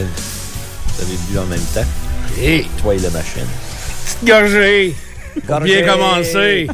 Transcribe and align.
Avez, 0.00 0.08
vous 0.86 1.02
avez 1.02 1.16
bu 1.30 1.38
en 1.38 1.46
même 1.46 1.60
temps, 1.74 1.88
Hey, 2.38 2.66
toi 2.80 2.94
et 2.94 2.98
la 2.98 3.10
machine. 3.10 3.42
petite 4.04 4.24
gorgée. 4.24 4.94
Pour 5.46 5.60
bien 5.60 5.82
commencer. 5.86 6.66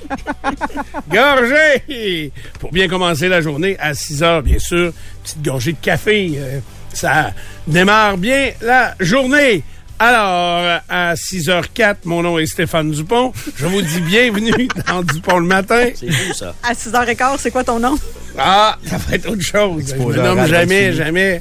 gorgée! 1.10 2.32
Pour 2.58 2.72
bien 2.72 2.88
commencer 2.88 3.28
la 3.28 3.40
journée 3.40 3.76
à 3.78 3.94
6 3.94 4.22
heures, 4.22 4.42
bien 4.42 4.58
sûr. 4.58 4.92
Petite 5.22 5.42
gorgée 5.42 5.72
de 5.72 5.78
café. 5.80 6.32
euh, 6.36 6.58
ça 6.92 7.32
démarre 7.66 8.16
bien 8.16 8.50
la 8.62 8.94
journée. 9.00 9.62
Alors, 9.98 10.80
à 10.90 11.14
6h04, 11.14 11.96
mon 12.04 12.22
nom 12.22 12.38
est 12.38 12.46
Stéphane 12.46 12.90
Dupont. 12.90 13.32
Je 13.56 13.64
vous 13.66 13.80
dis 13.82 14.00
bienvenue 14.00 14.68
dans 14.88 15.02
Dupont 15.02 15.38
le 15.38 15.46
matin. 15.46 15.88
C'est 15.94 16.10
fou, 16.10 16.32
ça. 16.34 16.54
À 16.62 16.72
6h15, 16.74 17.36
c'est 17.38 17.50
quoi 17.50 17.64
ton 17.64 17.78
nom? 17.78 17.98
Ah, 18.38 18.76
ça 18.86 18.98
va 18.98 19.14
être 19.14 19.30
autre 19.30 19.40
chose. 19.42 19.84
Je 19.88 19.94
me 20.02 20.14
nomme 20.16 20.46
jamais, 20.46 20.92
jamais. 20.92 21.40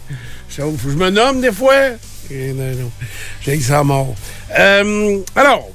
Sauf, 0.56 0.84
je 0.84 0.96
me 0.96 1.10
nomme 1.10 1.42
des 1.42 1.52
fois? 1.52 1.74
Et 2.32 2.54
non, 2.54 2.64
non. 2.64 2.92
J'ai 3.42 3.58
que 3.58 3.64
ça 3.64 3.84
mort. 3.84 4.16
Euh, 4.58 5.20
alors, 5.36 5.70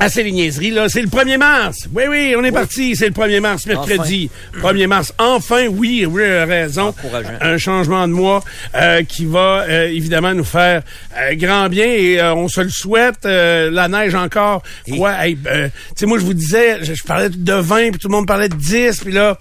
euh, 0.00 0.04
assez 0.04 0.22
les 0.22 0.32
niaiseries, 0.32 0.70
là. 0.70 0.88
C'est 0.88 1.02
le 1.02 1.08
1er 1.08 1.38
mars. 1.38 1.88
Oui, 1.94 2.04
oui, 2.08 2.34
on 2.38 2.44
est 2.44 2.52
parti. 2.52 2.96
C'est 2.96 3.06
le 3.06 3.12
1er 3.12 3.40
mars, 3.40 3.66
mercredi. 3.66 4.30
1er 4.60 4.86
mars. 4.86 5.12
Enfin, 5.18 5.66
oui, 5.66 6.06
oui, 6.08 6.22
euh, 6.22 6.44
raison. 6.44 6.94
Un 7.40 7.58
changement 7.58 8.06
de 8.08 8.12
mois 8.12 8.42
euh, 8.74 9.02
qui 9.02 9.24
va 9.24 9.64
euh, 9.68 9.88
évidemment 9.88 10.34
nous 10.34 10.44
faire 10.44 10.82
euh, 11.18 11.34
grand 11.34 11.68
bien 11.68 11.86
et 11.86 12.20
euh, 12.20 12.34
on 12.34 12.48
se 12.48 12.60
le 12.60 12.70
souhaite. 12.70 13.24
Euh, 13.24 13.70
la 13.70 13.88
neige 13.88 14.14
encore. 14.14 14.62
Hey, 14.86 15.38
euh, 15.46 15.68
tu 15.68 15.72
sais, 15.96 16.06
moi, 16.06 16.18
je 16.18 16.24
vous 16.24 16.34
disais, 16.34 16.78
je, 16.82 16.94
je 16.94 17.04
parlais 17.04 17.28
de 17.28 17.52
20, 17.52 17.90
puis 17.90 17.98
tout 17.98 18.08
le 18.08 18.12
monde 18.14 18.26
parlait 18.26 18.48
de 18.48 18.54
10, 18.54 19.00
puis 19.00 19.12
là, 19.12 19.36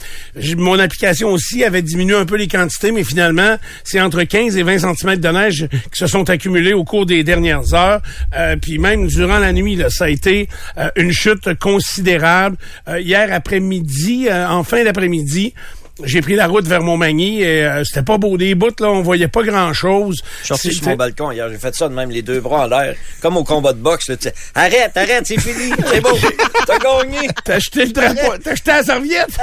mon 0.57 0.79
application 0.79 1.29
aussi 1.29 1.63
avait 1.63 1.81
diminué 1.81 2.15
un 2.15 2.25
peu 2.25 2.35
les 2.35 2.47
quantités, 2.47 2.91
mais 2.91 3.03
finalement, 3.03 3.57
c'est 3.83 3.99
entre 3.99 4.23
15 4.23 4.57
et 4.57 4.63
20 4.63 4.79
cm 4.79 5.17
de 5.17 5.29
neige 5.29 5.67
qui 5.91 5.99
se 5.99 6.07
sont 6.07 6.29
accumulés 6.29 6.73
au 6.73 6.83
cours 6.83 7.05
des 7.05 7.23
dernières 7.23 7.73
heures. 7.73 8.01
Euh, 8.37 8.55
puis 8.61 8.77
même 8.77 9.07
durant 9.07 9.39
la 9.39 9.51
nuit, 9.53 9.75
là, 9.75 9.89
ça 9.89 10.05
a 10.05 10.09
été 10.09 10.42
euh, 10.77 10.89
une 10.95 11.11
chute 11.11 11.57
considérable. 11.59 12.57
Euh, 12.87 12.99
hier 12.99 13.31
après-midi, 13.31 14.27
euh, 14.29 14.47
en 14.47 14.63
fin 14.63 14.83
d'après-midi, 14.83 15.53
j'ai 16.03 16.21
pris 16.21 16.35
la 16.35 16.47
route 16.47 16.65
vers 16.65 16.81
Montmagny 16.81 17.41
et 17.41 17.65
euh, 17.65 17.83
c'était 17.83 18.01
pas 18.01 18.17
beau 18.17 18.35
des 18.35 18.55
bouts, 18.55 18.71
là, 18.79 18.89
on 18.89 19.01
voyait 19.01 19.27
pas 19.27 19.43
grand-chose. 19.43 20.23
Je 20.23 20.37
suis 20.37 20.47
sorti 20.47 20.73
sur 20.73 20.87
mon 20.87 20.95
balcon 20.95 21.31
hier, 21.31 21.49
j'ai 21.49 21.57
fait 21.57 21.75
ça 21.75 21.87
de 21.87 21.93
même, 21.93 22.09
les 22.09 22.23
deux 22.23 22.39
bras 22.39 22.65
en 22.65 22.67
l'air, 22.67 22.95
comme 23.21 23.37
au 23.37 23.43
combat 23.43 23.73
de 23.73 23.77
boxe. 23.77 24.09
Là, 24.09 24.15
arrête, 24.55 24.97
arrête, 24.97 25.25
c'est 25.27 25.39
fini, 25.39 25.71
c'est 25.87 26.01
beau, 26.01 26.17
t'as 26.65 26.79
gagné. 26.79 27.27
T'as 27.45 27.55
acheté 27.55 27.85
le 27.85 27.91
drapeau, 27.91 28.37
t'as 28.43 28.51
acheté 28.51 28.71
la 28.71 28.83
serviette? 28.83 29.39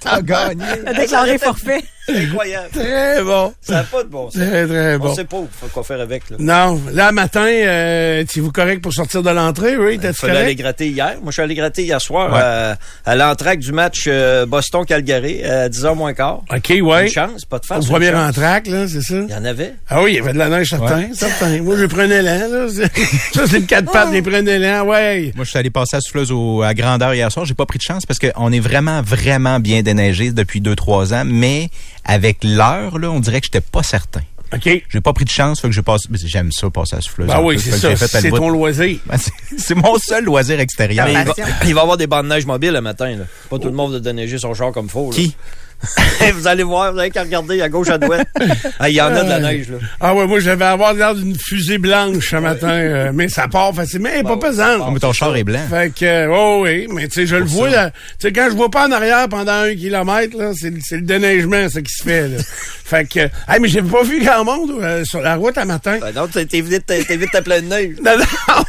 T'as 0.00 0.22
gagné. 0.22 0.64
T'as 0.84 0.94
déclaré 0.94 1.38
forfait. 1.38 1.82
Incroyable. 2.08 2.68
Très 2.72 3.22
bon. 3.22 3.52
Ça 3.60 3.72
n'a 3.74 3.82
pas 3.84 4.02
de 4.02 4.08
bon 4.08 4.30
sens. 4.30 4.40
Très, 4.42 4.66
très 4.66 4.94
On 4.96 4.98
bon. 4.98 5.14
sait 5.14 5.24
pas 5.24 5.36
quoi 5.72 5.82
faire 5.84 6.00
avec. 6.00 6.30
Là. 6.30 6.36
Non, 6.38 6.80
là, 6.92 7.12
matin, 7.12 7.46
euh, 7.46 8.24
vous 8.36 8.52
correct 8.52 8.80
pour 8.82 8.92
sortir 8.92 9.22
de 9.22 9.30
l'entrée, 9.30 9.76
oui? 9.76 9.98
Il 10.02 10.12
fallait 10.12 10.38
aller 10.40 10.54
gratter 10.54 10.88
hier. 10.88 11.14
Moi, 11.20 11.26
je 11.28 11.32
suis 11.32 11.42
allé 11.42 11.54
gratter 11.54 11.82
hier 11.82 12.00
soir 12.00 12.32
Ouais. 12.32 12.40
euh, 12.42 12.74
à 13.04 13.14
l'entraque 13.16 13.58
du 13.58 13.72
match 13.72 14.04
euh, 14.06 14.46
Boston-Calgary 14.46 15.42
à 15.44 15.68
10h 15.68 15.94
moins 15.96 16.14
quart. 16.14 16.42
OK, 16.54 16.72
ouais. 16.82 17.06
Une 17.06 17.12
chance, 17.12 17.44
pas 17.44 17.58
de 17.58 17.64
Au 17.64 17.66
face. 17.66 17.84
une 17.84 17.90
premier 17.90 18.14
entraque, 18.14 18.66
là, 18.68 18.86
c'est 18.88 19.02
ça? 19.02 19.16
Il 19.28 19.30
y 19.30 19.34
en 19.34 19.44
avait. 19.44 19.74
Ah 19.88 20.02
oui, 20.02 20.12
il 20.12 20.16
y 20.16 20.20
avait 20.20 20.32
de 20.32 20.38
la 20.38 20.48
neige, 20.48 20.68
certain, 20.68 21.12
certain. 21.14 21.60
Moi, 21.62 21.76
je 21.78 21.86
prenais 21.86 22.22
l'an, 22.22 22.48
là. 22.50 22.66
C'est- 22.68 22.88
Ça, 23.34 23.46
c'est 23.46 23.60
le 23.60 23.66
quatre 23.66 23.90
pattes, 23.90 24.12
les 24.12 24.22
prenais 24.22 24.58
l'an, 24.58 24.84
ouais. 24.86 25.32
Moi, 25.34 25.44
je 25.44 25.50
suis 25.50 25.58
allé 25.58 25.70
passer 25.70 25.96
à 25.96 26.00
souffleuse 26.00 26.32
au, 26.32 26.62
à 26.62 26.74
grandeur 26.74 27.14
hier 27.14 27.30
soir. 27.32 27.44
J'ai 27.44 27.54
pas 27.54 27.66
pris 27.66 27.78
de 27.78 27.82
chance 27.82 28.06
parce 28.06 28.18
qu'on 28.18 28.52
est 28.52 28.60
vraiment, 28.60 29.02
vraiment 29.02 29.60
bien 29.60 29.82
déneigé 29.82 30.30
depuis 30.32 30.60
deux, 30.60 30.76
trois 30.76 31.12
ans. 31.14 31.22
Mais 31.26 31.68
avec 32.08 32.38
l'heure, 32.42 32.98
là, 32.98 33.10
on 33.10 33.20
dirait 33.20 33.40
que 33.40 33.44
j'étais 33.46 33.60
pas 33.60 33.84
certain. 33.84 34.22
OK. 34.52 34.82
J'ai 34.88 35.00
pas 35.02 35.12
pris 35.12 35.26
de 35.26 35.30
chance, 35.30 35.60
fait 35.60 35.68
que 35.68 35.74
je 35.74 35.82
passe. 35.82 36.08
mais 36.08 36.16
J'aime 36.24 36.50
ça, 36.52 36.70
passer 36.70 36.96
à 36.96 37.00
souffleuse. 37.02 37.28
Ben 37.28 37.36
en 37.36 37.44
oui, 37.44 37.60
c'est 37.60 37.70
ça. 37.72 37.94
C'est 37.96 38.30
ton 38.30 38.48
loisir. 38.48 38.98
Ben, 39.06 39.18
c'est- 39.58 39.74
mon 39.74 39.98
seul 39.98 40.24
loisir 40.24 40.58
extérieur. 40.58 41.04
Mais 41.06 41.12
il, 41.12 41.18
va, 41.18 41.24
passion. 41.34 41.44
il 41.66 41.74
va 41.74 41.80
y 41.80 41.82
avoir 41.82 41.96
des 41.98 42.06
bandes 42.06 42.24
de 42.24 42.30
neige 42.34 42.46
mobiles 42.46 42.72
le 42.72 42.80
matin. 42.80 43.14
Là. 43.14 43.24
Pas 43.50 43.58
tout 43.58 43.68
le 43.68 43.74
monde 43.74 43.92
va 43.92 44.00
déneiger 44.00 44.38
son 44.38 44.54
char 44.54 44.72
comme 44.72 44.88
faut. 44.88 45.10
là. 45.10 45.16
Qui? 45.16 45.36
vous 46.34 46.46
allez 46.46 46.62
voir, 46.64 46.92
vous 46.92 46.98
avez 46.98 47.10
qu'à 47.10 47.22
regarder 47.22 47.60
à 47.62 47.68
gauche, 47.68 47.88
à 47.88 47.98
droite. 47.98 48.26
Ah, 48.80 48.88
Il 48.88 48.94
y 48.94 49.00
en 49.00 49.06
a 49.14 49.22
de 49.24 49.28
la 49.28 49.40
neige. 49.40 49.70
Là. 49.70 49.78
Ah 50.00 50.14
ouais, 50.14 50.26
moi, 50.26 50.40
j'avais 50.40 50.64
avoir 50.64 50.92
l'air 50.94 51.14
d'une 51.14 51.36
fusée 51.36 51.78
blanche 51.78 52.30
ce 52.30 52.36
matin, 52.36 52.68
euh, 52.70 53.10
mais 53.14 53.28
ça 53.28 53.48
part 53.48 53.74
facilement. 53.74 54.08
Elle 54.12 54.20
est 54.20 54.22
pas 54.22 54.34
ouais, 54.34 54.38
pesante. 54.38 54.82
Oh, 54.86 54.90
mais 54.92 55.00
ton 55.00 55.12
char 55.12 55.34
est 55.36 55.44
blanc. 55.44 55.60
Fait 55.70 55.92
que, 55.94 56.04
euh, 56.04 56.28
oh 56.30 56.60
oui, 56.64 56.86
mais 56.92 57.06
tu 57.08 57.14
sais, 57.14 57.26
je 57.26 57.36
le 57.36 57.44
vois, 57.44 57.70
là. 57.70 57.90
Tu 57.90 57.96
sais, 58.20 58.32
quand 58.32 58.48
je 58.50 58.56
vois 58.56 58.70
pas 58.70 58.86
en 58.86 58.92
arrière 58.92 59.28
pendant 59.28 59.52
un 59.52 59.74
kilomètre, 59.74 60.36
là, 60.36 60.52
c'est 60.54 60.70
le- 60.70 60.80
c'est 60.82 60.96
le 60.96 61.02
déneigement, 61.02 61.68
ça 61.68 61.80
qui 61.82 61.92
se 61.92 62.02
fait, 62.02 62.28
là. 62.28 62.38
fait 62.84 63.04
que, 63.08 63.20
hey, 63.20 63.60
mais 63.60 63.68
j'ai 63.68 63.82
pas 63.82 64.02
vu 64.02 64.22
grand 64.24 64.44
monde 64.44 64.72
euh, 64.80 65.04
sur 65.04 65.20
la 65.20 65.36
route 65.36 65.56
à 65.58 65.64
matin. 65.64 65.98
Ben 66.00 66.12
non, 66.14 66.26
t'es 66.28 66.60
vite, 66.60 66.86
t'es 66.86 67.16
vite 67.16 67.34
à 67.34 67.42
pleine 67.42 67.68
neige. 67.68 67.96
Non, 68.04 68.12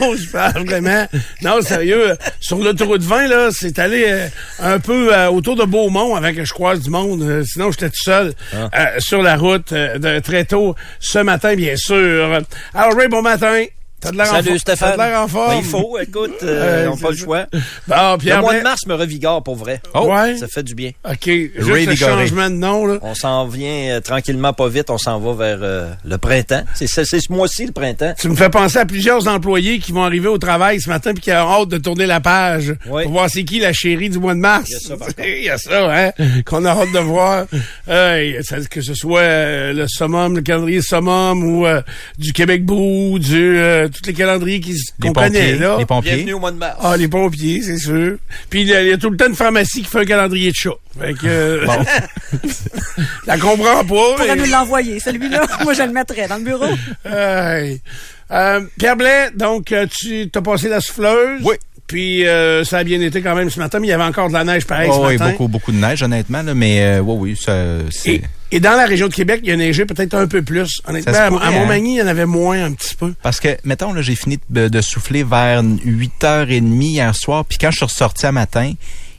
non, 0.01 0.15
je 0.15 0.27
parle 0.29 0.65
vraiment. 0.65 1.07
Non, 1.41 1.61
sérieux, 1.61 2.15
sur 2.39 2.57
l'autoroute 2.59 3.01
20, 3.03 3.27
là, 3.27 3.49
c'est 3.51 3.77
allé 3.79 4.05
euh, 4.07 4.27
un 4.59 4.79
peu 4.79 5.13
autour 5.27 5.55
de 5.55 5.63
Beaumont 5.65 6.15
avant 6.15 6.33
que 6.33 6.43
je 6.43 6.53
croise 6.53 6.79
du 6.81 6.89
monde. 6.89 6.98
Euh, 7.07 7.43
sinon, 7.43 7.71
j'étais 7.71 7.89
tout 7.89 8.03
seul 8.03 8.33
Ah. 8.53 8.69
euh, 8.73 8.99
sur 8.99 9.21
la 9.21 9.35
route 9.37 9.71
euh, 9.71 9.97
de 9.97 10.19
très 10.19 10.45
tôt 10.45 10.75
ce 10.99 11.19
matin, 11.19 11.55
bien 11.55 11.75
sûr. 11.75 12.39
Alors, 12.73 12.95
Ray, 12.97 13.07
bon 13.07 13.21
matin. 13.21 13.63
T'as 14.01 14.11
de 14.11 14.17
l'air 14.17 14.27
en 14.27 14.35
Salut 14.35 14.49
for- 14.51 14.59
Stéphane. 14.59 14.93
T'as 14.95 15.05
de 15.05 15.09
l'air 15.11 15.19
en 15.21 15.27
forme. 15.27 15.51
Ben, 15.51 15.57
il 15.59 15.63
faut, 15.65 15.99
écoute, 15.99 16.31
euh, 16.43 16.83
Ouais, 16.83 16.87
on 16.87 16.95
n'a 16.95 17.01
pas 17.01 17.09
le 17.11 17.17
choix. 17.17 17.45
Bon, 17.87 18.17
Le 18.23 18.39
mois 18.41 18.53
de 18.57 18.61
mars 18.63 18.81
me 18.87 18.93
revigore 18.93 19.43
pour 19.43 19.55
vrai. 19.55 19.81
Oh. 19.93 20.07
Ouais. 20.11 20.37
Ça 20.37 20.47
fait 20.47 20.63
du 20.63 20.73
bien. 20.75 20.91
OK. 21.09 21.25
Ray 21.25 21.51
Juste 21.55 21.67
le 21.67 21.73
Vigoré. 21.93 21.95
changement 22.27 22.49
de 22.49 22.55
nom, 22.55 22.85
là. 22.85 22.97
On 23.01 23.13
s'en 23.15 23.45
vient 23.47 23.97
euh, 23.97 23.99
tranquillement, 23.99 24.53
pas 24.53 24.67
vite. 24.69 24.89
On 24.89 24.97
s'en 24.97 25.19
va 25.19 25.33
vers 25.33 25.59
euh, 25.61 25.89
le 26.05 26.17
printemps. 26.17 26.63
C'est 26.75 26.88
c'est- 26.88 27.05
c'est 27.05 27.19
ce 27.19 27.31
mois-ci, 27.31 27.65
le 27.65 27.71
printemps. 27.73 28.13
Tu 28.19 28.29
me 28.29 28.35
fais 28.35 28.49
penser 28.49 28.77
à 28.79 28.85
plusieurs 28.85 29.27
employés 29.27 29.79
qui 29.79 29.91
vont 29.91 30.03
arriver 30.03 30.27
au 30.29 30.38
travail 30.38 30.79
ce 30.79 30.89
matin 30.89 31.13
puis 31.13 31.21
qui 31.23 31.31
ont 31.31 31.35
hâte 31.35 31.69
de 31.69 31.77
tourner 31.77 32.05
la 32.05 32.19
page 32.21 32.73
Oui. 32.88 33.03
pour 33.03 33.11
voir 33.11 33.29
c'est 33.29 33.43
qui 33.43 33.59
la 33.59 33.73
chérie 33.73 34.09
du 34.09 34.19
mois 34.19 34.33
de 34.33 34.39
mars. 34.39 34.69
Il 34.69 34.73
y 34.73 34.75
a 34.75 34.79
ça, 34.79 34.97
par 34.97 35.07
contre. 35.15 35.27
Il 35.27 35.43
y 35.43 35.49
a 35.49 35.57
ça, 35.57 35.93
hein, 36.07 36.11
qu'on 36.45 36.63
a 36.65 36.69
hâte 36.71 36.91
de 36.93 36.99
voir. 36.99 37.45
Euh, 37.89 38.41
ça- 38.43 38.57
que 38.69 38.81
ce 38.81 38.93
soit 38.93 39.19
euh, 39.21 39.73
le 39.73 39.88
summum, 39.88 40.35
le 40.35 40.41
calendrier 40.41 40.81
summum 40.81 41.43
ou 41.43 41.65
euh, 41.65 41.81
du 42.17 42.31
Québec 42.33 42.63
Beau, 42.65 43.19
du 43.19 43.57
euh, 43.57 43.88
tous 43.89 44.05
les 44.07 44.13
calendriers 44.13 44.59
qui 44.59 44.75
qu'on 45.01 45.13
connaît 45.13 45.55
là. 45.55 45.75
Les 45.79 45.85
pompiers. 45.85 46.11
Bienvenue 46.13 46.33
au 46.33 46.39
mois 46.39 46.51
de 46.51 46.57
mars. 46.57 46.77
Ah, 46.81 46.95
les 46.97 47.07
pompiers, 47.07 47.61
c'est 47.61 47.77
sûr. 47.77 48.17
Puis 48.50 48.61
il 48.61 48.67
y, 48.67 48.73
a- 48.73 48.81
il 48.81 48.89
y 48.89 48.94
a 48.94 48.97
tout 48.97 49.09
le 49.09 49.17
temps 49.17 49.27
une 49.27 49.35
pharmacie 49.35 49.81
qui 49.81 49.88
fait 49.89 50.00
un 50.00 50.05
calendrier 50.05 50.51
de 50.51 50.55
chat. 50.55 50.69
Fait 51.00 51.13
que, 51.13 51.19
euh, 51.27 51.66
la 53.27 53.38
comprends 53.38 53.83
pas. 53.83 53.83
pourrais 53.85 54.35
mais- 54.35 54.45
nous 54.45 54.51
l'envoyer, 54.51 55.00
celui-là. 55.00 55.41
Moi, 55.63 55.73
je 55.73 55.83
le 55.83 55.91
mettrais 55.91 56.27
dans 56.27 56.38
le 56.38 56.44
bureau. 56.44 56.66
Euh, 57.05 58.61
Pierre 58.77 58.95
Blais, 58.95 59.29
donc 59.35 59.72
euh, 59.72 59.88
tu 59.89 60.29
t'as 60.29 60.41
passé 60.41 60.69
la 60.69 60.81
souffleuse. 60.81 61.41
Oui. 61.44 61.56
Puis 61.88 62.27
euh, 62.27 62.63
ça 62.63 62.77
a 62.79 62.83
bien 62.83 63.01
été 63.01 63.23
quand 63.23 63.33
même 63.35 63.50
ce 63.50 63.57
matin, 63.57 63.79
mais 63.79 63.88
il 63.88 63.89
y 63.89 63.94
avait 63.94 64.03
encore 64.03 64.27
de 64.27 64.33
la 64.33 64.44
neige 64.44 64.65
pareil 64.65 64.89
Oh, 64.94 65.01
ce 65.01 65.07
oui, 65.07 65.18
matin. 65.18 65.31
beaucoup, 65.31 65.47
beaucoup 65.47 65.71
de 65.71 65.77
neige, 65.77 66.03
honnêtement, 66.03 66.44
là, 66.44 66.53
mais 66.53 66.81
euh, 66.83 67.00
oui, 67.00 67.31
oui, 67.31 67.36
ça, 67.36 67.56
c'est. 67.89 68.21
Et, 68.51 68.60
dans 68.60 68.75
la 68.75 68.86
région 68.86 69.07
de 69.07 69.13
Québec, 69.13 69.42
il 69.44 69.50
y 69.50 69.51
a 69.51 69.56
neigé 69.56 69.86
peut-être 69.86 70.13
un 70.13 70.28
peu 70.28 70.42
plus. 70.42 70.81
Honnêtement, 70.88 71.13
à- 71.13 71.28
pourrait, 71.28 71.46
à 71.46 71.48
hein? 71.50 71.51
Montmagny, 71.51 71.96
il 71.96 72.00
y 72.00 72.01
en 72.01 72.07
avait 72.07 72.25
moins 72.25 72.63
un 72.63 72.74
petit 72.74 72.96
peu. 72.96 73.13
Parce 73.22 73.40
que, 73.40 73.57
mettons, 73.63 73.94
là, 73.94 74.01
j'ai 74.01 74.16
fini 74.16 74.40
de, 74.50 74.68
de 74.68 74.81
souffler 74.81 75.24
vers 75.24 75.63
8h30 75.63 76.81
hier 76.81 77.16
soir, 77.16 77.46
puis 77.46 77.57
quand 77.57 77.72
je 77.72 77.78
suis 77.78 77.86
ressorti 77.86 78.25
à 78.25 78.31
matin, 78.31 78.74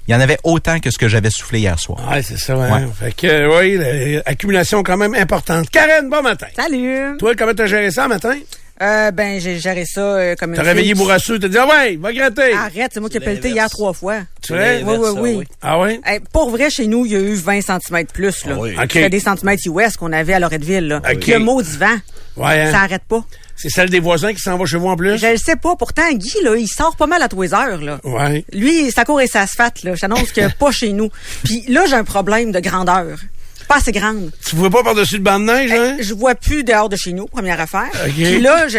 il 0.09 0.13
y 0.13 0.17
en 0.17 0.21
avait 0.21 0.39
autant 0.43 0.81
que 0.81 0.91
ce 0.91 0.99
que 0.99 1.09
j'avais 1.09 1.31
soufflé 1.31 1.61
hier 1.61 1.79
soir. 1.79 2.11
Ouais, 2.11 2.23
c'est 2.23 2.39
ça. 2.39 2.55
Hein? 2.55 2.87
Ouais. 2.87 2.89
Fait 2.99 3.13
que 3.13 3.27
euh, 3.29 3.59
oui, 3.61 4.21
l'accumulation 4.27 4.83
quand 4.83 4.97
même 4.97 5.15
importante. 5.15 5.71
Karen, 5.71 6.09
bon 6.09 6.23
matin. 6.23 6.49
Salut! 6.57 7.17
Toi, 7.19 7.35
comment 7.37 7.55
t'as 7.55 7.67
géré 7.67 7.91
ça 7.93 8.09
matin? 8.09 8.35
Euh, 8.83 9.11
ben, 9.11 9.39
j'ai 9.41 9.59
géré 9.59 9.85
ça 9.85 10.01
euh, 10.01 10.35
comme 10.37 10.51
une 10.51 10.57
T'as 10.57 10.63
réveillé 10.63 10.95
Bourrasseux, 10.95 11.39
t'as 11.39 11.49
dit 11.49 11.59
ah 11.59 11.69
ouais, 11.69 11.97
va 11.97 12.13
gratter. 12.15 12.55
Arrête, 12.55 12.91
c'est 12.95 13.01
moi 13.01 13.11
qui 13.11 13.19
ai 13.19 13.21
pelleté 13.21 13.51
hier 13.51 13.69
trois 13.69 13.93
fois. 13.93 14.21
Tu 14.43 14.55
vrai? 14.55 14.83
Oui, 14.83 14.97
oui, 14.99 15.37
oui. 15.37 15.47
Ah 15.61 15.79
ouais? 15.79 16.01
Hey, 16.05 16.21
pour 16.33 16.49
vrai, 16.49 16.71
chez 16.71 16.87
nous, 16.87 17.05
il 17.05 17.13
y 17.13 17.17
a 17.17 17.21
eu 17.21 17.35
20 17.35 17.61
cm 17.61 18.07
plus. 18.07 18.47
Là. 18.47 18.55
Ah 18.57 18.61
oui. 18.61 18.75
OK. 18.77 18.93
C'était 18.93 19.11
des 19.11 19.21
centimètres 19.21 19.63
US 19.67 19.97
qu'on 19.99 20.13
avait 20.13 20.33
à 20.33 20.41
Loretteville. 20.41 20.89
Là. 20.89 21.03
OK. 21.13 21.27
Le 21.27 21.39
maudit 21.39 21.77
vent. 21.77 21.97
Ouais, 22.37 22.61
hein. 22.61 22.73
Ça 22.73 22.81
arrête 22.81 23.05
pas. 23.07 23.23
C'est 23.55 23.69
celle 23.69 23.91
des 23.91 24.01
voisins 24.01 24.33
qui 24.33 24.41
s'en 24.41 24.57
va 24.57 24.65
chez 24.65 24.79
vous 24.79 24.89
en 24.89 24.97
plus? 24.97 25.19
Je 25.19 25.27
le 25.27 25.37
sais 25.37 25.57
pas. 25.57 25.77
Pourtant, 25.77 26.11
Guy, 26.15 26.33
là, 26.43 26.57
il 26.57 26.67
sort 26.67 26.97
pas 26.97 27.07
mal 27.07 27.21
à 27.21 27.29
tous 27.29 27.43
les 27.43 27.53
heures, 27.53 27.83
là. 27.83 28.01
Ouais. 28.05 28.47
Lui, 28.55 28.91
sa 28.91 29.05
cour 29.05 29.21
et 29.21 29.27
sa 29.27 29.43
asphalte, 29.43 29.83
là. 29.83 29.95
J'annonce 29.95 30.33
que 30.33 30.51
pas 30.59 30.71
chez 30.71 30.95
nous. 30.95 31.11
Puis 31.45 31.65
là, 31.69 31.85
j'ai 31.87 31.97
un 31.97 32.05
problème 32.05 32.53
de 32.53 32.61
grandeur. 32.61 33.19
Pas 33.69 33.77
assez 33.77 33.93
grande. 33.93 34.31
Tu 34.45 34.57
pouvais 34.57 34.71
pas 34.71 34.83
par-dessus 34.83 35.17
le 35.17 35.23
banc 35.23 35.39
de 35.39 35.45
neige, 35.45 35.71
hein? 35.73 35.97
Je 36.01 36.13
vois 36.15 36.35
plus 36.35 36.65
dehors 36.65 36.89
de 36.89 36.97
chez 36.97 37.13
nous, 37.13 37.27
première 37.27 37.61
affaire. 37.61 37.89
OK. 38.07 38.13
Puis 38.13 38.41
là, 38.41 38.67
je, 38.69 38.79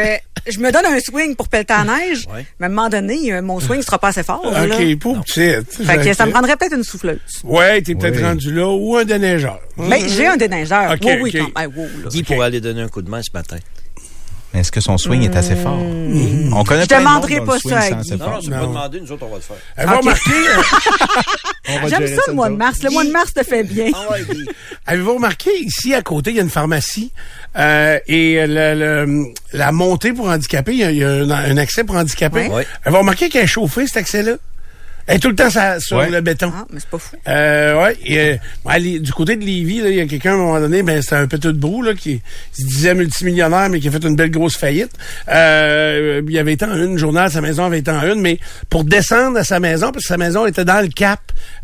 je 0.51 0.59
me 0.59 0.71
donne 0.71 0.85
un 0.85 0.99
swing 0.99 1.35
pour 1.35 1.47
pelleter 1.47 1.73
la 1.73 1.83
neige. 1.97 2.25
Ouais. 2.33 2.45
Mais 2.59 2.65
à 2.65 2.69
un 2.69 2.73
moment 2.73 2.89
donné, 2.89 3.31
euh, 3.31 3.41
mon 3.41 3.59
swing 3.59 3.81
sera 3.81 3.99
pas 3.99 4.09
assez 4.09 4.23
fort. 4.23 4.41
là. 4.51 4.65
OK, 4.65 4.99
pauvre 4.99 5.23
petite. 5.23 5.85
Fait 5.85 5.97
que 6.03 6.13
ça 6.13 6.25
me 6.25 6.31
prendrait 6.31 6.57
peut-être 6.57 6.75
une 6.75 6.83
souffleuse. 6.83 7.19
Ouais, 7.43 7.81
t'es 7.81 7.95
peut-être 7.95 8.17
Oui. 8.17 8.23
rendu 8.23 8.53
là 8.53 8.67
ou 8.67 8.97
un 8.97 9.05
déneigeur. 9.05 9.59
Mais 9.77 10.07
j'ai 10.09 10.27
un 10.27 10.37
déneigeur. 10.37 10.91
OK, 10.91 10.99
oui, 11.03 11.17
oui, 11.21 11.31
OK. 11.41 11.51
quand 11.53 11.61
même. 11.61 11.71
Wow, 11.75 11.83
là. 12.03 12.09
Guy 12.09 12.23
pourrait 12.23 12.45
aller 12.47 12.59
donner 12.61 12.81
un 12.81 12.89
coup 12.89 13.01
de 13.01 13.09
main 13.09 13.21
ce 13.21 13.29
matin. 13.33 13.57
Est-ce 14.53 14.69
que 14.71 14.81
son 14.81 14.97
swing 14.97 15.23
est 15.23 15.35
assez 15.37 15.55
fort? 15.55 15.77
On 15.79 16.63
connaît 16.65 16.81
Je 16.83 16.87
de 16.89 16.95
demanderai 16.95 17.39
pas 17.45 17.57
swing 17.57 17.71
ça 17.73 17.79
à 17.79 17.89
Guy. 17.89 17.93
assez 17.99 18.17
Non, 18.17 18.25
non, 18.31 18.39
c'est 18.41 18.49
pas 18.49 18.59
demandé, 18.65 18.99
nous 18.99 19.11
autres, 19.13 19.25
on 19.25 19.29
va 19.29 19.35
le 19.37 19.41
faire. 19.41 19.55
Avez-vous 19.77 19.93
OK. 19.93 20.01
remarqué, 20.01 20.31
On 21.69 21.79
va 21.79 21.87
J'aime 21.87 22.07
ça 22.07 22.21
le 22.27 22.33
mois 22.33 22.49
de 22.49 22.55
mars. 22.55 22.83
Le 22.83 22.89
mois 22.89 23.05
de 23.05 23.11
mars 23.11 23.33
te 23.33 23.43
fait 23.43 23.63
bien. 23.63 23.91
Ah 23.95 24.13
avez-vous 24.87 25.13
remarqué, 25.15 25.51
ici, 25.61 25.93
à 25.93 26.01
côté, 26.01 26.31
il 26.31 26.35
y 26.35 26.39
a 26.39 26.43
une 26.43 26.49
pharmacie, 26.49 27.11
euh, 27.57 27.97
et 28.07 28.45
le, 28.45 29.05
le- 29.05 29.25
la 29.53 29.71
montée 29.71 30.11
pour 30.11 30.27
handicapés, 30.27 30.73
il 30.73 30.79
y 30.79 30.83
a, 30.83 30.91
il 30.91 30.97
y 30.97 31.03
a 31.03 31.09
un, 31.09 31.29
un 31.31 31.57
accès 31.57 31.83
pour 31.85 31.95
handicapés. 31.95 32.47
Ouais. 32.49 32.67
Avez-vous 32.83 32.99
remarqué 32.99 33.29
qu'elle 33.29 33.43
est 33.45 33.47
chauffée, 33.47 33.87
cet 33.87 33.97
accès-là? 33.97 34.33
Elle 35.07 35.15
est 35.17 35.19
tout 35.19 35.29
le 35.29 35.35
temps 35.35 35.49
sa- 35.49 35.79
sur 35.79 35.97
Ouais. 35.97 36.09
le 36.09 36.21
béton. 36.21 36.51
Ah, 36.55 36.65
mais 36.71 36.79
c'est 36.79 36.89
pas 36.89 36.97
fou. 36.99 37.15
Euh, 37.27 37.83
ouais. 37.83 37.97
Et, 38.05 38.39
euh, 38.75 38.99
du 38.99 39.11
côté 39.13 39.35
de 39.35 39.43
Lévis, 39.43 39.81
là, 39.81 39.89
il 39.89 39.95
y 39.95 39.99
a 40.01 40.05
quelqu'un 40.05 40.31
à 40.31 40.33
un 40.35 40.37
moment 40.37 40.59
donné, 40.59 40.83
ben 40.83 41.01
c'était 41.01 41.15
un 41.15 41.27
petit 41.27 41.47
de 41.47 41.51
brou 41.53 41.81
là, 41.81 41.93
qui 41.93 42.21
se 42.53 42.63
disait 42.63 42.93
multimillionnaire, 42.93 43.69
mais 43.69 43.79
qui 43.79 43.87
a 43.87 43.91
fait 43.91 44.03
une 44.03 44.15
belle 44.15 44.31
grosse 44.31 44.57
faillite. 44.57 44.91
Euh, 45.29 46.21
il 46.27 46.37
avait 46.37 46.53
été 46.53 46.65
en 46.65 46.75
une 46.75 46.97
journal, 46.97 47.31
sa 47.31 47.41
maison 47.41 47.65
avait 47.65 47.79
été 47.79 47.91
en 47.91 48.01
une, 48.03 48.21
mais 48.21 48.39
pour 48.69 48.83
descendre 48.83 49.37
à 49.37 49.43
sa 49.43 49.59
maison, 49.59 49.91
parce 49.91 50.03
que 50.03 50.07
sa 50.09 50.17
maison 50.17 50.45
était 50.45 50.65
dans 50.65 50.81
le 50.81 50.89
Cap 50.89 51.19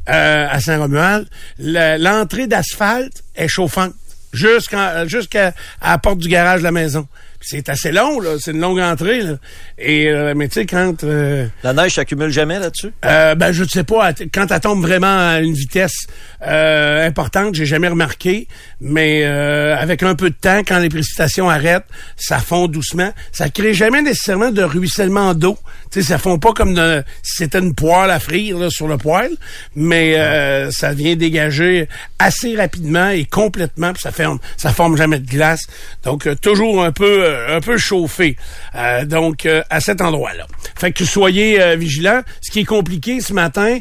euh, 0.10 0.48
à 0.50 0.60
Saint-Romuald, 0.60 1.28
le- 1.60 1.98
l'entrée 2.02 2.48
d'asphalte 2.48 3.24
est 3.36 3.48
chauffante 3.48 3.94
jusqu'à 4.34 5.06
jusqu'à 5.08 5.54
à 5.82 5.92
la 5.92 5.98
porte 5.98 6.20
du 6.20 6.28
garage 6.28 6.60
de 6.60 6.64
la 6.66 6.72
maison. 6.72 7.08
C'est 7.40 7.70
assez 7.70 7.92
long, 7.92 8.20
là. 8.20 8.32
C'est 8.40 8.52
une 8.52 8.60
longue 8.60 8.80
entrée, 8.80 9.22
là. 9.22 9.34
Et, 9.78 10.08
euh, 10.10 10.34
mais 10.36 10.48
tu 10.48 10.56
sais, 10.56 10.66
quand... 10.66 11.04
euh, 11.04 11.48
La 11.64 11.74
neige 11.74 11.94
s'accumule 11.96 12.30
jamais 12.32 12.60
là-dessus? 12.60 12.92
euh, 13.06 13.36
ben 13.36 13.52
je 13.52 13.64
ne 13.64 13.68
sais 13.68 13.84
pas 13.84 14.12
quand 14.34 14.52
elle 14.52 14.60
tombe 14.60 14.82
vraiment 14.82 15.30
à 15.30 15.40
une 15.40 15.54
vitesse 15.54 16.08
euh, 16.46 17.06
importante, 17.08 17.56
j'ai 17.56 17.66
jamais 17.66 17.88
remarqué, 17.88 18.48
mais 18.82 19.22
euh, 19.24 19.76
avec 19.78 20.04
un 20.04 20.16
peu 20.16 20.30
de 20.30 20.36
temps, 20.36 20.60
quand 20.68 20.80
les 20.80 20.90
précipitations 20.90 21.50
arrêtent, 21.50 21.86
ça 22.16 22.40
fond 22.40 22.68
doucement. 22.68 23.12
Ça 23.32 23.50
crée 23.50 23.74
jamais 23.74 24.02
nécessairement 24.02 24.52
de 24.52 24.64
ruissellement 24.64 25.34
d'eau. 25.34 25.58
Tu 25.92 26.02
sais, 26.02 26.08
ça 26.10 26.18
fond 26.18 26.40
pas 26.40 26.54
comme 26.54 26.74
de, 26.74 27.04
si 27.24 27.38
c'était 27.38 27.60
une 27.60 27.74
poêle 27.76 28.10
à 28.12 28.20
frire 28.20 28.58
là, 28.58 28.70
sur 28.70 28.88
le 28.88 28.98
poêle, 28.98 29.32
mais 29.76 30.16
euh, 30.18 30.70
ça 30.72 30.94
vient 30.94 31.16
dégager 31.16 31.88
assez 32.20 32.56
rapidement 32.56 33.10
et 33.10 33.26
complètement, 33.26 33.94
puis 33.94 34.02
ça 34.02 34.12
forme, 34.12 34.40
ça 34.58 34.72
forme 34.74 34.98
jamais 34.98 35.20
de 35.20 35.30
glace. 35.30 35.62
Donc 36.04 36.28
toujours 36.42 36.84
un 36.84 36.92
peu, 36.92 37.27
euh, 37.28 37.58
un 37.58 37.62
peu 37.62 37.78
chauffé. 37.78 38.36
Euh, 38.76 39.06
donc 39.06 39.46
euh, 39.46 39.62
à 39.70 39.80
cet 39.80 40.02
endroit-là. 40.02 40.48
Fait 40.76 40.92
que 40.92 41.06
soyez 41.06 41.62
euh, 41.62 41.76
vigilants. 41.76 42.22
Ce 42.42 42.52
qui 42.52 42.62
est 42.62 42.66
compliqué 42.66 43.20
ce 43.22 43.34
matin, 43.34 43.80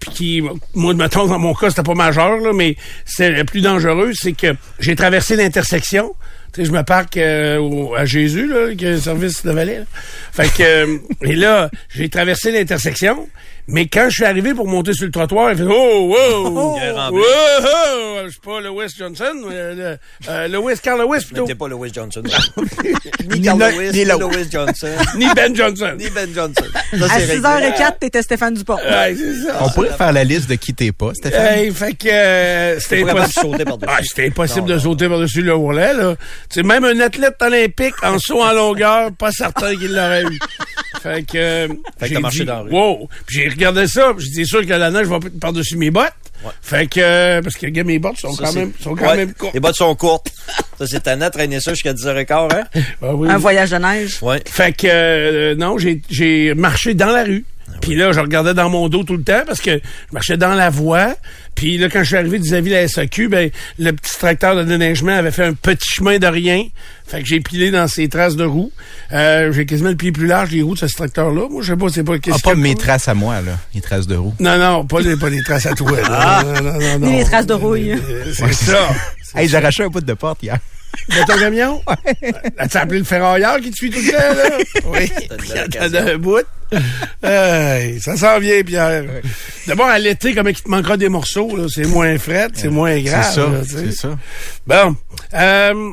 puis 0.00 0.10
qui, 0.10 0.42
moi, 0.74 0.94
mettons, 0.94 1.26
dans 1.26 1.38
mon 1.38 1.54
cas, 1.54 1.70
c'était 1.70 1.82
pas 1.82 1.94
majeur, 1.94 2.38
là, 2.38 2.52
mais 2.54 2.76
c'est 3.04 3.30
le 3.30 3.44
plus 3.44 3.60
dangereux, 3.60 4.12
c'est 4.14 4.32
que 4.32 4.54
j'ai 4.78 4.96
traversé 4.96 5.36
l'intersection. 5.36 6.14
Tu 6.52 6.60
sais, 6.60 6.66
je 6.66 6.72
me 6.72 6.82
parque 6.82 7.16
à 7.16 8.04
Jésus, 8.04 8.46
là, 8.46 8.74
qui 8.74 8.86
a 8.86 8.90
un 8.90 9.00
service 9.00 9.44
de 9.44 9.50
valet. 9.50 9.78
là. 9.78 9.84
Fait 10.32 10.52
que, 10.52 11.00
et 11.22 11.34
là, 11.34 11.70
j'ai 11.94 12.08
traversé 12.08 12.52
l'intersection, 12.52 13.28
mais 13.68 13.86
quand 13.86 14.06
je 14.08 14.14
suis 14.16 14.24
arrivé 14.24 14.54
pour 14.54 14.66
monter 14.68 14.92
sur 14.92 15.04
le 15.06 15.10
trottoir, 15.12 15.52
il 15.52 15.58
fait 15.58 15.64
«Oh, 15.68 16.14
wow, 16.14 16.74
rempli. 16.94 17.18
oh! 17.64 18.18
Je 18.24 18.30
suis 18.30 18.40
pas 18.40 18.60
Lewis 18.60 18.94
Johnson, 18.96 19.32
euh, 19.50 19.74
le- 19.74 20.30
euh, 20.30 20.48
Lewis, 20.48 20.78
Carl 20.82 21.00
Lewis, 21.00 21.24
plutôt. 21.24 21.44
t'es 21.44 21.54
pas 21.56 21.68
Lewis 21.68 21.90
Johnson. 21.92 22.22
Ni 23.30 23.40
Carl 23.42 23.58
le- 23.58 23.66
Lewis, 23.70 23.92
ni 23.92 23.98
ni 24.00 24.04
le- 24.04 24.18
Lewis 24.18 24.48
Johnson, 24.50 24.88
Ni 25.16 25.26
Ben 25.34 25.54
Johnson. 25.56 25.94
ni 25.98 26.08
Ben 26.10 26.28
Johnson. 26.34 26.64
Ça, 26.98 27.04
À 27.06 27.20
c'est 27.20 27.38
6h04, 27.38 27.98
t'étais 28.00 28.22
Stéphane 28.22 28.54
Dupont. 28.54 28.76
Ouais, 28.76 29.14
c'est 29.16 29.46
ça. 29.46 29.58
On 29.60 29.68
pourrait 29.70 29.90
faire 29.90 30.12
la 30.12 30.24
liste 30.24 30.48
de 30.48 30.54
qui 30.54 30.72
t'es 30.74 30.92
pas, 30.92 31.14
Stéphane? 31.14 31.58
Hey, 31.58 31.70
fait 31.72 31.94
que 31.94 32.08
euh, 32.08 32.78
c'était 32.80 33.00
Pas 33.02 33.08
capable 33.08 33.18
de 33.20 33.24
impossible. 33.38 33.52
sauter 33.52 33.64
par-dessus. 33.64 33.92
Ah, 33.96 34.00
c'était 34.02 34.26
impossible 34.28 34.68
de 34.68 34.78
sauter 34.78 35.08
par-dessus 35.08 35.42
le 35.42 35.54
ourlet, 35.56 35.94
là. 35.94 36.14
Tu 36.48 36.60
sais, 36.60 36.62
même 36.62 36.84
un 36.84 37.00
athlète 37.00 37.36
olympique 37.40 37.94
en 38.02 38.18
saut 38.18 38.42
en 38.42 38.52
longueur, 38.52 39.10
pas 39.12 39.32
certain 39.32 39.74
qu'il 39.76 39.92
l'aurait 39.94 40.24
eu. 40.24 40.38
Fait 41.02 41.24
que, 41.26 41.36
euh, 41.36 41.68
Fait 41.98 42.08
que 42.10 42.14
t'as 42.14 42.20
marché 42.20 42.38
dit, 42.40 42.44
dans 42.44 42.54
la 42.56 42.60
rue. 42.62 42.70
Wow! 42.70 43.08
Puis 43.26 43.48
regardé 43.52 43.86
ça, 43.86 44.12
dit, 44.18 44.46
sûr 44.46 44.62
que 44.62 44.72
la 44.72 44.90
neige 44.90 45.06
va 45.06 45.18
par-dessus 45.40 45.76
mes 45.76 45.90
bottes. 45.90 46.12
Ouais. 46.44 46.50
Fait 46.60 46.86
que, 46.88 47.00
euh, 47.00 47.40
parce 47.42 47.54
que, 47.56 47.66
gars, 47.68 47.84
mes 47.84 47.98
bottes 48.00 48.18
sont 48.18 48.32
Ça, 48.32 48.44
quand 48.44 48.52
même, 48.54 48.72
sont 48.80 48.94
quand 48.96 49.06
Ouais, 49.06 49.16
même 49.16 49.32
courtes. 49.32 49.54
Les 49.54 49.60
bottes 49.60 49.76
sont 49.76 49.94
courtes. 49.94 50.28
Ça, 50.78 50.86
c'est 50.86 51.00
tannant 51.00 51.30
traîner 51.30 51.60
ça 51.60 51.72
jusqu'à 51.72 51.92
10h15, 51.92 52.48
hein? 52.52 52.64
Ah 53.00 53.14
oui. 53.14 53.28
Un 53.30 53.38
voyage 53.38 53.70
de 53.70 53.76
neige. 53.76 54.18
Ouais. 54.22 54.42
Fait 54.46 54.72
que 54.72 54.86
euh, 54.88 55.54
non, 55.54 55.78
j'ai 55.78 56.02
j'ai 56.10 56.52
marché 56.54 56.94
dans 56.94 57.10
la 57.12 57.22
rue. 57.24 57.44
Ah 57.72 57.78
Puis 57.80 57.94
là, 57.94 58.12
je 58.12 58.20
regardais 58.20 58.54
dans 58.54 58.68
mon 58.70 58.88
dos 58.88 59.02
tout 59.04 59.16
le 59.16 59.22
temps 59.24 59.42
parce 59.46 59.60
que 59.60 59.72
je 59.72 60.12
marchais 60.12 60.36
dans 60.36 60.54
la 60.54 60.70
voie. 60.70 61.14
Puis 61.54 61.76
là, 61.78 61.88
quand 61.90 62.00
je 62.00 62.08
suis 62.08 62.16
arrivé 62.16 62.38
vis-à-vis 62.38 62.70
de 62.70 62.74
la 62.74 62.88
SAQ, 62.88 63.28
ben, 63.28 63.50
le 63.78 63.92
petit 63.92 64.18
tracteur 64.18 64.56
de 64.56 64.64
déneigement 64.64 65.12
avait 65.16 65.30
fait 65.30 65.44
un 65.44 65.52
petit 65.54 65.86
chemin 65.94 66.18
de 66.18 66.26
rien. 66.26 66.64
Fait 67.06 67.20
que 67.22 67.26
j'ai 67.28 67.40
pilé 67.40 67.70
dans 67.70 67.88
ses 67.88 68.08
traces 68.08 68.36
de 68.36 68.44
roues. 68.44 68.72
Euh, 69.12 69.52
j'ai 69.52 69.66
quasiment 69.66 69.90
le 69.90 69.96
pied 69.96 70.12
plus 70.12 70.26
large 70.26 70.50
des 70.50 70.62
roues 70.62 70.74
de 70.74 70.86
ce 70.86 70.94
tracteur-là. 70.96 71.48
Moi, 71.50 71.62
je 71.62 71.72
sais 71.72 71.76
pas, 71.78 71.88
c'est 71.90 72.04
pas 72.04 72.14
Ah, 72.14 72.18
qu'est-ce 72.18 72.42
pas 72.42 72.52
que- 72.52 72.58
mes 72.58 72.74
traces 72.74 73.08
à 73.08 73.14
moi, 73.14 73.40
là. 73.42 73.58
Les 73.74 73.80
traces 73.82 74.06
de 74.06 74.16
roue. 74.16 74.34
Non, 74.40 74.56
non, 74.58 74.86
pas 74.86 75.00
les, 75.00 75.16
pas 75.16 75.28
les 75.28 75.42
traces 75.42 75.66
à 75.66 75.74
toi. 75.74 75.92
là. 76.00 76.42
Non, 76.44 76.52
non, 76.62 76.72
non, 76.80 76.98
non. 77.00 77.06
Ni 77.10 77.16
les 77.18 77.24
traces 77.24 77.46
de 77.46 77.54
rouille. 77.54 77.92
Euh, 77.92 78.24
C'est 78.34 78.52
ça. 78.52 78.88
Hey, 79.34 79.48
j'ai 79.48 79.56
arraché 79.56 79.82
un 79.82 79.88
bout 79.88 80.02
de 80.02 80.12
porte 80.12 80.42
hier. 80.42 80.58
De 81.08 81.26
ton 81.26 81.38
camion? 81.38 81.82
As-tu 82.58 82.76
appelé 82.76 82.98
le 82.98 83.04
ferrailleur 83.04 83.60
qui 83.60 83.70
te 83.70 83.76
suit 83.76 83.90
tout 83.90 83.98
le 84.00 84.12
temps, 84.12 84.18
là? 84.18 84.58
Oui. 84.86 85.10
T'as 85.70 86.12
un 86.12 86.18
bout. 86.18 86.44
Hey, 87.22 88.00
ça 88.00 88.16
s'en 88.16 88.38
vient, 88.38 88.62
Pierre. 88.62 89.04
D'abord, 89.66 89.86
à 89.86 89.98
l'été, 89.98 90.34
comme 90.34 90.48
il 90.48 90.54
te 90.54 90.68
manquera 90.68 90.96
des 90.96 91.08
morceaux, 91.08 91.54
là, 91.56 91.66
c'est 91.68 91.86
moins 91.86 92.16
fret, 92.18 92.48
c'est 92.54 92.68
moins 92.68 92.98
grave. 93.00 93.26
C'est 93.28 93.40
ça, 93.40 93.50
c'est 93.66 93.92
ça. 93.92 94.18
Bon. 94.66 94.96
Euh, 95.34 95.90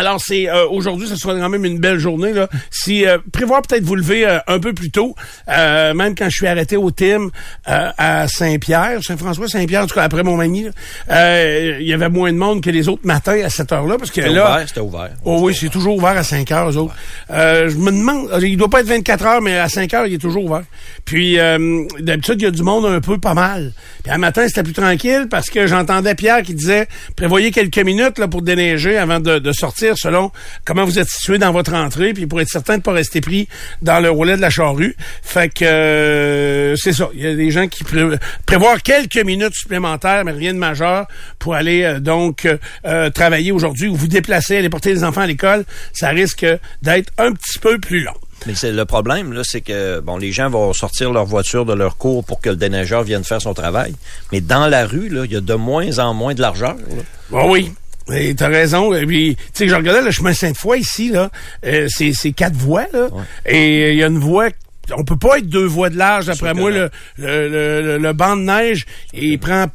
alors, 0.00 0.18
c'est 0.18 0.48
euh, 0.48 0.66
aujourd'hui, 0.66 1.06
ce 1.06 1.14
sera 1.14 1.34
quand 1.34 1.48
même 1.50 1.66
une 1.66 1.78
belle 1.78 1.98
journée. 1.98 2.32
Là. 2.32 2.48
Si 2.70 3.04
euh, 3.06 3.18
prévoir 3.34 3.60
peut-être 3.60 3.84
vous 3.84 3.96
lever 3.96 4.26
euh, 4.26 4.38
un 4.46 4.58
peu 4.58 4.72
plus 4.72 4.90
tôt, 4.90 5.14
euh, 5.50 5.92
même 5.92 6.14
quand 6.14 6.30
je 6.30 6.36
suis 6.36 6.46
arrêté 6.46 6.78
au 6.78 6.90
TIM 6.90 7.28
euh, 7.68 7.90
à 7.98 8.26
Saint-Pierre, 8.26 9.04
Saint-François, 9.04 9.46
Saint-Pierre, 9.46 9.82
en 9.82 9.86
tout 9.86 9.94
cas 9.94 10.04
après 10.04 10.22
Montmagny, 10.22 10.68
euh, 11.10 11.76
il 11.78 11.86
y 11.86 11.92
avait 11.92 12.08
moins 12.08 12.32
de 12.32 12.38
monde 12.38 12.62
que 12.62 12.70
les 12.70 12.88
autres 12.88 13.02
matins 13.04 13.42
à 13.44 13.50
cette 13.50 13.72
heure-là, 13.72 13.98
parce 13.98 14.10
que 14.10 14.22
là, 14.22 14.54
ouvert, 14.54 14.68
c'était 14.68 14.80
ouvert. 14.80 15.10
Oh 15.26 15.40
oui, 15.42 15.54
c'est 15.54 15.68
toujours 15.68 15.96
ouvert 15.96 16.16
à 16.16 16.22
5 16.22 16.50
heures, 16.50 16.74
autres. 16.74 16.94
Euh, 17.30 17.68
je 17.68 17.76
me 17.76 17.90
demande, 17.90 18.30
il 18.40 18.56
doit 18.56 18.70
pas 18.70 18.80
être 18.80 18.88
24 18.88 19.26
heures, 19.26 19.42
mais 19.42 19.58
à 19.58 19.68
5 19.68 19.92
heures, 19.92 20.06
il 20.06 20.14
est 20.14 20.18
toujours 20.18 20.46
ouvert. 20.46 20.64
Puis, 21.04 21.38
euh, 21.38 21.84
d'habitude, 21.98 22.40
il 22.40 22.44
y 22.44 22.48
a 22.48 22.50
du 22.50 22.62
monde 22.62 22.86
un 22.86 23.02
peu 23.02 23.18
pas 23.18 23.34
mal. 23.34 23.74
Puis, 24.02 24.10
un 24.10 24.18
matin, 24.18 24.48
c'était 24.48 24.62
plus 24.62 24.72
tranquille 24.72 25.26
parce 25.30 25.50
que 25.50 25.66
j'entendais 25.66 26.14
Pierre 26.14 26.40
qui 26.40 26.54
disait, 26.54 26.88
prévoyez 27.16 27.50
quelques 27.50 27.84
minutes 27.84 28.18
là, 28.18 28.28
pour 28.28 28.40
déneiger 28.40 28.96
avant 28.96 29.20
de, 29.20 29.38
de 29.38 29.52
sortir 29.52 29.89
selon 29.96 30.30
comment 30.64 30.84
vous 30.84 30.98
êtes 30.98 31.08
situé 31.08 31.38
dans 31.38 31.52
votre 31.52 31.74
entrée, 31.74 32.12
puis 32.12 32.26
pour 32.26 32.40
être 32.40 32.48
certain 32.48 32.78
de 32.78 32.82
pas 32.82 32.92
rester 32.92 33.20
pris 33.20 33.48
dans 33.82 34.00
le 34.00 34.10
roulet 34.10 34.36
de 34.36 34.40
la 34.40 34.50
charrue. 34.50 34.96
Fait 35.22 35.52
que, 35.52 35.64
euh, 35.64 36.76
c'est 36.76 36.92
ça. 36.92 37.08
Il 37.14 37.20
y 37.20 37.26
a 37.26 37.34
des 37.34 37.50
gens 37.50 37.68
qui 37.68 37.84
pré 37.84 38.02
prévoient 38.46 38.78
quelques 38.78 39.24
minutes 39.24 39.54
supplémentaires, 39.54 40.24
mais 40.24 40.32
rien 40.32 40.52
de 40.52 40.58
majeur, 40.58 41.06
pour 41.38 41.54
aller 41.54 41.82
euh, 41.82 42.00
donc 42.00 42.44
euh, 42.44 42.58
euh, 42.86 43.10
travailler 43.10 43.52
aujourd'hui 43.52 43.88
ou 43.88 43.94
vous 43.94 44.08
déplacer, 44.08 44.56
aller 44.56 44.70
porter 44.70 44.92
les 44.92 45.04
enfants 45.04 45.22
à 45.22 45.26
l'école. 45.26 45.64
Ça 45.92 46.08
risque 46.08 46.46
d'être 46.82 47.12
un 47.18 47.32
petit 47.32 47.58
peu 47.58 47.78
plus 47.78 48.02
long. 48.02 48.14
Mais 48.46 48.54
c'est 48.54 48.72
le 48.72 48.84
problème, 48.86 49.34
là, 49.34 49.42
c'est 49.44 49.60
que 49.60 50.00
bon, 50.00 50.16
les 50.16 50.32
gens 50.32 50.48
vont 50.48 50.72
sortir 50.72 51.12
leur 51.12 51.26
voiture 51.26 51.66
de 51.66 51.74
leur 51.74 51.98
cours 51.98 52.24
pour 52.24 52.40
que 52.40 52.48
le 52.48 52.56
déneigeur 52.56 53.02
vienne 53.02 53.22
faire 53.22 53.42
son 53.42 53.52
travail. 53.52 53.94
Mais 54.32 54.40
dans 54.40 54.66
la 54.66 54.86
rue, 54.86 55.10
là, 55.10 55.24
il 55.26 55.32
y 55.32 55.36
a 55.36 55.42
de 55.42 55.54
moins 55.54 55.98
en 55.98 56.14
moins 56.14 56.32
de 56.32 56.40
largeur. 56.40 56.76
là. 56.76 57.02
Bon, 57.28 57.50
oui. 57.50 57.72
Et 58.12 58.34
t'as 58.34 58.48
raison. 58.48 58.92
Et 58.94 59.06
puis, 59.06 59.36
tu 59.36 59.42
sais, 59.54 59.68
je 59.68 59.74
regardais 59.74 60.02
le 60.02 60.10
chemin 60.10 60.32
Sainte-Foy 60.32 60.80
ici, 60.80 61.10
là. 61.10 61.30
euh, 61.66 61.86
c'est, 61.88 62.12
c'est 62.12 62.32
quatre 62.32 62.54
voies, 62.56 62.86
là. 62.92 63.08
Et 63.46 63.92
il 63.92 63.98
y 63.98 64.02
a 64.02 64.06
une 64.06 64.18
voie. 64.18 64.48
On 64.96 65.04
peut 65.04 65.16
pas 65.16 65.38
être 65.38 65.48
deux 65.48 65.66
voies 65.66 65.90
de 65.90 65.96
large, 65.98 66.26
que 66.26 66.60
moi. 66.60 66.70
le, 66.70 66.90
le, 67.18 67.48
le- 67.82 67.98
le 67.98 68.12
banc 68.12 68.36
de 68.36 68.42
neige, 68.42 68.86
il 69.12 69.38
prend 69.38 69.66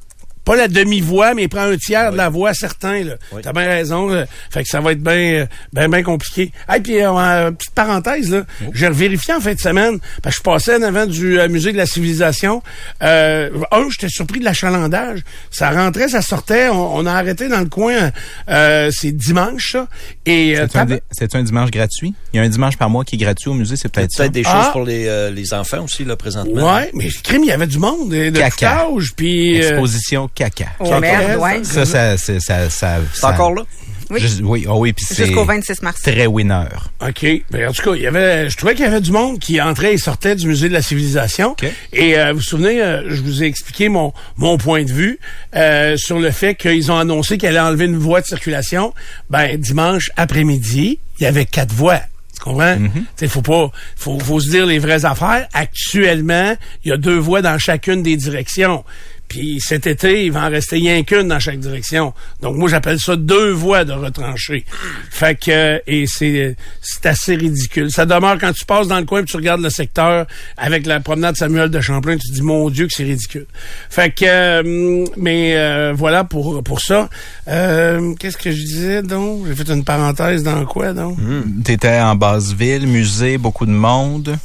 pas 0.45 0.55
la 0.55 0.67
demi-voix, 0.67 1.33
mais 1.33 1.43
il 1.43 1.49
prend 1.49 1.63
un 1.63 1.75
tiers 1.77 2.11
de 2.11 2.17
la 2.17 2.29
voix, 2.29 2.53
certain. 2.53 3.03
Là. 3.03 3.13
Oui. 3.33 3.41
T'as 3.43 3.51
bien 3.51 3.65
raison. 3.65 4.07
là. 4.07 4.25
Fait 4.51 4.63
que 4.63 4.69
ça 4.69 4.79
va 4.79 4.91
être 4.93 5.01
bien 5.03 5.47
ben, 5.73 5.89
ben 5.89 6.03
compliqué. 6.03 6.51
Et 6.73 6.79
puis, 6.79 7.01
euh, 7.01 7.11
euh, 7.17 7.51
petite 7.51 7.71
parenthèse, 7.73 8.29
là, 8.31 8.43
Oh. 8.65 8.71
j'ai 8.73 8.89
vérifié 8.89 9.33
en 9.33 9.39
fin 9.41 9.53
de 9.53 9.59
semaine, 9.59 9.99
parce 10.23 10.35
que 10.35 10.39
je 10.41 10.43
passais 10.43 10.75
en 10.75 10.81
avant 10.83 11.05
du 11.05 11.39
euh, 11.39 11.49
Musée 11.49 11.71
de 11.73 11.77
la 11.77 11.85
Civilisation. 11.85 12.61
Euh, 13.03 13.49
un, 13.71 13.87
j'étais 13.89 14.09
surpris 14.09 14.39
de 14.39 14.45
l'achalandage. 14.45 15.21
Ça 15.51 15.71
rentrait, 15.71 16.07
ça 16.09 16.21
sortait. 16.21 16.69
On, 16.69 16.95
on 16.97 17.05
a 17.05 17.11
arrêté 17.13 17.47
dans 17.49 17.59
le 17.59 17.65
coin. 17.69 18.11
Euh, 18.49 18.89
c'est 18.93 19.11
dimanche, 19.11 19.71
ça. 19.73 19.87
Et 20.25 20.57
euh, 20.59 20.67
C'est 20.71 20.77
un, 20.79 20.87
c'est 21.11 21.35
un 21.35 21.43
dimanche 21.43 21.71
gratuit? 21.71 22.13
Il 22.33 22.37
y 22.37 22.39
a 22.39 22.43
un 22.43 22.49
dimanche 22.49 22.77
par 22.77 22.89
mois 22.89 23.03
qui 23.03 23.15
est 23.15 23.19
gratuit 23.19 23.49
au 23.49 23.53
musée, 23.53 23.75
c'est 23.75 23.89
peut-être 23.91 24.11
ça. 24.11 24.23
Peut-être 24.23 24.33
des 24.33 24.43
Ah. 24.45 24.63
choses 24.63 24.71
pour 24.73 24.83
les, 24.83 25.07
euh, 25.07 25.31
les 25.31 25.53
enfants 25.53 25.83
aussi, 25.83 26.05
là, 26.05 26.15
présentement. 26.15 26.75
Ouais, 26.75 26.91
mais 26.93 27.07
crime, 27.23 27.43
il 27.43 27.47
y 27.49 27.51
avait 27.51 27.67
du 27.67 27.79
monde 27.79 28.09
de, 28.11 28.29
tout 28.29 28.35
Caca. 28.39 28.87
âge, 28.95 29.13
puis 29.15 29.61
euh, 29.63 29.69
Exposition 29.71 30.29
caca. 30.35 30.65
Oh 30.79 30.99
merde, 30.99 31.39
ouais. 31.41 31.63
Ça, 31.63 31.85
ça, 31.85 32.17
c'est- 32.17 32.39
ça, 32.39 32.69
ça, 32.69 32.97
C'est 33.13 33.21
ça- 33.21 33.29
encore 33.31 33.53
là? 33.55 33.63
Oui. 34.11 34.19
Juste- 34.19 34.41
oui, 34.43 34.67
oh 34.69 34.77
oui, 34.77 34.93
puis 34.93 35.03
c'est 35.03 35.25
Jusqu'au 35.25 35.45
26 35.45 35.81
mars. 35.81 35.99
très 35.99 36.27
winner. 36.27 36.65
OK. 37.01 37.25
Ben, 37.49 37.69
en 37.69 37.71
tout 37.71 37.81
cas, 37.81 37.95
il 37.95 38.03
y 38.03 38.05
avait, 38.07 38.47
je 38.51 38.55
trouvais 38.55 38.75
qu'il 38.75 38.85
y 38.85 38.87
avait 38.87 39.01
du 39.01 39.11
monde 39.11 39.39
qui 39.39 39.59
entrait 39.59 39.95
et 39.95 39.97
sortait 39.97 40.35
du 40.35 40.45
musée 40.45 40.69
de 40.69 40.73
la 40.73 40.83
civilisation. 40.83 41.53
OK. 41.53 41.65
Et 41.91 42.15
euh, 42.19 42.31
vous 42.31 42.37
vous 42.37 42.43
souvenez, 42.43 42.83
euh, 42.83 43.03
je 43.09 43.19
vous 43.23 43.41
ai 43.43 43.47
expliqué 43.47 43.89
mon, 43.89 44.13
mon 44.37 44.59
point 44.59 44.83
de 44.83 44.91
vue 44.93 45.17
euh, 45.55 45.97
sur 45.97 46.19
le 46.19 46.29
fait 46.29 46.53
qu'ils 46.53 46.91
ont 46.91 46.99
annoncé 46.99 47.39
qu'ils 47.39 47.49
allaient 47.49 47.59
enlever 47.59 47.85
une 47.85 47.97
voie 47.97 48.21
de 48.21 48.27
circulation. 48.27 48.93
Ben, 49.31 49.57
dimanche 49.57 50.11
après-midi, 50.17 50.99
il 51.19 51.23
y 51.23 51.25
avait 51.25 51.45
quatre 51.45 51.73
voies. 51.73 52.01
Tu 52.35 52.41
comprends? 52.43 52.77
Il 53.21 53.29
faut 53.29 53.41
pas, 53.41 53.71
faut, 53.95 54.19
faut 54.19 54.39
se 54.41 54.49
dire 54.49 54.65
les 54.67 54.77
vraies 54.77 55.05
affaires. 55.05 55.47
Actuellement, 55.53 56.55
il 56.83 56.89
y 56.89 56.91
a 56.91 56.97
deux 56.97 57.17
voies 57.17 57.41
dans 57.41 57.57
chacune 57.57 58.03
des 58.03 58.17
directions. 58.17 58.83
Puis 59.35 59.59
cet 59.59 59.85
été, 59.85 60.23
il 60.27 60.31
va 60.31 60.45
en 60.45 60.49
rester 60.49 60.77
rien 60.77 61.03
qu'une 61.03 61.27
dans 61.27 61.39
chaque 61.39 61.59
direction. 61.59 62.13
Donc 62.41 62.55
moi, 62.55 62.69
j'appelle 62.69 62.97
ça 63.01 63.17
deux 63.17 63.51
voies 63.51 63.83
de 63.83 63.91
retranché. 63.91 64.63
Fait 65.09 65.37
que 65.37 65.51
euh, 65.51 65.79
et 65.87 66.07
c'est 66.07 66.55
c'est 66.81 67.05
assez 67.05 67.35
ridicule. 67.35 67.91
Ça 67.91 68.05
demeure 68.05 68.37
quand 68.39 68.53
tu 68.53 68.63
passes 68.63 68.87
dans 68.87 68.97
le 68.97 69.03
coin 69.03 69.23
et 69.23 69.25
tu 69.25 69.35
regardes 69.35 69.59
le 69.59 69.69
secteur 69.69 70.25
avec 70.55 70.85
la 70.85 71.01
promenade 71.01 71.35
Samuel 71.35 71.69
de 71.69 71.81
Champlain, 71.81 72.15
tu 72.15 72.29
te 72.29 72.33
dis 72.33 72.41
mon 72.43 72.69
Dieu 72.69 72.87
que 72.87 72.93
c'est 72.93 73.03
ridicule. 73.03 73.45
Fait 73.89 74.09
que 74.09 74.23
euh, 74.25 75.05
mais 75.17 75.57
euh, 75.57 75.91
voilà 75.93 76.23
pour 76.23 76.63
pour 76.63 76.79
ça. 76.79 77.09
Euh, 77.49 78.13
Qu'est-ce 78.17 78.37
que 78.37 78.51
je 78.51 78.63
disais 78.63 79.03
donc? 79.03 79.47
J'ai 79.47 79.55
fait 79.55 79.69
une 79.69 79.83
parenthèse 79.83 80.43
dans 80.43 80.63
quoi 80.65 80.93
donc? 80.93 81.17
T'étais 81.65 81.99
en 81.99 82.15
basse 82.15 82.53
ville, 82.53 82.87
musée, 82.87 83.37
beaucoup 83.37 83.65
de 83.65 83.71
monde, 83.71 84.37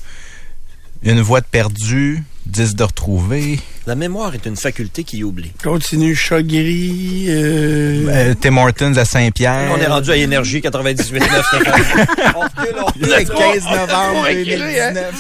une 1.05 1.21
voix 1.21 1.43
de 1.43 1.47
perdu, 1.47 2.25
10 2.47 2.75
de 2.75 2.83
retrouvé. 2.83 3.61
La 3.91 3.97
mémoire 3.97 4.33
est 4.37 4.47
une 4.47 4.55
faculté 4.55 5.03
qui 5.03 5.25
oublie. 5.25 5.51
Continue 5.65 6.15
chat 6.15 6.43
gris. 6.45 7.27
Euh, 7.29 8.07
Euh, 8.09 8.35
Tim 8.41 8.57
Hortons 8.57 8.95
à 8.97 9.05
Saint-Pierre. 9.05 9.69
On 9.77 9.79
est 9.81 9.87
rendu 9.89 10.13
à 10.13 10.17
Énergie 10.17 10.61
98.9. 10.61 11.43
Stéphane. 11.43 12.07
on 12.37 12.41
recule, 12.41 12.77
on 12.81 12.85
recule. 12.87 13.03
le 13.09 13.25
15 13.25 13.65
novembre 13.65 14.23
Ouais, 14.23 14.43
écrit, 14.43 14.79
hein? 14.79 14.93
2019. 14.93 15.15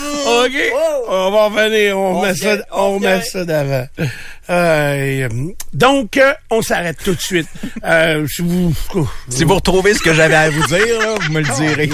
OK. 0.44 0.52
On 1.08 1.30
va 1.32 1.44
revenir. 1.46 1.98
On, 1.98 2.00
On 2.14 2.20
remet 2.20 2.34
ça, 2.36 2.56
on 2.70 2.94
remet 2.94 3.20
ça 3.22 3.44
d'avant. 3.44 3.88
Euh, 4.50 5.28
donc, 5.72 6.16
euh, 6.16 6.32
on 6.50 6.60
s'arrête 6.62 6.98
tout 7.04 7.14
de 7.14 7.20
suite. 7.20 7.46
Euh, 7.84 8.26
si 8.26 8.42
vous, 8.42 8.74
Si 9.28 9.44
vous 9.44 9.54
retrouvez 9.54 9.94
ce 9.94 10.00
que 10.02 10.12
j'avais 10.12 10.34
à 10.34 10.50
vous 10.50 10.66
dire, 10.66 10.98
là, 10.98 11.14
vous 11.20 11.32
me 11.32 11.40
le 11.40 11.54
direz. 11.54 11.90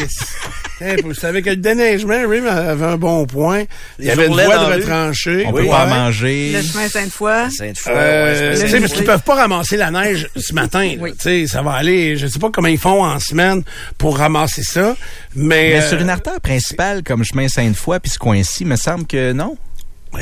Hey, 0.80 1.00
vous 1.02 1.14
savez 1.14 1.40
que 1.42 1.50
le 1.50 1.56
déneigement, 1.56 2.28
Rim 2.28 2.46
avait 2.46 2.84
un 2.84 2.96
bon 2.98 3.24
point. 3.26 3.64
Il 3.98 4.04
y 4.06 4.10
avait 4.10 4.26
une 4.26 4.34
voie 4.34 4.44
dans 4.56 4.64
de 4.66 4.70
la 4.70 4.76
rue. 4.76 4.82
retranché. 4.82 5.44
On 5.46 5.52
Oui, 5.52 5.62
peut 5.64 5.68
pas 5.70 5.84
ouais. 5.84 5.90
manger. 5.90 6.52
Le 6.52 6.62
chemin 6.62 6.88
Sainte-Foy. 6.88 7.50
Sainte-Foy, 7.50 7.92
Euh, 7.94 8.50
ouais, 8.50 8.54
tu 8.54 8.60
c'est 8.60 8.68
sais, 8.68 8.74
pas- 8.74 8.80
parce 8.80 8.92
qu'ils 8.92 9.04
peuvent 9.04 9.22
pas 9.22 9.34
ramasser 9.36 9.76
la 9.78 9.90
neige 9.90 10.28
ce 10.36 10.52
matin. 10.52 10.94
Oui. 11.00 11.12
Sais, 11.18 11.46
ça 11.46 11.62
va 11.62 11.72
aller. 11.72 12.16
Je 12.18 12.26
sais 12.26 12.38
pas 12.38 12.50
comment 12.50 12.68
ils 12.68 12.78
font 12.78 13.04
en 13.04 13.18
semaine 13.20 13.62
pour 13.96 14.18
ramasser 14.18 14.62
ça, 14.62 14.96
mais, 15.34 15.46
Mais 15.72 15.80
euh, 15.82 15.88
sur 15.88 15.98
une 16.00 16.10
artère 16.10 16.40
principale 16.42 17.02
comme 17.02 17.24
chemin 17.24 17.48
Sainte-Foy, 17.48 17.98
puis 18.00 18.10
ce 18.12 18.18
coin-ci, 18.18 18.64
me 18.66 18.76
semble 18.76 19.06
que 19.06 19.32
non. 19.32 19.56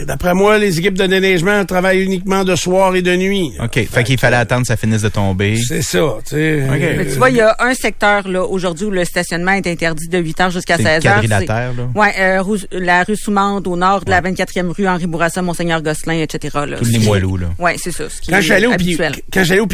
D'après 0.07 0.35
moi, 0.35 0.59
les 0.59 0.79
équipes 0.79 0.99
de 0.99 1.07
déneigement 1.07 1.65
travaillent 1.65 2.03
uniquement 2.03 2.45
de 2.45 2.57
soir 2.57 2.95
et 2.97 3.03
de 3.03 3.15
nuit. 3.17 3.53
OK. 3.63 3.87
Fait 3.91 4.05
qu'il 4.05 4.19
fallait 4.19 4.37
attendre 4.37 4.63
que 4.63 4.67
ça 4.69 4.77
finisse 4.77 5.03
de 5.03 5.09
tomber. 5.09 5.57
C'est 5.57 5.83
ça, 5.83 6.01
tu 6.29 6.35
sais. 6.37 6.65
OK. 6.69 6.81
Mais 6.97 7.07
tu 7.07 7.13
vois, 7.17 7.31
il 7.31 7.37
y 7.37 7.41
a 7.41 7.55
un 7.61 7.75
secteur 7.75 8.27
là 8.29 8.45
aujourd'hui 8.45 8.87
où 8.87 8.91
le 8.91 9.05
stationnement 9.05 9.53
est 9.53 9.67
interdit 9.67 10.09
de 10.09 10.19
8 10.19 10.39
h 10.39 10.51
jusqu'à 10.53 10.77
C'est 10.77 10.83
16 11.01 11.05
h. 11.05 11.29
là. 11.29 11.71
Ouais, 11.95 12.13
euh, 12.19 12.57
la 12.73 13.05
rue 13.05 13.17
Soumande 13.17 13.67
au 13.67 13.77
nord 13.77 14.05
de 14.05 14.11
la 14.11 14.21
24e 14.21 14.69
rue 14.71 14.89
Henri 14.89 15.07
Bourassa, 15.07 15.43
Monseigneur 15.43 15.83
Gosselin, 15.83 16.21
etc. 16.21 16.59
Là, 16.67 16.79
Tous 16.79 16.85
les 16.91 16.99
moelleux, 16.99 17.37
là. 17.41 17.49
Ouais, 17.59 17.77
c'est 17.79 17.93
ça. 17.93 18.09
Ce 18.09 18.21
qui 18.21 18.31
Quand 18.31 18.41
j'allais 18.41 18.67
au 18.67 18.71
Pi- 18.71 18.75
habituel. 18.75 19.15
quand 19.33 19.45
j'allais 19.45 19.61
au 19.61 19.67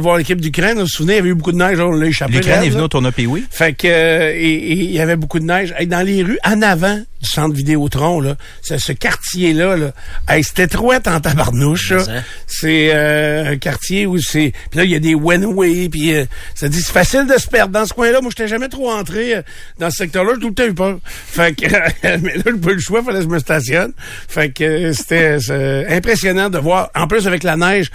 voir 0.00 0.16
l'équipe 0.18 0.40
d'Ukraine, 0.40 0.74
vous 0.76 0.80
vous 0.82 0.86
souvenez, 0.88 1.14
il 1.14 1.16
y 1.16 1.20
avait 1.20 1.28
eu 1.30 1.34
beaucoup 1.34 1.52
de 1.52 1.58
neige, 1.58 1.78
on 1.80 1.90
l'a 1.92 2.06
échappé. 2.06 2.32
L'Ukraine 2.32 2.62
est 2.64 2.70
venue 2.70 2.82
au 2.82 2.88
tournoi 2.88 3.12
oui. 3.26 3.44
Fait 3.50 3.72
que 3.72 3.86
euh, 3.88 4.32
et, 4.34 4.40
et 4.54 4.72
il 4.72 4.90
y 4.92 5.00
avait 5.00 5.16
beaucoup 5.16 5.38
de 5.38 5.44
neige. 5.44 5.74
Dans 5.86 6.04
les 6.06 6.22
rues, 6.22 6.38
en 6.44 6.62
avant 6.62 7.00
du 7.20 7.28
centre 7.28 7.54
Vidéotron, 7.54 8.20
là, 8.20 8.36
ce, 8.62 8.78
ce 8.78 8.92
quartier-là, 8.92 9.76
là, 9.76 9.92
hey, 10.28 10.42
c'était 10.44 10.66
trop 10.68 10.92
en 10.92 11.00
tabarnouche. 11.20 11.92
hein? 11.92 12.22
C'est 12.46 12.90
euh, 12.94 13.52
un 13.52 13.56
quartier 13.56 14.06
où 14.06 14.18
c'est. 14.18 14.52
Puis 14.70 14.78
là, 14.78 14.84
il 14.84 14.90
y 14.90 14.94
a 14.94 15.00
des 15.00 15.14
one-way, 15.14 15.88
puis 15.88 16.14
euh, 16.14 16.24
ça 16.54 16.68
dit 16.68 16.80
c'est 16.80 16.92
facile 16.92 17.26
de 17.26 17.38
se 17.38 17.48
perdre 17.48 17.72
dans 17.72 17.86
ce 17.86 17.92
coin-là. 17.92 18.20
Moi, 18.20 18.30
j'étais 18.36 18.48
jamais 18.48 18.68
trop 18.68 18.90
entré 18.90 19.36
euh, 19.36 19.42
dans 19.78 19.90
ce 19.90 19.96
secteur-là, 19.96 20.32
j'ai 20.34 20.40
tout 20.40 20.48
le 20.48 20.54
temps 20.54 20.66
eu 20.66 20.74
peur. 20.74 20.98
Fait 21.04 21.54
que 21.54 21.66
mais 22.18 22.36
là, 22.36 22.42
j'ai 22.46 22.52
pas 22.52 22.70
eu 22.70 22.74
le 22.74 22.80
choix, 22.80 23.02
fallait 23.02 23.18
que 23.18 23.24
je 23.24 23.28
me 23.28 23.38
stationne. 23.38 23.92
Fait 24.28 24.50
que 24.50 24.64
euh, 24.64 24.92
c'était 24.92 25.38
c'est 25.40 25.86
impressionnant 25.88 26.50
de 26.50 26.58
voir. 26.58 26.90
En 26.94 27.06
plus, 27.06 27.26
avec 27.26 27.42
la 27.42 27.56
neige 27.56 27.90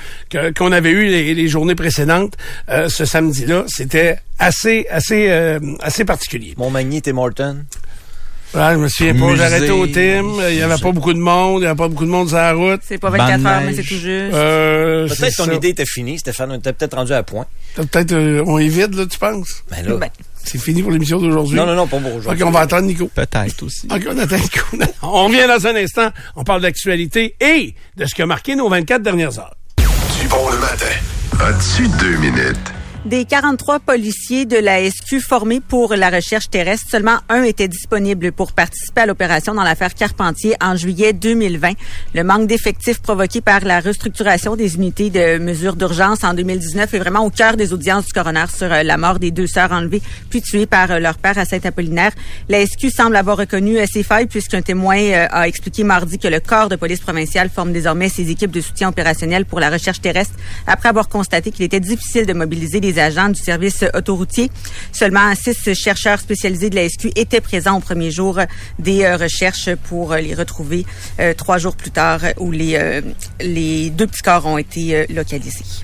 qu'on 0.57 0.71
avait 0.71 0.91
eu 0.91 1.05
les, 1.05 1.33
les 1.33 1.47
journées 1.47 1.75
précédentes, 1.75 2.33
euh, 2.69 2.89
ce 2.89 3.05
samedi-là, 3.05 3.63
c'était 3.67 4.17
assez, 4.39 4.85
assez, 4.89 5.27
euh, 5.29 5.59
assez 5.81 6.05
particulier. 6.05 6.53
Montmagny, 6.57 7.01
Tim 7.01 7.17
Horton. 7.17 7.63
Ouais, 8.55 8.73
je 8.73 8.77
me 8.77 8.87
souviens 8.87 9.15
pas, 9.15 9.43
arrêté 9.45 9.71
au 9.71 9.87
Tim, 9.87 10.25
il 10.49 10.55
y 10.57 10.61
avait 10.61 10.77
pas 10.81 10.91
beaucoup 10.91 11.13
de 11.13 11.19
monde, 11.19 11.61
il 11.61 11.63
y 11.63 11.67
avait 11.67 11.75
pas 11.75 11.87
beaucoup 11.87 12.05
de 12.05 12.11
monde 12.11 12.27
sur 12.27 12.37
la 12.37 12.53
route. 12.53 12.81
C'est 12.83 12.99
pas 12.99 13.09
24 13.09 13.41
Bande 13.41 13.45
heures, 13.51 13.61
mais 13.65 13.73
c'est 13.73 13.81
tout 13.81 13.95
juste. 13.95 14.05
Euh, 14.33 15.07
Peut-être 15.07 15.35
ton 15.37 15.45
ça. 15.45 15.53
idée 15.55 15.69
était 15.69 15.85
finie, 15.87 16.19
Stéphane. 16.19 16.51
On 16.51 16.55
était 16.59 16.71
peut-être 16.71 16.95
rendu 16.95 17.13
à 17.13 17.23
point. 17.23 17.45
Peut-être 17.75 18.11
euh, 18.11 18.43
on 18.45 18.59
est 18.59 18.67
vide, 18.67 18.93
là, 18.93 19.05
tu 19.07 19.17
penses? 19.17 19.63
Ben 19.71 19.83
là. 19.83 19.95
Ben, 19.97 20.09
C'est 20.43 20.59
fini 20.59 20.83
pour 20.83 20.91
l'émission 20.91 21.19
d'aujourd'hui? 21.19 21.55
non, 21.57 21.65
non, 21.65 21.75
non, 21.75 21.87
pas 21.87 21.97
pour 21.97 22.13
aujourd'hui. 22.15 22.43
OK, 22.43 22.47
on 22.47 22.51
va 22.51 22.59
attendre 22.61 22.83
Nico. 22.83 23.09
Peut-être 23.13 23.63
aussi. 23.63 23.87
OK, 23.91 24.01
on 24.07 24.17
attend 24.19 24.37
Nico. 24.37 24.59
on 25.01 25.25
revient 25.25 25.47
dans 25.47 25.65
un 25.67 25.75
instant. 25.75 26.09
On 26.35 26.43
parle 26.43 26.61
d'actualité 26.61 27.35
et 27.41 27.73
de 27.97 28.05
ce 28.05 28.13
qui 28.13 28.21
a 28.21 28.27
marqué 28.27 28.55
nos 28.55 28.69
24 28.69 29.01
dernières 29.01 29.39
heures. 29.39 29.55
Du 30.21 30.27
bon 30.27 30.49
le 30.51 30.59
matin. 30.59 30.85
As-tu 31.39 31.87
deux 31.99 32.17
minutes? 32.17 32.57
Des 33.05 33.25
43 33.25 33.81
policiers 33.81 34.45
de 34.45 34.55
la 34.55 34.89
SQ 34.89 35.19
formés 35.19 35.59
pour 35.59 35.93
la 35.93 36.09
recherche 36.09 36.49
terrestre, 36.49 36.89
seulement 36.89 37.17
un 37.27 37.43
était 37.43 37.67
disponible 37.67 38.31
pour 38.31 38.53
participer 38.53 39.01
à 39.01 39.05
l'opération 39.05 39.53
dans 39.53 39.63
l'affaire 39.63 39.93
Carpentier 39.93 40.55
en 40.61 40.77
juillet 40.77 41.11
2020. 41.11 41.73
Le 42.15 42.23
manque 42.23 42.47
d'effectifs 42.47 43.01
provoqué 43.01 43.41
par 43.41 43.65
la 43.65 43.81
restructuration 43.81 44.55
des 44.55 44.75
unités 44.75 45.09
de 45.09 45.37
mesures 45.37 45.75
d'urgence 45.75 46.23
en 46.23 46.33
2019 46.33 46.93
est 46.93 46.97
vraiment 46.97 47.25
au 47.25 47.29
cœur 47.29 47.57
des 47.57 47.73
audiences 47.73 48.05
du 48.05 48.13
coroner 48.13 48.45
sur 48.55 48.71
euh, 48.71 48.83
la 48.83 48.95
mort 48.95 49.19
des 49.19 49.31
deux 49.31 49.47
sœurs 49.47 49.73
enlevées 49.73 50.01
puis 50.29 50.41
tuées 50.41 50.65
par 50.65 50.89
euh, 50.91 50.99
leur 50.99 51.17
père 51.17 51.37
à 51.37 51.43
Saint-Apollinaire. 51.43 52.13
La 52.47 52.65
SQ 52.65 52.89
semble 52.89 53.17
avoir 53.17 53.35
reconnu 53.35 53.79
euh, 53.79 53.85
ses 53.85 54.03
failles 54.03 54.27
puisqu'un 54.27 54.61
témoin 54.61 54.95
a 55.29 55.45
expliqué 55.45 55.83
mardi 55.83 56.19
que 56.19 56.29
le 56.29 56.39
corps 56.39 56.69
de 56.69 56.77
police 56.77 57.01
provinciale 57.01 57.49
forme 57.49 57.73
désormais 57.73 58.07
ses 58.07 58.31
équipes 58.31 58.51
de 58.51 58.61
soutien 58.61 58.87
opérationnel 58.87 59.43
pour 59.43 59.59
la 59.59 59.69
recherche 59.69 59.99
terrestre 59.99 60.35
après 60.67 60.87
avoir 60.87 61.09
constaté 61.09 61.51
qu'il 61.51 61.65
était 61.65 61.81
difficile 61.81 62.25
de 62.25 62.31
mobiliser 62.31 62.79
agents 62.99 63.29
du 63.29 63.41
service 63.41 63.83
autoroutier. 63.93 64.49
Seulement 64.91 65.33
six 65.35 65.73
chercheurs 65.73 66.19
spécialisés 66.19 66.69
de 66.69 66.75
la 66.75 66.87
SQ 66.87 67.11
étaient 67.15 67.41
présents 67.41 67.77
au 67.77 67.81
premier 67.81 68.11
jour 68.11 68.39
des 68.79 69.03
euh, 69.03 69.17
recherches 69.17 69.73
pour 69.75 70.13
euh, 70.13 70.19
les 70.19 70.33
retrouver 70.33 70.85
euh, 71.19 71.33
trois 71.33 71.57
jours 71.57 71.75
plus 71.75 71.91
tard 71.91 72.21
où 72.37 72.51
les, 72.51 73.01
les 73.39 73.89
deux 73.89 74.07
petits 74.07 74.21
corps 74.21 74.45
ont 74.45 74.57
été 74.57 75.07
localisés. 75.07 75.83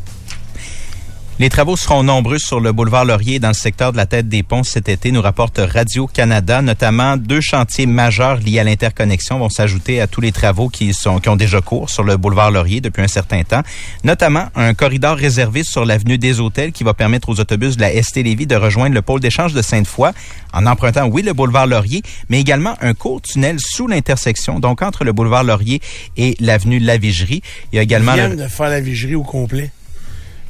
Les 1.42 1.48
travaux 1.48 1.78
seront 1.78 2.04
nombreux 2.04 2.38
sur 2.38 2.60
le 2.60 2.74
boulevard 2.74 3.06
Laurier 3.06 3.40
dans 3.40 3.48
le 3.48 3.54
secteur 3.54 3.94
de 3.94 3.98
la 3.98 4.06
tête 4.06 4.28
des 4.28 4.44
ponts 4.44 4.64
cet 4.66 4.90
été, 4.90 5.10
nous 5.14 5.22
rapporte 5.22 5.58
Radio-Canada. 5.58 6.62
Notamment, 6.62 7.16
deux 7.16 7.40
chantiers 7.40 7.86
majeurs 7.86 8.40
liés 8.42 8.60
à 8.60 8.66
l'interconnexion 8.66 9.40
vont 9.40 9.48
s'ajouter 9.48 10.02
à 10.02 10.08
tous 10.08 10.20
les 10.20 10.34
travaux 10.34 10.68
qui, 10.68 10.94
sont, 10.94 11.20
qui 11.22 11.30
ont 11.30 11.38
déjà 11.38 11.62
cours 11.62 11.90
sur 11.90 12.04
le 12.04 12.18
boulevard 12.18 12.52
Laurier 12.52 12.82
depuis 12.82 13.04
un 13.04 13.08
certain 13.08 13.44
temps. 13.44 13.62
Notamment, 14.04 14.48
un 14.54 14.74
corridor 14.74 15.16
réservé 15.16 15.64
sur 15.64 15.86
l'avenue 15.86 16.18
des 16.18 16.42
Hôtels 16.42 16.74
qui 16.74 16.84
va 16.84 16.94
permettre 16.94 17.30
aux 17.30 17.40
autobus 17.40 17.78
de 17.78 17.82
la 17.84 18.04
ST 18.04 18.18
Lévis 18.18 18.46
de 18.46 18.58
rejoindre 18.58 18.94
le 18.94 19.02
pôle 19.02 19.22
d'échange 19.22 19.54
de 19.54 19.62
Sainte-Foy 19.62 20.12
en 20.52 20.66
empruntant, 20.66 21.08
oui, 21.08 21.22
le 21.22 21.32
boulevard 21.32 21.68
Laurier, 21.68 22.02
mais 22.28 22.42
également 22.42 22.74
un 22.82 22.94
court 22.94 23.22
tunnel 23.22 23.60
sous 23.62 23.88
l'intersection, 23.88 24.60
donc 24.60 24.82
entre 24.82 25.06
le 25.06 25.14
boulevard 25.14 25.46
Laurier 25.46 25.80
et 26.18 26.36
l'avenue 26.42 26.80
Lavigerie. 26.80 27.42
Il 27.72 27.78
y 27.78 27.80
a 27.80 27.84
Ils 27.84 27.86
également... 27.86 28.16
le- 28.18 28.36
de 28.36 28.48
faire 28.50 28.68
la 28.68 28.82
vigerie 28.82 29.16
au 29.16 29.24
complet. 29.24 29.72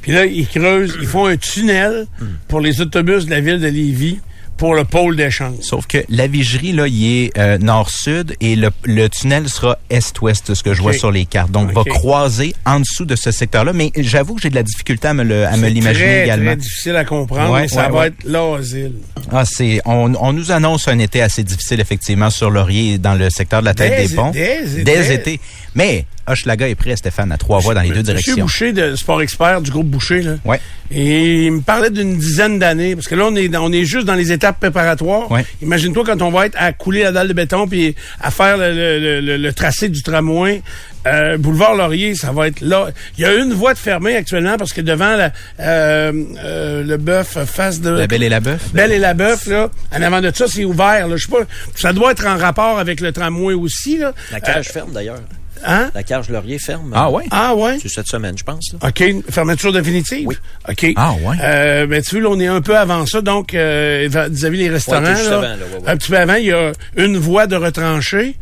Puis 0.02 0.12
là, 0.12 0.24
ils 0.24 0.46
creusent, 0.48 0.96
ils 1.00 1.06
font 1.06 1.26
un 1.26 1.36
tunnel 1.36 2.06
pour 2.48 2.60
les 2.60 2.80
autobus 2.80 3.26
de 3.26 3.30
la 3.30 3.40
ville 3.40 3.60
de 3.60 3.68
Lévis 3.68 4.18
pour 4.56 4.74
le 4.74 4.84
pôle 4.84 5.16
d'échange. 5.16 5.54
Sauf 5.62 5.86
que 5.86 5.98
la 6.10 6.26
vigerie, 6.26 6.72
là, 6.72 6.86
il 6.86 7.24
est 7.24 7.38
euh, 7.38 7.56
nord-sud 7.56 8.34
et 8.42 8.56
le, 8.56 8.68
le 8.84 9.08
tunnel 9.08 9.48
sera 9.48 9.78
est-ouest, 9.88 10.52
ce 10.52 10.62
que 10.62 10.74
je 10.74 10.82
vois 10.82 10.92
sur 10.92 11.10
les 11.10 11.24
cartes. 11.24 11.50
Donc, 11.50 11.70
Ok. 11.70 11.76
va 11.76 11.84
croiser 11.84 12.54
en 12.66 12.80
dessous 12.80 13.06
de 13.06 13.16
ce 13.16 13.30
secteur-là. 13.30 13.72
Mais 13.72 13.90
j'avoue 13.96 14.34
que 14.34 14.42
j'ai 14.42 14.50
de 14.50 14.54
la 14.54 14.62
difficulté 14.62 15.08
à 15.08 15.14
me 15.14 15.24
le- 15.24 15.46
à 15.46 15.56
me 15.56 15.64
C'est 15.64 15.70
l'imaginer 15.70 16.04
très, 16.06 16.24
également. 16.24 16.46
très 16.50 16.56
difficile 16.56 16.96
à 16.96 17.04
comprendre. 17.06 17.54
Ouais, 17.54 17.68
ça 17.68 17.86
ouais, 17.86 17.90
va 17.92 17.98
ouais. 18.00 18.06
être 18.08 18.24
l'asile. 18.24 18.92
Ah, 19.32 19.44
c'est, 19.46 19.80
on, 19.86 20.12
on 20.20 20.32
nous 20.34 20.50
annonce 20.52 20.88
un 20.88 20.98
été 20.98 21.22
assez 21.22 21.42
difficile, 21.42 21.80
effectivement, 21.80 22.28
sur 22.28 22.50
Laurier 22.50 22.98
dans 22.98 23.14
le 23.14 23.30
secteur 23.30 23.60
de 23.60 23.64
la 23.66 23.72
tête 23.72 23.96
Des- 23.96 24.08
des 24.08 24.14
ponts. 24.14 24.30
des- 24.30 24.82
Dès 24.84 25.04
des- 25.08 25.12
été. 25.12 25.40
Mais, 25.74 26.04
Hochelaga 26.26 26.68
est 26.68 26.74
prêt, 26.74 26.94
Stéphane, 26.96 27.32
à 27.32 27.38
trois 27.38 27.58
voies 27.60 27.74
dans 27.74 27.80
les 27.80 27.88
deux 27.88 27.94
Monsieur 27.96 28.12
directions. 28.12 28.44
Boucher 28.44 28.72
de 28.72 28.94
Sport 28.96 29.22
Expert 29.22 29.60
du 29.62 29.70
groupe 29.70 29.86
Boucher, 29.88 30.22
là. 30.22 30.36
Ouais. 30.44 30.60
Et 30.92 31.44
il 31.46 31.52
me 31.52 31.60
parlait 31.60 31.90
d'une 31.90 32.16
dizaine 32.18 32.58
d'années, 32.58 32.94
parce 32.96 33.06
que 33.06 33.14
là, 33.14 33.24
on 33.26 33.36
est, 33.36 33.54
on 33.56 33.72
est 33.72 33.84
juste 33.84 34.06
dans 34.06 34.14
les 34.14 34.32
étapes 34.32 34.58
préparatoires. 34.60 35.30
Ouais. 35.30 35.44
Imagine-toi 35.62 36.02
quand 36.04 36.20
on 36.22 36.30
va 36.30 36.46
être 36.46 36.56
à 36.58 36.72
couler 36.72 37.02
la 37.04 37.12
dalle 37.12 37.28
de 37.28 37.32
béton 37.32 37.66
puis 37.68 37.94
à 38.20 38.30
faire 38.30 38.56
le, 38.56 38.72
le- 38.72 39.20
le- 39.20 39.36
le 39.36 39.52
tracé 39.52 39.88
du 39.88 40.02
tramway. 40.02 40.62
Euh, 41.06 41.38
Boulevard 41.38 41.76
Laurier, 41.76 42.14
ça 42.14 42.30
va 42.32 42.48
être 42.48 42.60
là. 42.60 42.88
Il 43.16 43.22
y 43.22 43.24
a 43.24 43.32
une 43.34 43.52
voie 43.54 43.72
de 43.72 43.78
fermée 43.78 44.16
actuellement 44.16 44.56
parce 44.58 44.72
que 44.72 44.80
devant 44.82 45.16
la, 45.16 45.32
euh, 45.60 46.12
euh, 46.44 46.82
le 46.84 46.96
bœuf 46.98 47.38
face 47.46 47.80
de... 47.80 47.90
La 47.90 48.06
Belle 48.06 48.22
et 48.24 48.28
la 48.28 48.40
Bœuf. 48.40 48.60
Belle 48.74 48.92
et 48.92 48.98
la 48.98 49.14
bœuf, 49.14 49.46
là, 49.46 49.70
en 49.96 50.02
avant 50.02 50.20
de 50.20 50.30
ça, 50.34 50.46
c'est 50.48 50.64
ouvert. 50.64 51.08
Là. 51.08 51.16
Je 51.16 51.24
sais 51.26 51.30
pas, 51.32 51.44
ça 51.76 51.92
doit 51.92 52.12
être 52.12 52.26
en 52.26 52.36
rapport 52.36 52.78
avec 52.78 53.00
le 53.00 53.12
tramway 53.12 53.54
aussi. 53.54 53.96
Là. 53.98 54.12
La 54.32 54.40
cage 54.40 54.68
ferme, 54.68 54.92
d'ailleurs. 54.92 55.20
Hein? 55.66 55.90
La 55.94 56.02
cage 56.02 56.28
Laurier 56.28 56.58
ferme. 56.58 56.92
Ah 56.94 57.10
ouais? 57.10 57.24
Ah 57.30 57.54
ouais? 57.54 57.78
C'est 57.82 57.88
cette 57.88 58.06
semaine, 58.06 58.36
je 58.38 58.44
pense. 58.44 58.72
là. 58.80 58.88
OK, 58.88 59.04
fermeture 59.30 59.72
définitive? 59.72 60.26
Oui. 60.26 60.36
OK. 60.68 60.86
Ah, 60.96 61.12
ouais. 61.22 61.36
Euh, 61.42 61.86
ben, 61.86 62.02
tu 62.02 62.20
vois, 62.20 62.30
là, 62.30 62.36
on 62.36 62.40
est 62.40 62.46
un 62.46 62.60
peu 62.60 62.76
avant 62.76 63.04
ça, 63.06 63.20
donc, 63.20 63.54
euh, 63.54 64.08
vis-à-vis 64.30 64.58
les 64.58 64.70
restaurants, 64.70 65.02
Ouais, 65.02 65.12
là, 65.22 65.32
avant, 65.32 65.40
là, 65.42 65.48
ouais, 65.56 65.82
ouais. 65.84 65.88
un 65.90 65.96
petit 65.96 66.10
peu 66.10 66.18
avant, 66.18 66.34
il 66.34 66.46
y 66.46 66.52
a 66.52 66.72
une 66.96 67.16
voie 67.18 67.46
de 67.46 67.56
retranchée. 67.56 68.36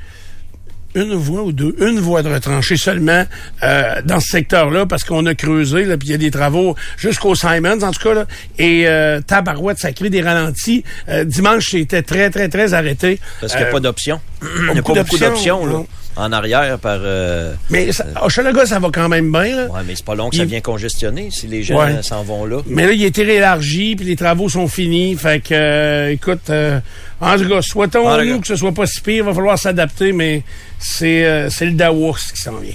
Une 0.94 1.12
voie 1.14 1.42
ou 1.42 1.52
deux? 1.52 1.76
Une 1.80 2.00
voie 2.00 2.22
de 2.22 2.30
retranchée 2.32 2.78
seulement 2.78 3.25
euh, 3.62 4.00
dans 4.06 4.20
ce 4.20 4.28
secteur-là, 4.28 4.87
parce 4.87 5.04
qu'on 5.04 5.26
a 5.26 5.34
creusé, 5.34 5.84
là, 5.84 5.98
puis 5.98 6.08
il 6.08 6.10
y 6.12 6.14
a 6.14 6.18
des 6.18 6.30
travaux 6.30 6.75
jusqu'au 6.96 7.34
Simons, 7.34 7.82
en 7.82 7.90
tout 7.92 8.02
cas, 8.02 8.14
là, 8.14 8.25
et 8.58 8.88
euh, 8.88 9.20
tabarouette, 9.20 9.78
ça 9.78 9.92
crée 9.92 10.08
des 10.08 10.22
ralentis. 10.22 10.84
Euh, 11.10 11.25
dimanche, 11.25 11.68
c'était 11.72 12.02
très, 12.02 12.30
très, 12.30 12.48
très 12.48 12.72
arrêté. 12.72 13.20
Parce 13.40 13.52
qu'il 13.52 13.60
n'y 13.60 13.66
a 13.66 13.68
Euh, 13.68 13.72
pas 13.72 13.80
d'options. 13.80 14.20
Il 14.42 14.64
n'y 14.64 14.70
a 14.70 14.75
beaucoup 14.76 14.94
pas 14.94 15.02
beaucoup 15.02 15.18
d'options, 15.18 15.58
d'options 15.60 15.66
là, 15.66 15.72
non. 15.75 15.87
En 16.16 16.32
arrière 16.32 16.78
par... 16.78 16.98
euh, 17.00 17.54
Mais 17.70 17.92
ça, 17.92 18.04
Hochelaga, 18.22 18.66
ça 18.66 18.78
va 18.78 18.88
quand 18.92 19.08
même 19.08 19.30
bien. 19.30 19.66
Ouais, 19.68 19.80
mais 19.86 19.94
c'est 19.94 20.04
pas 20.04 20.14
long 20.14 20.30
que 20.30 20.36
ça 20.36 20.44
vient 20.44 20.60
congestionner 20.60 21.28
si 21.30 21.46
les 21.46 21.62
gens 21.62 21.78
Ouais. 21.78 21.92
euh, 21.98 22.02
s'en 22.02 22.22
vont 22.24 22.44
là. 22.44 22.58
Mais 22.66 22.86
là, 22.86 22.92
il 22.92 23.02
a 23.04 23.06
été 23.06 23.22
réélargi, 23.22 23.94
puis 23.96 24.06
les 24.06 24.16
travaux 24.16 24.48
sont 24.48 24.66
finis. 24.68 25.14
Fait 25.16 25.40
que, 25.40 25.54
euh, 25.54 26.10
écoute, 26.12 26.50
euh, 26.50 26.80
en 27.20 27.36
tout 27.36 27.48
cas, 27.48 27.62
souhaitons-nous 27.62 28.40
que 28.40 28.46
ce 28.46 28.56
soit 28.56 28.72
pas 28.72 28.86
si 28.86 29.00
pire. 29.00 29.16
Il 29.18 29.22
va 29.22 29.34
falloir 29.34 29.58
s'adapter, 29.58 30.12
mais 30.12 30.42
c'est 30.78 31.24
euh, 31.24 31.48
le 31.60 31.72
Daours 31.72 32.32
qui 32.32 32.40
s'en 32.40 32.56
vient. 32.56 32.74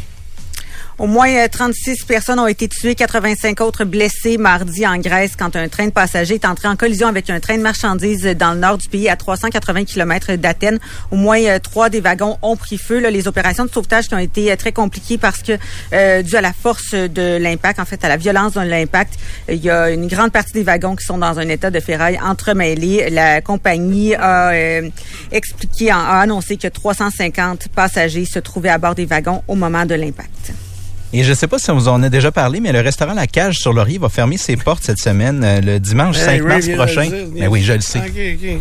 Au 1.00 1.07
moins 1.07 1.29
euh, 1.29 1.47
36 1.51 2.05
personnes 2.05 2.39
ont 2.39 2.47
été 2.47 2.67
tuées, 2.67 2.95
85 2.95 3.62
autres 3.62 3.83
blessées 3.83 4.38
mardi 4.38 4.85
en 4.85 4.97
Grèce 4.97 5.35
quand 5.38 5.55
un 5.55 5.67
train 5.67 5.88
de 5.88 5.91
passagers 5.91 6.35
est 6.35 6.45
entré 6.45 6.67
en 6.67 6.75
collision 6.75 7.07
avec 7.07 7.29
un 7.29 7.39
train 7.39 7.57
de 7.57 7.63
marchandises 7.63 8.25
dans 8.38 8.53
le 8.53 8.59
nord 8.59 8.77
du 8.77 8.88
pays 8.89 9.09
à 9.09 9.15
380 9.15 9.85
km 9.85 10.35
d'Athènes. 10.35 10.79
Au 11.12 11.15
moins 11.15 11.41
euh, 11.41 11.59
trois 11.59 11.89
des 11.89 12.00
wagons 12.00 12.38
ont 12.41 12.55
pris 12.55 12.77
feu. 12.77 13.00
Là, 13.00 13.09
les 13.09 13.27
opérations 13.27 13.65
de 13.65 13.71
sauvetage 13.71 14.07
qui 14.07 14.15
ont 14.15 14.19
été 14.19 14.51
euh, 14.51 14.55
très 14.55 14.71
compliquées 14.71 15.17
parce 15.17 15.41
que 15.41 15.53
euh, 15.93 16.21
dû 16.21 16.35
à 16.35 16.41
la 16.41 16.53
force 16.53 16.93
de 16.93 17.38
l'impact, 17.38 17.79
en 17.79 17.85
fait 17.85 18.03
à 18.03 18.09
la 18.09 18.17
violence 18.17 18.53
de 18.53 18.62
l'impact, 18.62 19.13
euh, 19.50 19.53
il 19.53 19.63
y 19.63 19.69
a 19.69 19.89
une 19.89 20.07
grande 20.07 20.31
partie 20.31 20.53
des 20.53 20.63
wagons 20.63 20.95
qui 20.95 21.05
sont 21.05 21.17
dans 21.17 21.39
un 21.39 21.47
état 21.50 21.71
de 21.71 21.79
ferraille 21.79 22.19
entremêlé. 22.21 23.09
La 23.09 23.41
compagnie 23.41 24.15
a 24.15 24.50
euh, 24.51 24.89
expliqué, 25.31 25.91
a 25.91 26.19
annoncé 26.19 26.57
que 26.57 26.67
350 26.67 27.69
passagers 27.69 28.25
se 28.25 28.39
trouvaient 28.39 28.69
à 28.69 28.77
bord 28.77 28.95
des 28.95 29.05
wagons 29.05 29.43
au 29.47 29.55
moment 29.55 29.85
de 29.85 29.95
l'impact. 29.95 30.53
Et 31.15 31.24
je 31.24 31.32
sais 31.32 31.46
pas 31.48 31.60
si 31.60 31.70
on 31.70 31.75
vous 31.75 31.88
en 31.89 32.01
a 32.01 32.10
déjà 32.10 32.32
parlé, 32.32 32.60
mais 32.60 32.72
le 32.72 32.79
restaurant 32.79 33.13
La 33.13 33.27
Cage 33.27 33.58
sur 33.60 33.72
Laurier 33.72 34.00
va 34.00 34.10
fermer 34.10 34.38
ses 34.38 34.58
portes 34.58 34.84
cette 34.84 34.98
semaine, 34.98 35.43
euh, 35.43 35.62
le 35.62 35.79
dimanche 35.79 36.17
5 36.17 36.32
Hey, 36.32 36.41
Ray 36.41 36.48
mars 36.48 36.70
prochain. 36.70 37.03
dire. 37.08 37.27
Ben 37.39 37.48
oui, 37.50 37.62
je 37.62 37.74
le 37.74 37.82
sais. 37.82 38.01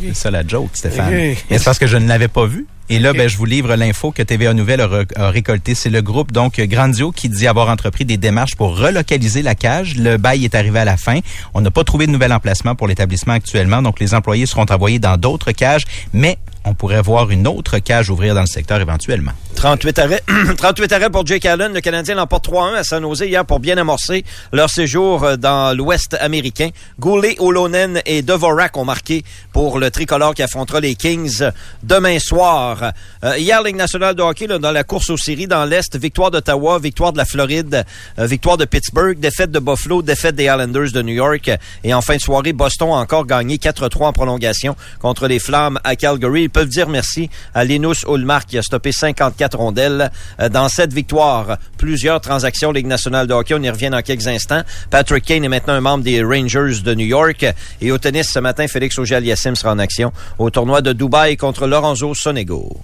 C'est 0.08 0.14
ça 0.14 0.30
la 0.30 0.46
joke, 0.46 0.68
Stéphane. 0.74 1.10
Mais 1.12 1.36
c'est 1.50 1.64
parce 1.64 1.78
que 1.78 1.86
je 1.86 1.96
ne 1.96 2.06
l'avais 2.06 2.28
pas 2.28 2.44
vu. 2.44 2.66
Et 2.90 2.98
là, 2.98 3.14
ben, 3.14 3.26
je 3.26 3.38
vous 3.38 3.46
livre 3.46 3.74
l'info 3.74 4.10
que 4.10 4.22
TVA 4.22 4.52
Nouvelle 4.52 4.82
a, 4.82 5.04
a 5.16 5.30
récoltée. 5.30 5.74
C'est 5.74 5.88
le 5.88 6.02
groupe 6.02 6.30
donc 6.30 6.60
Grandio 6.60 7.10
qui 7.10 7.30
dit 7.30 7.46
avoir 7.46 7.70
entrepris 7.70 8.04
des 8.04 8.18
démarches 8.18 8.54
pour 8.54 8.76
relocaliser 8.78 9.40
la 9.40 9.54
cage. 9.54 9.96
Le 9.96 10.18
bail 10.18 10.44
est 10.44 10.54
arrivé 10.54 10.80
à 10.80 10.84
la 10.84 10.98
fin. 10.98 11.20
On 11.54 11.62
n'a 11.62 11.70
pas 11.70 11.84
trouvé 11.84 12.06
de 12.06 12.12
nouvel 12.12 12.34
emplacement 12.34 12.74
pour 12.74 12.86
l'établissement 12.86 13.32
actuellement, 13.32 13.80
donc 13.80 13.98
les 13.98 14.12
employés 14.12 14.44
seront 14.44 14.66
envoyés 14.68 14.98
dans 14.98 15.16
d'autres 15.16 15.52
cages, 15.52 15.84
mais 16.12 16.36
on 16.64 16.74
pourrait 16.74 17.02
voir 17.02 17.30
une 17.30 17.46
autre 17.46 17.78
cage 17.78 18.10
ouvrir 18.10 18.34
dans 18.34 18.42
le 18.42 18.46
secteur 18.46 18.80
éventuellement. 18.80 19.32
38 19.54 19.98
arrêts, 19.98 20.22
38 20.56 20.92
arrêts 20.92 21.10
pour 21.10 21.26
Jake 21.26 21.46
Allen. 21.46 21.72
Le 21.72 21.80
Canadien 21.80 22.14
l'emporte 22.14 22.48
3-1 22.48 22.74
à 22.74 22.84
San 22.84 23.02
Jose 23.02 23.20
hier 23.20 23.44
pour 23.44 23.60
bien 23.60 23.76
amorcer 23.78 24.24
leur 24.52 24.70
séjour 24.70 25.24
euh, 25.24 25.36
dans 25.36 25.76
l'Ouest 25.76 26.16
américain. 26.20 26.70
Goulet, 26.98 27.36
Olonen 27.38 28.00
et 28.06 28.22
Devorak 28.22 28.76
ont 28.76 28.84
marqué 28.84 29.24
pour 29.52 29.78
le 29.78 29.90
tricolore 29.90 30.34
qui 30.34 30.42
affrontera 30.42 30.80
les 30.80 30.94
Kings 30.94 31.44
demain 31.82 32.18
soir. 32.18 32.92
Euh, 33.24 33.38
hier, 33.38 33.62
Ligue 33.62 33.76
nationale 33.76 34.14
de 34.14 34.22
hockey 34.22 34.46
là, 34.46 34.58
dans 34.58 34.72
la 34.72 34.84
course 34.84 35.10
aux 35.10 35.16
séries 35.16 35.46
dans 35.46 35.64
l'Est, 35.64 35.96
victoire 35.96 36.30
d'Ottawa, 36.30 36.78
victoire 36.78 37.12
de 37.12 37.18
la 37.18 37.24
Floride, 37.24 37.84
euh, 38.18 38.26
victoire 38.26 38.56
de 38.56 38.64
Pittsburgh, 38.64 39.18
défaite 39.18 39.50
de 39.50 39.58
Buffalo, 39.58 40.02
défaite 40.02 40.34
des 40.34 40.44
Islanders 40.44 40.92
de 40.92 41.02
New 41.02 41.14
York. 41.14 41.50
Et 41.84 41.94
en 41.94 42.02
fin 42.02 42.16
de 42.16 42.20
soirée, 42.20 42.52
Boston 42.52 42.90
a 42.90 42.96
encore 42.96 43.26
gagné 43.26 43.56
4-3 43.56 44.06
en 44.06 44.12
prolongation 44.12 44.76
contre 45.00 45.28
les 45.28 45.38
Flammes 45.38 45.78
à 45.84 45.96
Calgary. 45.96 46.48
Peuvent 46.52 46.68
dire 46.68 46.88
merci 46.88 47.30
à 47.54 47.64
Linus 47.64 48.04
Ulmark 48.08 48.46
qui 48.46 48.58
a 48.58 48.62
stoppé 48.62 48.92
54 48.92 49.56
rondelles 49.56 50.10
euh, 50.40 50.48
dans 50.48 50.68
cette 50.68 50.92
victoire. 50.92 51.58
Plusieurs 51.78 52.20
transactions 52.20 52.72
Ligue 52.72 52.86
nationale 52.86 53.26
de 53.26 53.34
hockey, 53.34 53.54
on 53.54 53.62
y 53.62 53.70
revient 53.70 53.90
dans 53.90 54.02
quelques 54.02 54.26
instants. 54.26 54.62
Patrick 54.90 55.24
Kane 55.24 55.44
est 55.44 55.48
maintenant 55.48 55.74
un 55.74 55.80
membre 55.80 56.04
des 56.04 56.22
Rangers 56.22 56.80
de 56.84 56.94
New 56.94 57.06
York. 57.06 57.46
Et 57.80 57.92
au 57.92 57.98
tennis 57.98 58.30
ce 58.32 58.38
matin, 58.38 58.66
Félix 58.68 58.98
Auger-Aliassime 58.98 59.56
sera 59.56 59.72
en 59.72 59.78
action 59.78 60.12
au 60.38 60.50
tournoi 60.50 60.80
de 60.80 60.92
Dubaï 60.92 61.36
contre 61.36 61.66
Lorenzo 61.66 62.14
Sonego. 62.14 62.80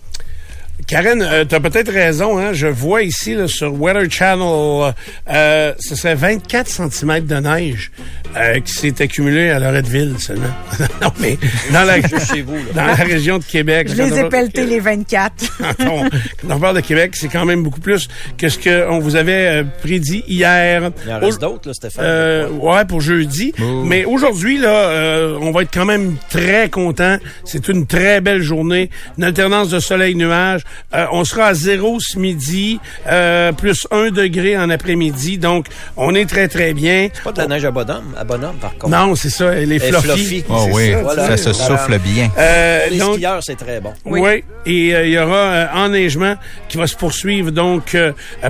Karen, 0.87 1.21
euh, 1.21 1.45
tu 1.45 1.55
as 1.55 1.61
peut-être 1.61 1.91
raison. 1.93 2.39
Hein? 2.39 2.53
Je 2.53 2.67
vois 2.67 3.03
ici 3.03 3.35
là, 3.35 3.47
sur 3.49 3.75
Weather 3.79 4.11
Channel, 4.11 4.95
euh, 5.31 5.73
ce 5.79 5.95
serait 5.95 6.15
24 6.15 6.67
cm 6.67 7.27
de 7.27 7.35
neige 7.37 7.91
euh, 8.37 8.61
qui 8.61 8.73
s'est 8.73 9.03
accumulé 9.03 9.51
à 9.51 9.59
Loretteville 9.59 10.15
seulement. 10.19 10.47
non, 11.03 11.13
mais 11.21 11.37
dans 11.73 11.83
la, 11.85 12.01
chez 12.01 12.43
vous, 12.43 12.55
là. 12.55 12.63
dans 12.75 12.85
la 12.87 12.95
région 12.95 13.39
de 13.39 13.45
Québec. 13.45 13.89
Je 13.91 14.03
les 14.03 14.19
ai 14.19 14.29
pelletés 14.29 14.65
les 14.65 14.81
24. 14.81 15.59
quand 15.59 15.87
on, 15.89 16.05
quand 16.09 16.57
on 16.57 16.61
parle 16.61 16.77
de 16.77 16.81
Québec, 16.81 17.17
c'est 17.17 17.29
quand 17.29 17.45
même 17.45 17.63
beaucoup 17.63 17.81
plus 17.81 18.09
que 18.39 18.49
ce 18.49 18.59
qu'on 18.59 18.99
vous 19.01 19.17
avait 19.17 19.61
euh, 19.61 19.65
prédit 19.83 20.25
hier. 20.27 20.91
Il 21.05 21.13
en 21.13 21.17
Au- 21.19 21.21
reste 21.27 21.41
d'autres, 21.41 21.69
là, 21.69 21.75
Stéphane. 21.75 22.05
euh, 22.07 22.49
ouais, 22.51 22.85
pour 22.87 23.01
jeudi. 23.01 23.53
Mais 23.85 24.05
aujourd'hui, 24.05 24.59
là, 24.59 24.71
euh, 24.89 25.39
on 25.41 25.51
va 25.51 25.63
être 25.63 25.73
quand 25.75 25.85
même 25.87 26.17
très 26.31 26.71
content. 26.71 27.19
C'est 27.45 27.69
une 27.69 27.87
très 27.87 28.21
belle 28.21 28.43
journée. 28.43 28.89
Une 29.19 29.25
alternance 29.25 29.69
de 29.69 29.81
soleil-nuage. 29.81 30.63
Euh, 30.95 31.07
on 31.13 31.25
sera 31.25 31.47
à 31.47 31.55
zéro 31.55 31.99
ce 32.01 32.19
midi, 32.19 32.81
euh, 33.11 33.53
plus 33.53 33.87
un 33.91 34.11
degré 34.11 34.57
en 34.57 34.71
après-midi. 34.71 35.39
Donc, 35.39 35.67
on 35.97 36.15
est 36.15 36.27
très, 36.27 36.49
très 36.49 36.73
bien. 36.75 37.09
Pas 37.25 37.33
de 37.33 37.39
la 37.39 37.47
neige 37.47 37.65
à 37.65 37.71
bonhomme, 37.71 38.15
à 38.19 38.25
bonhomme 38.25 38.57
par 38.61 38.73
contre. 38.79 38.89
Non, 38.89 39.15
c'est 39.15 39.31
ça, 39.31 39.55
les 39.55 39.67
Les 39.67 39.79
fluffy. 39.79 40.03
fluffy. 40.09 40.45
Oh 40.49 40.63
C'est 40.67 40.73
oui, 40.75 40.93
ça, 40.93 41.03
voilà. 41.03 41.37
se 41.37 41.53
souffle 41.53 41.99
bien. 41.99 42.31
Euh, 42.39 42.89
les 42.91 42.99
donc, 42.99 43.15
skieurs, 43.17 43.43
c'est 43.43 43.57
très 43.57 43.81
bon. 43.81 43.93
Oui. 44.05 44.45
Et 44.67 44.95
euh, 44.95 45.07
il 45.07 45.13
y 45.13 45.19
aura 45.19 45.37
euh, 45.37 45.67
enneigement 45.75 46.35
qui 46.69 46.77
va 46.79 46.87
se 46.87 46.97
poursuivre, 46.97 47.51
donc, 47.51 47.97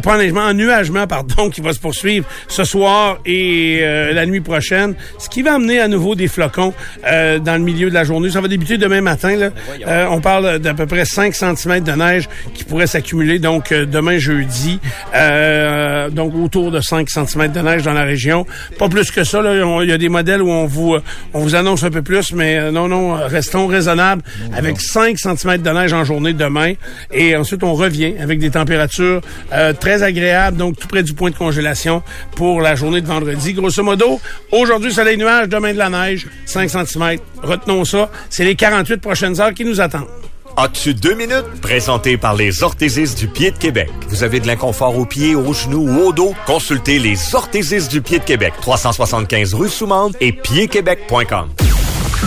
pas 0.02 0.14
enneigement, 0.14 0.42
ennuagement, 0.42 1.07
pardon, 1.07 1.50
qui 1.50 1.61
va 1.61 1.72
se 1.72 1.78
poursuivre 1.81 2.26
ce 2.48 2.64
soir 2.64 3.18
et 3.26 3.81
euh, 3.83 4.12
la 4.12 4.26
nuit 4.26 4.40
prochaine, 4.40 4.94
ce 5.18 5.28
qui 5.28 5.42
va 5.42 5.54
amener 5.54 5.81
à 5.81 5.88
nouveau 5.88 6.14
des 6.14 6.28
flocons 6.28 6.72
euh, 7.07 7.38
dans 7.38 7.54
le 7.54 7.61
milieu 7.61 7.88
de 7.88 7.94
la 7.94 8.04
journée. 8.04 8.31
Ça 8.31 8.40
va 8.40 8.48
débuter 8.48 8.78
demain 8.78 9.00
matin. 9.00 9.37
Là. 9.37 9.50
Euh, 9.87 10.07
on 10.11 10.20
parle 10.20 10.59
d'à 10.59 10.74
peu 10.74 10.87
près 10.87 11.04
5 11.04 11.35
cm 11.35 11.81
de 11.85 11.92
neige 11.92 12.07
qui 12.54 12.64
pourrait 12.64 12.86
s'accumuler, 12.86 13.38
donc, 13.38 13.72
euh, 13.72 13.86
demain 13.86 14.18
jeudi. 14.18 14.78
Euh, 15.14 16.10
donc, 16.10 16.34
autour 16.34 16.70
de 16.70 16.80
5 16.80 17.08
cm 17.08 17.52
de 17.52 17.60
neige 17.60 17.82
dans 17.82 17.92
la 17.92 18.04
région. 18.04 18.46
Pas 18.78 18.88
plus 18.88 19.10
que 19.10 19.24
ça. 19.24 19.40
Il 19.82 19.88
y 19.88 19.92
a 19.92 19.98
des 19.98 20.08
modèles 20.08 20.42
où 20.42 20.50
on 20.50 20.66
vous, 20.66 20.94
euh, 20.94 21.02
on 21.34 21.40
vous 21.40 21.54
annonce 21.54 21.82
un 21.84 21.90
peu 21.90 22.02
plus, 22.02 22.32
mais 22.32 22.58
euh, 22.58 22.70
non, 22.70 22.88
non, 22.88 23.14
restons 23.26 23.66
raisonnables 23.66 24.22
avec 24.54 24.80
5 24.80 25.18
cm 25.18 25.58
de 25.58 25.70
neige 25.70 25.92
en 25.92 26.04
journée 26.04 26.32
demain. 26.32 26.74
Et 27.12 27.36
ensuite, 27.36 27.62
on 27.62 27.74
revient 27.74 28.14
avec 28.20 28.38
des 28.38 28.50
températures 28.50 29.20
euh, 29.52 29.72
très 29.72 30.02
agréables, 30.02 30.56
donc 30.56 30.78
tout 30.78 30.88
près 30.88 31.02
du 31.02 31.12
point 31.14 31.30
de 31.30 31.36
congélation 31.36 32.02
pour 32.36 32.60
la 32.60 32.74
journée 32.74 33.00
de 33.00 33.06
vendredi. 33.06 33.52
Grosso 33.52 33.82
modo, 33.82 34.20
aujourd'hui, 34.52 34.92
soleil-nuage, 34.92 35.48
demain 35.48 35.72
de 35.72 35.78
la 35.78 35.90
neige, 35.90 36.26
5 36.46 36.70
cm. 36.70 37.18
Retenons 37.42 37.84
ça. 37.84 38.10
C'est 38.30 38.44
les 38.44 38.54
48 38.54 38.98
prochaines 38.98 39.40
heures 39.40 39.54
qui 39.54 39.64
nous 39.64 39.80
attendent. 39.80 40.08
As-tu 40.56 40.94
deux 40.94 41.14
minutes? 41.14 41.44
Présenté 41.62 42.16
par 42.16 42.34
les 42.34 42.62
orthésistes 42.62 43.18
du 43.18 43.28
pied 43.28 43.50
de 43.50 43.58
Québec. 43.58 43.90
Vous 44.08 44.22
avez 44.24 44.40
de 44.40 44.46
l'inconfort 44.46 44.96
aux 44.96 45.04
pieds, 45.04 45.34
aux 45.34 45.52
genoux 45.52 45.88
ou 45.88 46.08
au 46.08 46.12
dos? 46.12 46.34
Consultez 46.46 46.98
les 46.98 47.16
orthésistes 47.34 47.90
du 47.90 48.00
pied 48.02 48.18
de 48.18 48.24
Québec. 48.24 48.54
375 48.61 49.54
rue 49.54 49.68
Soumande 49.68 50.16
et 50.20 50.32
piedquebec.com. 50.32 51.50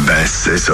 Ben, 0.07 0.25
c'est 0.25 0.57
ça. 0.57 0.73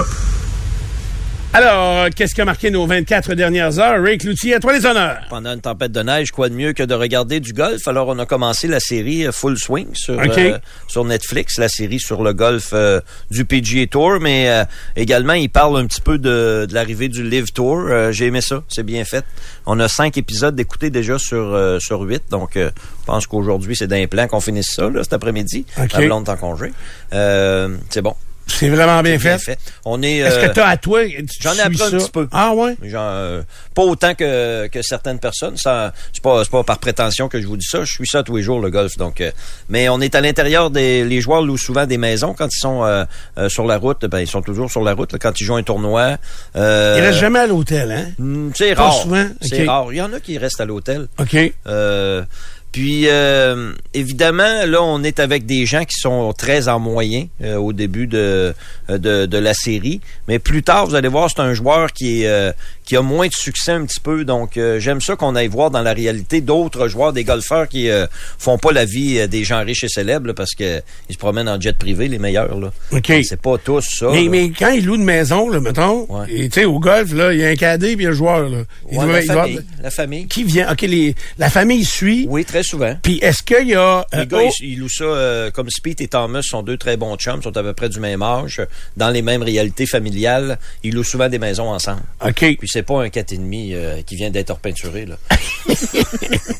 Alors, 1.54 2.10
qu'est-ce 2.14 2.34
qui 2.34 2.42
a 2.42 2.44
marqué 2.44 2.70
nos 2.70 2.86
24 2.86 3.32
dernières 3.34 3.78
heures? 3.78 4.02
Rick 4.02 4.22
Loutier, 4.24 4.54
à 4.54 4.60
toi 4.60 4.74
les 4.74 4.84
honneurs. 4.84 5.20
Pendant 5.30 5.54
une 5.54 5.62
tempête 5.62 5.90
de 5.92 6.02
neige, 6.02 6.30
quoi 6.30 6.50
de 6.50 6.54
mieux 6.54 6.74
que 6.74 6.82
de 6.82 6.92
regarder 6.92 7.40
du 7.40 7.54
golf? 7.54 7.88
Alors, 7.88 8.08
on 8.08 8.18
a 8.18 8.26
commencé 8.26 8.68
la 8.68 8.80
série 8.80 9.26
euh, 9.26 9.32
Full 9.32 9.56
Swing 9.58 9.88
sur, 9.94 10.20
euh, 10.20 10.58
sur 10.88 11.06
Netflix, 11.06 11.58
la 11.58 11.70
série 11.70 12.00
sur 12.00 12.22
le 12.22 12.34
golf 12.34 12.70
euh, 12.74 13.00
du 13.30 13.46
PGA 13.46 13.86
Tour, 13.86 14.18
mais 14.20 14.50
euh, 14.50 14.64
également, 14.94 15.32
il 15.32 15.48
parle 15.48 15.78
un 15.78 15.86
petit 15.86 16.02
peu 16.02 16.18
de, 16.18 16.66
de 16.68 16.74
l'arrivée 16.74 17.08
du 17.08 17.22
Live 17.22 17.50
Tour. 17.52 17.88
J'ai 18.10 18.26
aimé 18.26 18.42
ça, 18.42 18.62
c'est 18.68 18.84
bien 18.84 19.04
fait. 19.06 19.24
On 19.64 19.80
a 19.80 19.88
cinq 19.88 20.18
épisodes 20.18 20.54
d'écouter 20.54 20.90
déjà 20.90 21.18
sur 21.18 21.78
sur 21.80 22.00
huit, 22.02 22.22
donc 22.30 22.50
je 22.56 22.68
pense 23.06 23.26
qu'aujourd'hui, 23.26 23.74
c'est 23.74 23.86
d'un 23.86 24.06
plan 24.06 24.28
qu'on 24.28 24.40
finisse 24.40 24.74
ça, 24.74 24.90
là, 24.90 25.02
cet 25.02 25.14
après-midi. 25.14 25.64
OK. 25.78 25.92
La 25.94 26.00
blonde 26.00 26.28
en 26.28 26.36
congé. 26.36 26.72
C'est 27.10 28.02
bon. 28.02 28.14
C'est 28.48 28.68
vraiment 28.70 29.02
bien 29.02 29.18
fait. 29.18 29.28
Bien 29.28 29.38
fait. 29.38 29.58
On 29.84 30.02
est... 30.02 30.16
Est-ce 30.16 30.38
euh, 30.38 30.48
que 30.48 30.54
t'as 30.54 30.66
à 30.68 30.76
toi? 30.76 31.00
J'en 31.40 31.54
ai 31.54 31.60
appris 31.60 31.82
un 31.82 31.90
petit 31.90 32.10
peu. 32.10 32.26
Ah 32.32 32.54
ouais? 32.54 32.76
Genre, 32.82 33.02
euh, 33.04 33.42
pas 33.74 33.82
autant 33.82 34.14
que, 34.14 34.66
que 34.68 34.82
certaines 34.82 35.18
personnes. 35.18 35.56
Ça, 35.56 35.92
c'est 36.12 36.22
pas, 36.22 36.42
c'est 36.44 36.50
pas 36.50 36.64
par 36.64 36.78
prétention 36.78 37.28
que 37.28 37.40
je 37.40 37.46
vous 37.46 37.56
dis 37.56 37.66
ça. 37.66 37.84
Je 37.84 37.92
suis 37.92 38.06
ça 38.06 38.22
tous 38.22 38.36
les 38.36 38.42
jours 38.42 38.60
le 38.60 38.70
golf. 38.70 38.96
Donc, 38.96 39.20
euh, 39.20 39.30
mais 39.68 39.88
on 39.88 40.00
est 40.00 40.14
à 40.14 40.20
l'intérieur 40.20 40.70
des. 40.70 41.04
Les 41.04 41.20
joueurs 41.20 41.42
louent 41.42 41.58
souvent 41.58 41.86
des 41.86 41.98
maisons 41.98 42.34
quand 42.34 42.48
ils 42.52 42.58
sont 42.58 42.84
euh, 42.84 43.04
euh, 43.36 43.48
sur 43.48 43.64
la 43.66 43.76
route. 43.76 44.04
Ben, 44.06 44.20
ils 44.20 44.26
sont 44.26 44.42
toujours 44.42 44.70
sur 44.70 44.82
la 44.82 44.94
route 44.94 45.12
là, 45.12 45.18
quand 45.20 45.38
ils 45.40 45.44
jouent 45.44 45.56
un 45.56 45.62
tournoi. 45.62 46.16
Euh, 46.56 46.94
Il 46.98 47.02
reste 47.04 47.18
jamais 47.20 47.40
à 47.40 47.46
l'hôtel, 47.46 47.92
hein? 47.92 48.06
hmm, 48.18 48.50
C'est 48.54 48.74
Pas 48.74 48.84
rare. 48.84 48.94
souvent? 48.94 49.26
C'est 49.42 49.66
rare. 49.66 49.86
Il 49.92 49.96
y 49.96 50.02
en 50.02 50.12
a 50.12 50.20
qui 50.20 50.38
restent 50.38 50.60
à 50.60 50.64
l'hôtel. 50.64 51.06
OK. 51.18 51.36
Euh, 51.66 52.24
puis 52.72 53.04
euh, 53.08 53.72
évidemment, 53.94 54.64
là, 54.66 54.82
on 54.82 55.02
est 55.02 55.20
avec 55.20 55.46
des 55.46 55.66
gens 55.66 55.84
qui 55.84 55.96
sont 55.98 56.32
très 56.32 56.68
en 56.68 56.78
moyen 56.78 57.26
euh, 57.42 57.56
au 57.56 57.72
début 57.72 58.06
de, 58.06 58.54
de 58.88 59.26
de 59.26 59.38
la 59.38 59.54
série, 59.54 60.00
mais 60.28 60.38
plus 60.38 60.62
tard, 60.62 60.86
vous 60.86 60.94
allez 60.94 61.08
voir, 61.08 61.28
c'est 61.30 61.40
un 61.42 61.54
joueur 61.54 61.92
qui 61.92 62.22
est 62.22 62.28
euh, 62.28 62.52
qui 62.84 62.96
a 62.96 63.02
moins 63.02 63.26
de 63.26 63.32
succès 63.32 63.72
un 63.72 63.84
petit 63.84 64.00
peu. 64.00 64.24
Donc 64.24 64.56
euh, 64.56 64.78
j'aime 64.80 65.00
ça 65.00 65.16
qu'on 65.16 65.34
aille 65.36 65.48
voir 65.48 65.70
dans 65.70 65.82
la 65.82 65.92
réalité 65.92 66.40
d'autres 66.40 66.88
joueurs, 66.88 67.12
des 67.12 67.24
golfeurs 67.24 67.68
qui 67.68 67.88
euh, 67.90 68.06
font 68.38 68.58
pas 68.58 68.72
la 68.72 68.84
vie 68.84 69.18
euh, 69.18 69.26
des 69.26 69.44
gens 69.44 69.64
riches 69.64 69.84
et 69.84 69.88
célèbres 69.88 70.26
là, 70.28 70.34
parce 70.34 70.54
que 70.54 70.80
ils 71.08 71.14
se 71.14 71.18
promènent 71.18 71.48
en 71.48 71.60
jet 71.60 71.76
privé, 71.76 72.08
les 72.08 72.18
meilleurs 72.18 72.58
là. 72.58 72.72
OK. 72.92 73.12
C'est 73.24 73.40
pas 73.40 73.58
tous 73.58 73.84
ça. 73.98 74.08
Mais, 74.12 74.28
mais 74.28 74.50
quand 74.50 74.70
il 74.70 74.84
loue 74.84 74.94
une 74.96 75.04
maison, 75.04 75.48
là, 75.48 75.60
mettons, 75.60 76.06
Ouais. 76.08 76.26
et 76.30 76.48
tu 76.48 76.60
sais, 76.60 76.64
au 76.66 76.78
golf, 76.78 77.12
là, 77.12 77.32
il 77.32 77.40
y 77.40 77.44
a 77.44 77.48
un 77.48 77.56
cadet 77.56 77.96
puis 77.96 78.04
le 78.06 78.12
joueur, 78.12 78.48
là. 78.48 78.58
Il 78.90 78.98
Ouais, 78.98 79.04
doit- 79.04 79.14
la, 79.20 79.22
doit- 79.24 79.34
famille, 79.42 79.60
la 79.82 79.90
famille. 79.90 80.26
Qui 80.28 80.44
vient? 80.44 80.70
OK, 80.72 80.82
les, 80.82 81.14
la 81.38 81.50
famille 81.50 81.84
suit. 81.84 82.26
Oui, 82.28 82.44
très 82.44 82.57
souvent. 82.62 82.96
Puis 83.02 83.18
est-ce 83.22 83.42
qu'il 83.42 83.68
y 83.68 83.74
a... 83.74 84.00
euh, 84.14 84.20
Les 84.20 84.26
gars, 84.26 84.38
oh, 84.42 84.50
ils, 84.60 84.72
ils 84.72 84.78
louent 84.78 84.88
ça 84.88 85.04
euh, 85.04 85.50
comme 85.50 85.68
Speed 85.70 86.00
et 86.00 86.08
Thomas 86.08 86.42
sont 86.42 86.62
deux 86.62 86.76
très 86.76 86.96
bons 86.96 87.16
chums, 87.16 87.42
sont 87.42 87.56
à 87.56 87.62
peu 87.62 87.72
près 87.72 87.88
du 87.88 88.00
même 88.00 88.22
âge, 88.22 88.60
dans 88.96 89.10
les 89.10 89.22
mêmes 89.22 89.42
réalités 89.42 89.86
familiales. 89.86 90.58
Ils 90.82 90.94
louent 90.94 91.04
souvent 91.04 91.28
des 91.28 91.38
maisons 91.38 91.68
ensemble. 91.70 92.02
OK. 92.24 92.34
Puis 92.58 92.68
c'est 92.68 92.82
pas 92.82 93.02
un 93.02 93.08
4,5 93.08 93.70
euh, 93.74 94.02
qui 94.02 94.16
vient 94.16 94.30
d'être 94.30 94.50
repeinturé. 94.52 95.06
Là. 95.06 95.16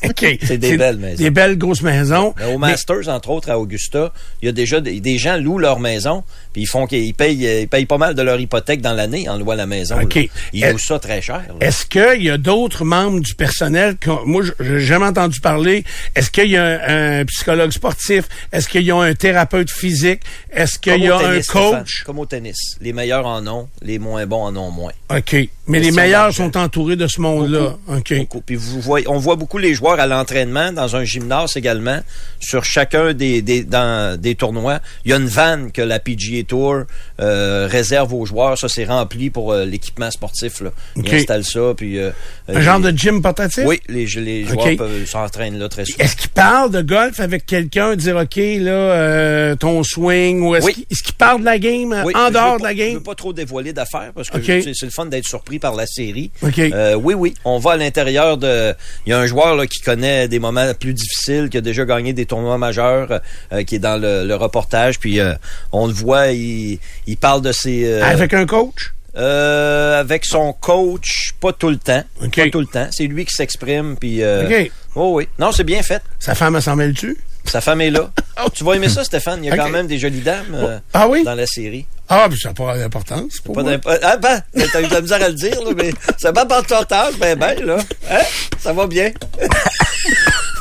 OK. 0.09 0.37
C'est 0.43 0.57
des 0.57 0.77
belles 0.77 0.97
maisons. 0.97 1.23
Des 1.23 1.29
belles 1.29 1.57
grosses 1.57 1.81
maisons. 1.81 2.33
Mais 2.37 2.45
au 2.53 2.57
Mais- 2.57 2.71
Masters, 2.71 3.07
entre 3.09 3.29
autres, 3.29 3.49
à 3.49 3.59
Augusta, 3.59 4.13
il 4.41 4.45
y 4.47 4.49
a 4.49 4.51
déjà 4.51 4.79
des, 4.81 4.99
des 4.99 5.17
gens 5.17 5.37
louent 5.37 5.57
leur 5.59 5.79
maison, 5.79 6.23
puis 6.53 6.63
ils 6.63 6.67
font 6.67 6.85
qu'ils 6.87 7.13
payent, 7.13 7.45
euh, 7.47 7.61
ils 7.61 7.67
payent 7.67 7.85
pas 7.85 7.97
mal 7.97 8.15
de 8.15 8.21
leur 8.21 8.39
hypothèque 8.39 8.81
dans 8.81 8.93
l'année 8.93 9.27
en 9.29 9.37
louant 9.37 9.55
la 9.55 9.65
maison. 9.65 9.99
OK. 10.01 10.15
là. 10.15 10.21
Ils 10.53 10.65
louent 10.69 10.77
ça 10.79 10.99
très 10.99 11.21
cher. 11.21 11.43
Est-ce 11.61 11.85
qu'il 11.85 12.23
y 12.23 12.29
a 12.29 12.37
d'autres 12.37 12.85
membres 12.85 13.19
du 13.19 13.33
personnel 13.35 13.97
que 13.97 14.09
moi 14.25 14.43
j'ai 14.59 14.79
jamais 14.79 15.05
entendu 15.05 15.39
parler 15.39 15.83
Est-ce 16.15 16.31
qu'il 16.31 16.49
y 16.49 16.57
a 16.57 16.63
un, 16.63 17.21
un 17.21 17.25
psychologue 17.25 17.71
sportif? 17.71 18.25
Est-ce 18.51 18.67
qu'il 18.67 18.83
y 18.83 18.91
a 18.91 18.95
un 18.97 19.13
thérapeute 19.13 19.69
physique? 19.69 20.21
Est-ce 20.51 20.79
qu'il 20.79 21.03
y 21.03 21.09
a 21.09 21.17
un 21.17 21.41
Stéphane, 21.41 21.79
coach? 21.79 22.03
Comme 22.03 22.19
au 22.19 22.25
tennis. 22.25 22.77
Les 22.81 22.93
meilleurs 22.93 23.25
en 23.25 23.45
ont, 23.47 23.69
les 23.81 23.99
moins 23.99 24.25
bons 24.25 24.43
en 24.43 24.55
ont 24.55 24.71
moins. 24.71 24.93
OK. 25.09 25.35
Mais 25.69 25.79
les 25.79 25.91
meilleurs 25.91 26.33
sont 26.33 26.57
entourés 26.57 26.95
de 26.95 27.07
ce 27.07 27.21
monde-là. 27.21 27.77
OK. 27.87 28.13
Beaucoup. 28.17 28.41
Puis 28.41 28.55
vous 28.55 28.81
voyez, 28.81 29.07
on 29.07 29.17
voit 29.19 29.35
beaucoup 29.35 29.57
les 29.57 29.73
joueurs 29.73 29.99
à 29.99 30.07
l'entraînement, 30.07 30.71
dans 30.73 30.95
un 30.95 31.03
gymnase 31.03 31.55
également, 31.55 31.99
sur 32.39 32.65
chacun 32.65 33.13
des, 33.13 33.41
des, 33.41 33.63
dans 33.63 34.19
des 34.19 34.35
tournois. 34.35 34.79
Il 35.05 35.11
y 35.11 35.13
a 35.13 35.17
une 35.17 35.27
vanne 35.27 35.71
que 35.71 35.81
la 35.81 35.99
PGA 35.99 36.43
Tour 36.47 36.83
euh, 37.21 37.67
réserve 37.69 38.13
aux 38.13 38.25
joueurs. 38.25 38.57
Ça, 38.57 38.67
c'est 38.67 38.85
rempli 38.85 39.29
pour 39.29 39.51
euh, 39.53 39.65
l'équipement 39.65 40.09
sportif. 40.11 40.61
Là. 40.61 40.71
Ils 40.95 41.01
OK. 41.01 41.13
installent 41.13 41.45
ça. 41.45 41.73
Puis, 41.77 41.99
euh, 41.99 42.11
Un 42.47 42.61
genre 42.61 42.79
de 42.79 42.89
gym 42.91 43.21
portatif? 43.21 43.63
Oui, 43.65 43.79
les, 43.87 44.05
les 44.05 44.45
joueurs 44.45 44.65
OK. 44.65 44.77
peuvent 44.77 45.05
s'entraînent 45.05 45.59
là 45.59 45.69
très 45.69 45.85
souvent. 45.85 46.03
Est-ce 46.03 46.15
qu'il 46.15 46.29
parle 46.31 46.71
de 46.71 46.81
golf 46.81 47.19
avec 47.19 47.45
quelqu'un, 47.45 47.95
dire 47.95 48.15
OK 48.15 48.35
là 48.37 48.71
euh, 48.71 49.55
ton 49.55 49.83
swing 49.83 50.41
ou 50.41 50.55
est-ce 50.55 50.65
Oui. 50.65 50.73
qu'il 50.73 50.85
est-ce 50.89 51.03
qu'il 51.03 51.15
parle 51.15 51.41
de 51.41 51.45
la 51.45 51.59
game 51.59 52.01
Oui, 52.05 52.13
en 52.15 52.27
je 52.27 52.33
dehors 52.33 52.57
de 52.57 52.63
la 52.63 52.71
Je 52.71 52.77
game 52.77 52.93
veux 52.95 53.03
pas 53.03 53.15
trop 53.15 53.33
dévoiler 53.33 53.73
d'affaires 53.73 54.11
parce 54.15 54.29
que 54.29 54.41
c'est 54.41 54.83
le 54.83 54.89
fun 54.89 55.05
d'être 55.05 55.25
surpris 55.27 55.58
par 55.59 55.75
la 55.75 55.85
série. 55.85 56.31
Euh, 56.57 56.95
oui, 56.95 57.13
oui, 57.13 57.33
on 57.45 57.59
va 57.59 57.71
à 57.71 57.77
l'intérieur 57.77 58.37
de. 58.37 58.73
Il 59.05 59.11
y 59.11 59.13
a 59.13 59.19
un 59.19 59.25
joueur 59.27 59.55
là, 59.55 59.67
qui 59.67 59.79
connaît 59.81 60.27
des 60.27 60.39
moments 60.39 60.73
plus 60.73 60.93
difficiles, 60.93 61.49
qui 61.49 61.57
a 61.57 61.61
déjà 61.61 61.85
gagné 61.85 62.13
des 62.13 62.25
tournois 62.25 62.57
majeurs, 62.57 63.19
euh, 63.53 63.63
qui 63.63 63.75
est 63.75 63.79
dans 63.79 64.01
le, 64.01 64.25
le 64.25 64.35
reportage. 64.35 64.99
Puis 64.99 65.19
euh, 65.19 65.33
on 65.71 65.87
le 65.87 65.93
voit, 65.93 66.27
il, 66.29 66.79
il 67.05 67.17
parle 67.17 67.41
de 67.41 67.51
ses. 67.51 68.01
Avec 68.01 68.33
un 68.33 68.45
coach? 68.45 68.93
Avec 69.15 70.25
son 70.25 70.53
coach, 70.53 71.33
pas 71.39 71.51
tout 71.53 71.69
le 71.69 71.77
temps. 71.77 72.03
Pas 72.19 72.49
tout 72.49 72.61
le 72.61 72.65
temps. 72.65 72.87
C'est 72.91 73.05
lui 73.05 73.25
qui 73.25 73.35
s'exprime. 73.35 73.95
Puis. 73.99 74.23
OK. 74.23 74.71
Oh 74.95 75.11
oui. 75.15 75.27
Non, 75.37 75.51
c'est 75.51 75.63
bien 75.63 75.83
fait. 75.83 76.01
Sa 76.19 76.33
femme 76.35 76.55
elle 76.55 76.61
s'en 76.61 76.75
mêle-tu? 76.75 77.17
Sa 77.49 77.61
femme 77.61 77.81
est 77.81 77.89
là. 77.89 78.11
tu 78.53 78.63
vas 78.63 78.73
aimer 78.75 78.89
ça, 78.89 79.03
Stéphane. 79.03 79.43
Il 79.43 79.47
y 79.47 79.51
a 79.51 79.57
quand 79.57 79.69
même 79.69 79.87
des 79.87 79.97
jolies 79.97 80.21
dames 80.21 80.53
euh, 80.53 80.79
Ah 80.93 81.07
oui? 81.07 81.23
dans 81.23 81.33
la 81.33 81.47
série. 81.47 81.87
Ah, 82.07 82.27
puis 82.29 82.39
ça 82.39 82.49
n'a 82.49 82.55
pas 82.55 82.77
d'importance 82.77 83.39
pour 83.43 83.55
Pas 83.55 83.63
moi. 83.63 83.77
Ah 84.03 84.17
ben, 84.17 84.41
t'as 84.71 84.81
eu 84.81 84.87
de 84.87 84.93
la 84.93 85.01
misère 85.01 85.23
à 85.23 85.27
le 85.29 85.33
dire, 85.33 85.61
là, 85.63 85.71
mais 85.75 85.91
ça 86.17 86.31
va 86.31 86.45
pas 86.45 86.61
de 86.61 87.19
ben 87.19 87.37
ben, 87.37 87.65
là. 87.65 87.77
Hein? 88.09 88.21
Ça 88.59 88.73
va 88.73 88.87
bien. 88.87 89.11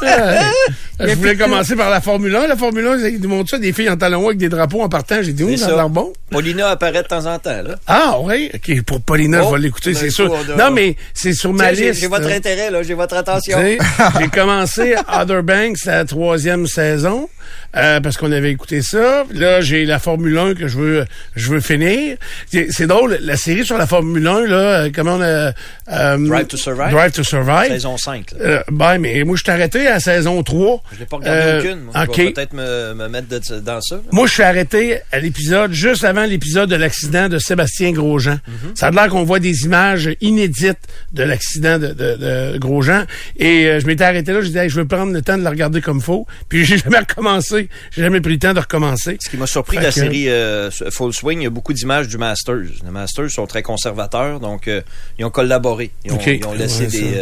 Euh, 1.00 1.06
je 1.08 1.14
voulais 1.14 1.36
commencer 1.36 1.76
par 1.76 1.90
la 1.90 2.00
Formule 2.00 2.34
1. 2.34 2.46
La 2.48 2.56
Formule 2.56 2.86
1, 2.86 2.98
ils 3.08 3.20
nous 3.20 3.28
montrent 3.28 3.50
ça, 3.50 3.58
des 3.58 3.72
filles 3.72 3.88
en 3.90 3.96
talons 3.96 4.22
hauts 4.24 4.28
avec 4.28 4.38
des 4.38 4.48
drapeaux 4.48 4.82
en 4.82 4.88
partant. 4.88 5.22
J'ai 5.22 5.32
dit, 5.32 5.44
oui, 5.44 5.56
C'est 5.56 5.66
ça 5.66 5.80
a 5.82 5.88
bon. 5.88 6.12
Paulina 6.30 6.68
apparaît 6.70 7.02
de 7.02 7.08
temps 7.08 7.26
en 7.26 7.38
temps, 7.38 7.62
là. 7.62 7.76
Ah, 7.86 8.16
oui. 8.20 8.50
OK, 8.54 8.82
pour 8.82 9.00
Paulina, 9.00 9.40
Oh, 9.44 9.48
je 9.50 9.54
vais 9.56 9.62
l'écouter, 9.62 9.92
d'un 9.92 10.00
c'est 10.00 10.10
sûr. 10.10 10.34
Non, 10.58 10.70
mais 10.72 10.96
c'est 11.14 11.32
sur 11.32 11.52
ma 11.52 11.72
Tiens, 11.72 11.88
liste. 11.90 12.00
j'ai 12.00 12.08
votre 12.08 12.28
là. 12.28 12.34
intérêt, 12.34 12.70
là, 12.70 12.82
j'ai 12.82 12.94
votre 12.94 13.16
attention. 13.16 13.58
J'ai 14.20 14.28
commencé 14.28 14.94
Other 15.12 15.42
Banks 15.42 15.84
la 15.84 16.04
troisième 16.04 16.66
saison 16.66 17.28
euh, 17.76 18.00
parce 18.00 18.16
qu'on 18.16 18.32
avait 18.32 18.50
écouté 18.50 18.82
ça. 18.82 19.24
Là, 19.32 19.60
j'ai 19.60 19.84
la 19.84 19.98
Formule 19.98 20.36
1 20.36 20.54
que 20.54 20.68
je 20.68 20.76
veux 20.78 21.04
je 21.36 21.50
veux 21.50 21.60
finir. 21.60 22.16
C'est 22.50 22.68
c'est 22.70 22.86
drôle, 22.86 23.18
la 23.20 23.36
série 23.36 23.64
sur 23.64 23.78
la 23.78 23.86
Formule 23.86 24.26
1, 24.26 24.46
là, 24.46 24.56
euh, 24.56 24.90
comment 24.94 25.14
on 25.14 25.20
a... 25.22 25.52
euh, 25.92 26.16
Drive 26.18 26.46
to 26.48 26.56
Survive. 26.56 26.90
Drive 26.90 27.12
to 27.12 27.22
Survive. 27.22 27.68
Saison 27.68 27.96
5, 27.96 28.32
là. 28.32 28.38
Euh, 28.40 28.62
ben, 28.70 28.98
mais 28.98 29.22
moi, 29.24 29.36
je 29.36 29.42
suis 29.42 29.50
arrêté 29.52 29.86
à 29.86 30.00
saison 30.00 30.42
3. 30.42 30.82
Je 30.92 30.98
l'ai 31.00 31.06
pas 31.06 31.16
regardé 31.16 31.40
Euh, 31.40 31.58
aucune. 31.60 31.80
Moi. 31.84 31.92
Je 31.94 32.22
vais 32.22 32.32
peut-être 32.32 32.52
me, 32.52 32.94
me 32.94 33.08
mettre 33.08 33.28
de- 33.28 33.60
dans 33.60 33.80
ça. 33.80 33.96
là. 33.96 34.02
Moi, 34.12 34.26
je 34.26 34.32
suis 34.34 34.42
arrêté 34.42 35.00
à 35.12 35.18
l'épisode, 35.20 35.72
juste 35.72 36.04
avant 36.04 36.24
l'épisode 36.24 36.70
de 36.70 36.76
l'accident 36.76 37.28
de 37.28 37.38
Sébastien 37.38 37.92
Grosjean. 37.92 38.38
Mhm. 38.46 38.74
Ça 38.76 38.86
a 38.88 38.90
l'air 38.90 39.08
qu'on 39.08 39.24
voit 39.24 39.38
des 39.40 39.64
images 39.64 40.10
inédites 40.20 40.78
de 41.12 41.22
l'accident 41.22 41.78
de, 41.78 41.88
de, 41.88 42.16
de 42.52 42.58
Grosjean. 42.58 43.04
Et 43.36 43.66
euh, 43.66 43.80
je 43.80 43.86
m'étais 43.86 44.04
arrêté 44.04 44.32
là, 44.32 44.40
je 44.40 44.46
disais, 44.46 44.64
hey, 44.64 44.70
je 44.70 44.76
veux 44.80 44.86
prendre 44.86 45.12
le 45.12 45.22
temps 45.22 45.36
de 45.38 45.42
le 45.42 45.48
regarder 45.48 45.80
comme 45.80 46.00
faut. 46.00 46.26
Puis 46.48 46.64
j'ai 46.66 46.78
jamais 46.78 46.98
recommencé. 46.98 47.68
J'ai 47.90 48.02
jamais 48.02 48.20
pris 48.20 48.32
le 48.34 48.38
temps 48.38 48.54
de 48.54 48.60
recommencer. 48.60 49.16
Ce 49.20 49.28
qui 49.28 49.36
m'a 49.36 49.46
surpris 49.46 49.76
de 49.78 49.82
la 49.82 49.88
que- 49.88 49.94
série 49.94 50.28
euh, 50.28 50.70
Full 50.70 51.12
Swing, 51.12 51.40
il 51.40 51.44
y 51.44 51.46
a 51.46 51.50
beaucoup 51.50 51.72
d'images 51.72 52.08
du 52.08 52.18
Masters. 52.18 52.64
Les 52.84 52.90
Masters 52.90 53.30
sont 53.30 53.46
très 53.46 53.62
conservateurs, 53.62 54.40
donc 54.40 54.68
euh, 54.68 54.80
ils 55.18 55.24
ont 55.24 55.30
collaboré. 55.30 55.90
Ils 56.04 56.12
ont, 56.12 56.16
OK. 56.16 56.26
ils 56.26 56.46
ont 56.46 56.54
laissé 56.54 56.84
Ouais, 56.84 56.86
des... 56.88 57.16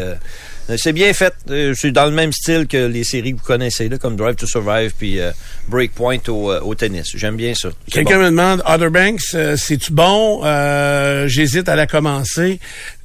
euh, 0.71 0.77
c'est 0.79 0.93
bien 0.93 1.13
fait. 1.13 1.33
Euh, 1.51 1.75
C'est 1.77 1.93
dans 1.93 2.07
le 2.07 2.11
même 2.13 2.33
style 2.33 2.67
que 2.67 2.87
les 2.87 3.05
séries 3.05 3.33
que 3.35 3.39
vous 3.39 3.45
connaissez, 3.47 3.89
là, 3.89 3.99
comme 3.99 4.17
Drive 4.17 4.37
to 4.37 4.47
Survive 4.47 4.93
puis 4.99 5.21
euh, 5.21 5.31
Breakpoint 5.69 6.19
au, 6.29 6.51
euh, 6.51 6.61
au 6.61 6.75
tennis. 6.75 7.13
J'aime 7.15 7.37
bien 7.37 7.55
ça. 7.55 7.69
Quelqu'un 7.91 8.17
bon. 8.17 8.25
me 8.25 8.31
demande, 8.31 8.63
Other 8.67 8.91
Banks, 8.91 9.21
euh, 9.35 9.57
c'est-tu 9.57 9.93
bon? 9.93 10.43
Euh, 10.45 11.29
J'hésite 11.29 11.69
à 11.69 11.77
la 11.77 11.87
commencer. 11.87 12.59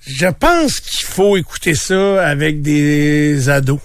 Je 0.08 0.28
pense 0.28 0.80
qu'il 0.80 1.06
faut 1.06 1.38
écouter 1.38 1.76
ça 1.76 2.26
avec 2.28 2.62
des 2.62 3.50
ados. 3.50 3.80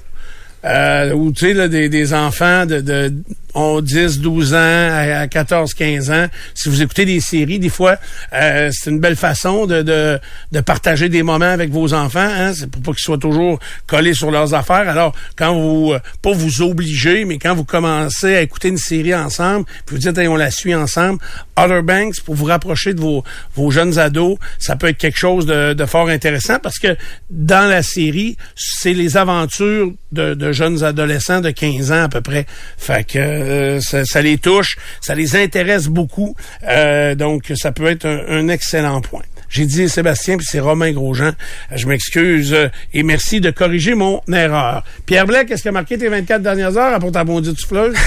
Euh, 0.65 1.13
ou 1.13 1.31
tu 1.33 1.47
sais, 1.47 1.55
là, 1.55 1.69
des, 1.69 1.89
des 1.89 2.13
enfants 2.15 2.67
de, 2.67 2.81
de 2.81 3.15
on 3.57 3.81
10, 3.81 4.21
12 4.21 4.55
ans 4.55 4.57
à, 4.57 5.21
à 5.21 5.29
14, 5.29 5.73
15 5.73 6.11
ans. 6.11 6.27
Si 6.55 6.69
vous 6.69 6.83
écoutez 6.83 7.07
des 7.07 7.21
séries, 7.21 7.59
des 7.59 7.71
fois, 7.71 7.97
euh, 8.35 8.71
c'est 8.71 8.91
une 8.91 9.01
belle 9.01 9.17
façon 9.17 9.67
de, 9.67 9.83
de, 9.83 10.61
partager 10.61 11.09
des 11.09 11.23
moments 11.23 11.47
avec 11.47 11.71
vos 11.71 11.95
enfants. 11.95 12.21
Hein? 12.21 12.53
C'est 12.55 12.71
pour 12.71 12.83
pas 12.83 12.93
qu'ils 12.93 13.01
soient 13.01 13.19
toujours 13.19 13.59
collés 13.87 14.13
sur 14.13 14.31
leurs 14.31 14.53
affaires. 14.53 14.89
Alors, 14.89 15.15
quand 15.37 15.55
vous, 15.55 15.93
euh, 15.95 16.01
pas 16.21 16.33
vous 16.33 16.61
obligez, 16.61 17.25
mais 17.25 17.39
quand 17.39 17.55
vous 17.55 17.65
commencez 17.65 18.37
à 18.37 18.43
écouter 18.43 18.69
une 18.69 18.79
série 18.79 19.15
ensemble, 19.15 19.65
puis 19.87 19.97
vous 19.97 20.03
dites, 20.03 20.19
Hey, 20.19 20.29
on 20.29 20.37
la 20.37 20.51
suit 20.51 20.75
ensemble, 20.75 21.19
Outer 21.59 21.81
Banks, 21.83 22.21
pour 22.21 22.35
vous 22.35 22.45
rapprocher 22.45 22.93
de 22.93 23.01
vos, 23.01 23.25
vos 23.55 23.71
jeunes 23.71 23.99
ados, 23.99 24.37
ça 24.59 24.77
peut 24.77 24.89
être 24.89 24.99
quelque 24.99 25.19
chose 25.19 25.47
de, 25.47 25.73
de 25.73 25.87
fort 25.87 26.09
intéressant 26.09 26.59
parce 26.63 26.79
que 26.79 26.97
dans 27.31 27.69
la 27.69 27.83
série, 27.83 28.37
c'est 28.55 28.93
les 28.93 29.17
aventures 29.17 29.93
de, 30.13 30.35
de 30.35 30.53
jeunes 30.53 30.85
adolescents 30.85 31.41
de 31.41 31.51
15 31.51 31.93
ans 31.93 32.03
à 32.03 32.09
peu 32.09 32.21
près. 32.21 32.47
Fait 32.77 33.05
que 33.05 33.46
euh, 33.47 33.81
ça, 33.81 34.05
ça 34.05 34.23
les 34.23 34.39
touche, 34.39 34.77
ça 35.01 35.15
les 35.15 35.37
intéresse 35.37 35.87
beaucoup. 35.87 36.35
Euh, 36.69 37.15
donc, 37.15 37.53
ça 37.57 37.73
peut 37.73 37.87
être 37.87 38.07
un, 38.07 38.21
un 38.29 38.49
excellent 38.49 39.01
point. 39.01 39.23
J'ai 39.49 39.65
dit 39.67 39.89
Sébastien, 39.89 40.37
puis 40.37 40.47
c'est 40.51 40.61
Romain 40.61 40.93
Grosjean. 40.93 41.33
Je 41.75 41.87
m'excuse 41.87 42.53
euh, 42.53 42.69
et 42.93 43.03
merci 43.03 43.41
de 43.41 43.51
corriger 43.51 43.95
mon 43.95 44.21
erreur. 44.33 44.83
Pierre 45.07 45.27
Blais, 45.27 45.47
qu'est-ce 45.47 45.63
qui 45.63 45.69
a 45.69 45.73
marqué 45.73 45.97
tes 45.99 46.09
24 46.09 46.43
dernières 46.43 46.77
heures 46.77 46.99
pour 46.99 47.13
ta 47.13 47.25
bondite 47.25 47.59
souffleuse? 47.59 47.95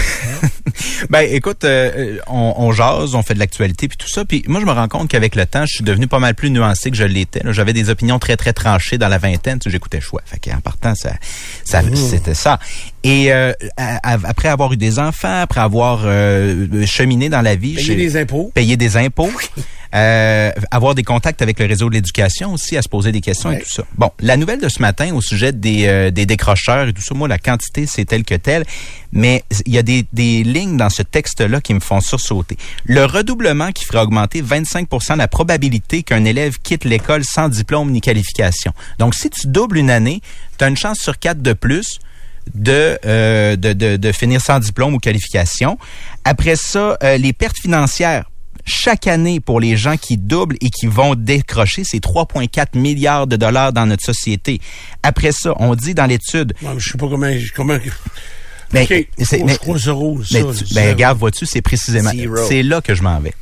Ben, 1.09 1.21
écoute, 1.21 1.63
euh, 1.63 2.17
on, 2.27 2.53
on 2.57 2.71
jase, 2.71 3.15
on 3.15 3.21
fait 3.23 3.33
de 3.33 3.39
l'actualité 3.39 3.87
puis 3.87 3.97
tout 3.97 4.07
ça. 4.07 4.23
Puis 4.25 4.43
moi, 4.47 4.59
je 4.61 4.65
me 4.65 4.71
rends 4.71 4.87
compte 4.87 5.09
qu'avec 5.09 5.35
le 5.35 5.45
temps, 5.45 5.65
je 5.65 5.73
suis 5.75 5.83
devenu 5.83 6.07
pas 6.07 6.19
mal 6.19 6.35
plus 6.35 6.51
nuancé 6.51 6.91
que 6.91 6.97
je 6.97 7.03
l'étais. 7.03 7.41
J'avais 7.51 7.73
des 7.73 7.89
opinions 7.89 8.19
très 8.19 8.35
très 8.37 8.53
tranchées 8.53 8.97
dans 8.97 9.07
la 9.07 9.17
vingtaine. 9.17 9.59
Tu 9.59 9.65
sais, 9.69 9.71
J'écoutais 9.71 10.01
choix. 10.01 10.21
Fait 10.25 10.39
qu'en 10.39 10.59
partant, 10.59 10.95
ça, 10.95 11.13
ça 11.65 11.81
c'était 11.95 12.33
ça. 12.33 12.59
Et 13.03 13.31
euh, 13.33 13.51
à- 13.77 14.13
à- 14.13 14.17
après 14.25 14.49
avoir 14.49 14.71
eu 14.73 14.77
des 14.77 14.99
enfants, 14.99 15.41
après 15.41 15.61
avoir 15.61 16.01
euh, 16.03 16.85
cheminé 16.85 17.29
dans 17.29 17.41
la 17.41 17.55
vie, 17.55 17.75
Payer 17.75 17.85
j'ai- 17.87 17.95
des 17.95 18.17
impôts. 18.17 18.51
payer 18.53 18.77
des 18.77 18.97
impôts, 18.97 19.31
euh, 19.95 20.51
avoir 20.71 20.93
des 20.95 21.03
contacts 21.03 21.41
avec 21.41 21.59
le 21.59 21.65
réseau 21.65 21.89
de 21.89 21.95
l'éducation 21.95 22.53
aussi, 22.53 22.77
à 22.77 22.81
se 22.81 22.89
poser 22.89 23.11
des 23.11 23.21
questions 23.21 23.49
Ouais. 23.49 23.57
et 23.57 23.61
tout 23.63 23.69
ça. 23.69 23.83
Bon, 23.97 24.11
la 24.19 24.37
nouvelle 24.37 24.59
de 24.59 24.69
ce 24.69 24.81
matin 24.81 25.13
au 25.15 25.21
sujet 25.21 25.51
des, 25.51 25.87
euh, 25.87 26.11
des 26.11 26.25
décrocheurs 26.25 26.87
et 26.87 26.93
tout 26.93 27.01
ça, 27.01 27.15
moi, 27.15 27.27
la 27.27 27.39
quantité, 27.39 27.85
c'est 27.87 28.05
tel 28.05 28.23
que 28.23 28.35
tel, 28.35 28.65
mais 29.11 29.43
il 29.65 29.73
y 29.73 29.77
a 29.77 29.81
des, 29.83 30.05
des 30.13 30.43
lignes 30.43 30.77
dans 30.77 30.89
ce 30.89 31.01
texte-là 31.01 31.61
qui 31.61 31.73
me 31.73 31.79
font 31.79 32.01
sursauter. 32.01 32.57
Le 32.85 33.05
redoublement 33.05 33.71
qui 33.71 33.85
ferait 33.85 33.99
augmenter 34.01 34.41
25% 34.43 35.17
la 35.17 35.27
probabilité 35.27 36.03
qu'un 36.03 36.25
élève 36.25 36.57
quitte 36.61 36.85
l'école 36.85 37.23
sans 37.23 37.49
diplôme 37.49 37.91
ni 37.91 38.01
qualification. 38.01 38.73
Donc, 38.99 39.15
si 39.15 39.29
tu 39.29 39.47
doubles 39.47 39.77
une 39.77 39.89
année, 39.89 40.21
tu 40.57 40.63
as 40.65 40.67
une 40.67 40.77
chance 40.77 40.99
sur 40.99 41.17
quatre 41.17 41.41
de 41.41 41.53
plus 41.53 41.99
de, 42.55 42.97
euh, 43.05 43.55
de, 43.55 43.73
de, 43.73 43.95
de 43.97 44.11
finir 44.11 44.41
sans 44.41 44.59
diplôme 44.59 44.93
ou 44.93 44.99
qualification. 44.99 45.77
Après 46.23 46.55
ça, 46.55 46.97
euh, 47.03 47.17
les 47.17 47.33
pertes 47.33 47.57
financières. 47.59 48.25
Chaque 48.65 49.07
année, 49.07 49.39
pour 49.39 49.59
les 49.59 49.75
gens 49.77 49.97
qui 49.97 50.17
doublent 50.17 50.57
et 50.61 50.69
qui 50.69 50.87
vont 50.87 51.15
décrocher, 51.15 51.83
c'est 51.83 52.03
3,4 52.03 52.77
milliards 52.77 53.27
de 53.27 53.35
dollars 53.35 53.73
dans 53.73 53.85
notre 53.85 54.03
société. 54.05 54.61
Après 55.03 55.31
ça, 55.31 55.53
on 55.57 55.75
dit 55.75 55.93
dans 55.93 56.05
l'étude... 56.05 56.53
Je 56.77 56.91
sais 56.91 56.97
pas 56.97 57.07
comment... 57.09 57.31
comment... 57.55 57.77
Ben, 58.71 58.85
c'est- 59.25 59.43
mais- 59.43 59.57
zéro, 59.79 60.23
ça. 60.23 60.39
tu- 60.65 60.73
ben, 60.75 60.89
regarde, 60.93 61.17
vois-tu, 61.17 61.45
c'est 61.47 61.61
précisément, 61.63 62.11
c'est 62.47 62.61
là 62.61 62.81
que 62.81 62.93
je 62.93 63.01
m'en 63.01 63.19
vais. 63.19 63.33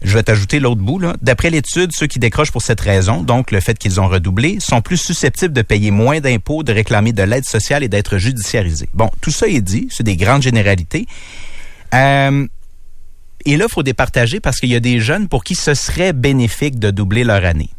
Je 0.00 0.14
vais 0.14 0.22
t'ajouter 0.22 0.58
l'autre 0.60 0.80
bout. 0.80 0.98
là. 1.00 1.16
D'après 1.20 1.50
l'étude, 1.50 1.90
ceux 1.92 2.06
qui 2.06 2.18
décrochent 2.18 2.52
pour 2.52 2.62
cette 2.62 2.80
raison, 2.80 3.22
donc 3.22 3.50
le 3.50 3.60
fait 3.60 3.76
qu'ils 3.76 4.00
ont 4.00 4.08
redoublé, 4.08 4.58
sont 4.60 4.80
plus 4.80 4.96
susceptibles 4.96 5.52
de 5.52 5.60
payer 5.60 5.90
moins 5.90 6.20
d'impôts, 6.20 6.62
de 6.62 6.72
réclamer 6.72 7.12
de 7.12 7.24
l'aide 7.24 7.44
sociale 7.44 7.82
et 7.82 7.88
d'être 7.88 8.16
judiciarisés. 8.16 8.88
Bon, 8.94 9.10
tout 9.20 9.32
ça 9.32 9.48
est 9.48 9.60
dit, 9.60 9.88
c'est 9.90 10.04
des 10.04 10.16
grandes 10.16 10.42
généralités. 10.42 11.06
Euh, 11.94 12.46
et 13.44 13.56
là, 13.56 13.66
il 13.68 13.72
faut 13.72 13.82
départager 13.82 14.40
parce 14.40 14.58
qu'il 14.58 14.70
y 14.70 14.74
a 14.74 14.80
des 14.80 15.00
jeunes 15.00 15.28
pour 15.28 15.44
qui 15.44 15.54
ce 15.54 15.74
serait 15.74 16.12
bénéfique 16.12 16.78
de 16.78 16.90
doubler 16.90 17.24
leur 17.24 17.44
année. 17.44 17.70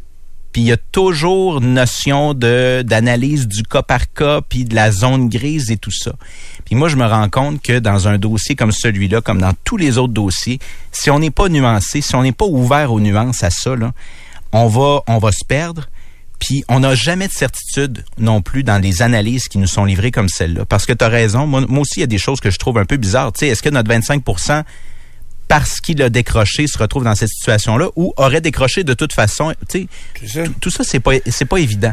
Puis 0.52 0.62
il 0.62 0.66
y 0.66 0.72
a 0.72 0.76
toujours 0.76 1.60
notion 1.60 2.34
d'analyse 2.34 3.46
du 3.46 3.62
cas 3.62 3.82
par 3.82 4.12
cas, 4.12 4.40
puis 4.40 4.64
de 4.64 4.74
la 4.74 4.90
zone 4.90 5.28
grise 5.28 5.70
et 5.70 5.76
tout 5.76 5.92
ça. 5.92 6.12
Puis 6.64 6.74
moi, 6.74 6.88
je 6.88 6.96
me 6.96 7.06
rends 7.06 7.28
compte 7.28 7.62
que 7.62 7.78
dans 7.78 8.08
un 8.08 8.18
dossier 8.18 8.56
comme 8.56 8.72
celui-là, 8.72 9.20
comme 9.20 9.40
dans 9.40 9.52
tous 9.62 9.76
les 9.76 9.96
autres 9.96 10.12
dossiers, 10.12 10.58
si 10.90 11.08
on 11.08 11.20
n'est 11.20 11.30
pas 11.30 11.48
nuancé, 11.48 12.00
si 12.00 12.16
on 12.16 12.22
n'est 12.22 12.32
pas 12.32 12.46
ouvert 12.46 12.92
aux 12.92 12.98
nuances 12.98 13.44
à 13.44 13.50
ça, 13.50 13.76
on 14.52 14.66
va 14.66 15.30
se 15.30 15.44
perdre. 15.46 15.88
Puis 16.40 16.64
on 16.68 16.80
n'a 16.80 16.96
jamais 16.96 17.28
de 17.28 17.32
certitude 17.32 18.04
non 18.18 18.42
plus 18.42 18.64
dans 18.64 18.78
les 18.78 19.02
analyses 19.02 19.46
qui 19.46 19.58
nous 19.58 19.68
sont 19.68 19.84
livrées 19.84 20.10
comme 20.10 20.28
celle-là. 20.28 20.64
Parce 20.64 20.84
que 20.84 20.94
tu 20.94 21.04
as 21.04 21.08
raison, 21.08 21.46
moi, 21.46 21.60
moi 21.68 21.82
aussi, 21.82 21.98
il 21.98 22.00
y 22.00 22.04
a 22.04 22.08
des 22.08 22.18
choses 22.18 22.40
que 22.40 22.50
je 22.50 22.58
trouve 22.58 22.78
un 22.78 22.86
peu 22.86 22.96
bizarres. 22.96 23.32
Tu 23.34 23.40
sais, 23.40 23.48
est-ce 23.48 23.62
que 23.62 23.68
notre 23.68 23.88
25 23.88 24.24
parce 25.50 25.80
qu'il 25.80 26.00
a 26.00 26.08
décroché, 26.10 26.68
se 26.68 26.78
retrouve 26.78 27.02
dans 27.02 27.16
cette 27.16 27.30
situation-là 27.30 27.88
ou 27.96 28.14
aurait 28.16 28.40
décroché 28.40 28.84
de 28.84 28.94
toute 28.94 29.12
façon. 29.12 29.52
Tu 29.68 29.88
sais, 30.24 30.44
tout- 30.60 30.70
ça, 30.70 30.84
c'est 30.84 31.00
pas, 31.00 31.14
c'est 31.28 31.44
pas 31.44 31.56
évident. 31.56 31.92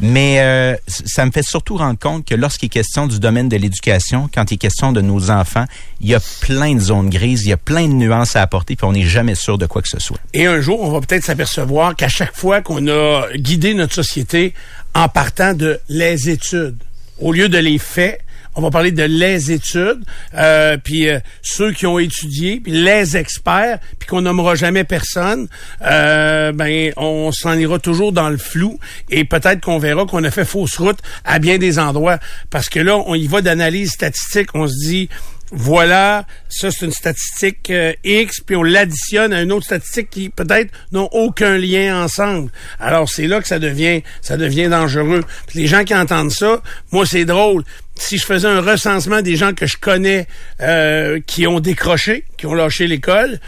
Mais 0.00 0.40
euh, 0.40 0.74
ça 0.86 1.26
me 1.26 1.30
fait 1.30 1.42
surtout 1.42 1.76
rendre 1.76 1.98
compte 1.98 2.24
que 2.24 2.34
lorsqu'il 2.34 2.68
est 2.68 2.70
question 2.70 3.06
du 3.06 3.20
domaine 3.20 3.50
de 3.50 3.58
l'éducation, 3.58 4.30
quand 4.32 4.50
il 4.50 4.54
est 4.54 4.58
question 4.58 4.92
de 4.92 5.02
nos 5.02 5.30
enfants, 5.30 5.66
il 6.00 6.08
y 6.08 6.14
a 6.14 6.20
plein 6.40 6.74
de 6.76 6.80
zones 6.80 7.10
grises, 7.10 7.42
il 7.44 7.50
y 7.50 7.52
a 7.52 7.58
plein 7.58 7.82
de 7.86 7.92
nuances 7.92 8.36
à 8.36 8.40
apporter, 8.40 8.74
puis 8.74 8.86
on 8.86 8.92
n'est 8.92 9.02
jamais 9.06 9.34
sûr 9.34 9.58
de 9.58 9.66
quoi 9.66 9.82
que 9.82 9.88
ce 9.88 9.98
soit. 9.98 10.16
Et 10.32 10.46
un 10.46 10.62
jour, 10.62 10.80
on 10.80 10.90
va 10.90 11.00
peut-être 11.04 11.24
s'apercevoir 11.24 11.94
qu'à 11.94 12.08
chaque 12.08 12.34
fois 12.34 12.62
qu'on 12.62 12.88
a 12.88 13.26
guidé 13.34 13.74
notre 13.74 13.94
société 13.94 14.54
en 14.94 15.10
partant 15.10 15.52
de 15.52 15.78
les 15.90 16.30
études, 16.30 16.78
au 17.20 17.32
lieu 17.32 17.50
de 17.50 17.58
les 17.58 17.76
faits, 17.76 18.22
on 18.58 18.62
va 18.62 18.70
parler 18.70 18.90
de 18.90 19.04
les 19.04 19.52
études, 19.52 20.04
euh, 20.34 20.76
puis 20.82 21.08
euh, 21.08 21.20
ceux 21.42 21.70
qui 21.70 21.86
ont 21.86 22.00
étudié, 22.00 22.58
puis 22.58 22.72
les 22.72 23.16
experts, 23.16 23.78
puis 24.00 24.08
qu'on 24.08 24.22
nommera 24.22 24.56
jamais 24.56 24.82
personne, 24.82 25.46
euh, 25.86 26.50
ben 26.50 26.92
on 26.96 27.30
s'en 27.30 27.56
ira 27.56 27.78
toujours 27.78 28.10
dans 28.10 28.28
le 28.28 28.36
flou 28.36 28.80
et 29.10 29.24
peut-être 29.24 29.60
qu'on 29.60 29.78
verra 29.78 30.06
qu'on 30.06 30.24
a 30.24 30.30
fait 30.32 30.44
fausse 30.44 30.76
route 30.76 30.98
à 31.24 31.38
bien 31.38 31.58
des 31.58 31.78
endroits 31.78 32.18
parce 32.50 32.68
que 32.68 32.80
là 32.80 32.96
on 33.06 33.14
y 33.14 33.28
va 33.28 33.42
d'analyse 33.42 33.92
statistique, 33.92 34.48
on 34.54 34.66
se 34.66 34.74
dit 34.88 35.08
voilà, 35.50 36.26
ça 36.50 36.70
c'est 36.70 36.84
une 36.84 36.92
statistique 36.92 37.70
euh, 37.70 37.94
X, 38.04 38.40
puis 38.40 38.54
on 38.54 38.62
l'additionne 38.62 39.32
à 39.32 39.40
une 39.40 39.52
autre 39.52 39.64
statistique 39.64 40.10
qui 40.10 40.28
peut-être 40.28 40.72
n'ont 40.92 41.08
aucun 41.12 41.56
lien 41.56 42.02
ensemble. 42.04 42.50
Alors 42.78 43.08
c'est 43.08 43.26
là 43.26 43.40
que 43.40 43.48
ça 43.48 43.58
devient 43.58 44.02
ça 44.20 44.36
devient 44.36 44.68
dangereux. 44.68 45.24
Puis 45.46 45.60
les 45.60 45.66
gens 45.66 45.84
qui 45.84 45.94
entendent 45.94 46.32
ça, 46.32 46.60
moi 46.92 47.06
c'est 47.06 47.24
drôle. 47.24 47.64
Si 47.98 48.16
je 48.16 48.24
faisais 48.24 48.48
un 48.48 48.60
recensement 48.60 49.22
des 49.22 49.36
gens 49.36 49.52
que 49.52 49.66
je 49.66 49.76
connais 49.76 50.26
euh, 50.60 51.20
qui 51.26 51.46
ont 51.46 51.60
décroché, 51.60 52.24
qui 52.36 52.46
ont 52.46 52.54
lâché 52.54 52.86
l'école, 52.86 53.40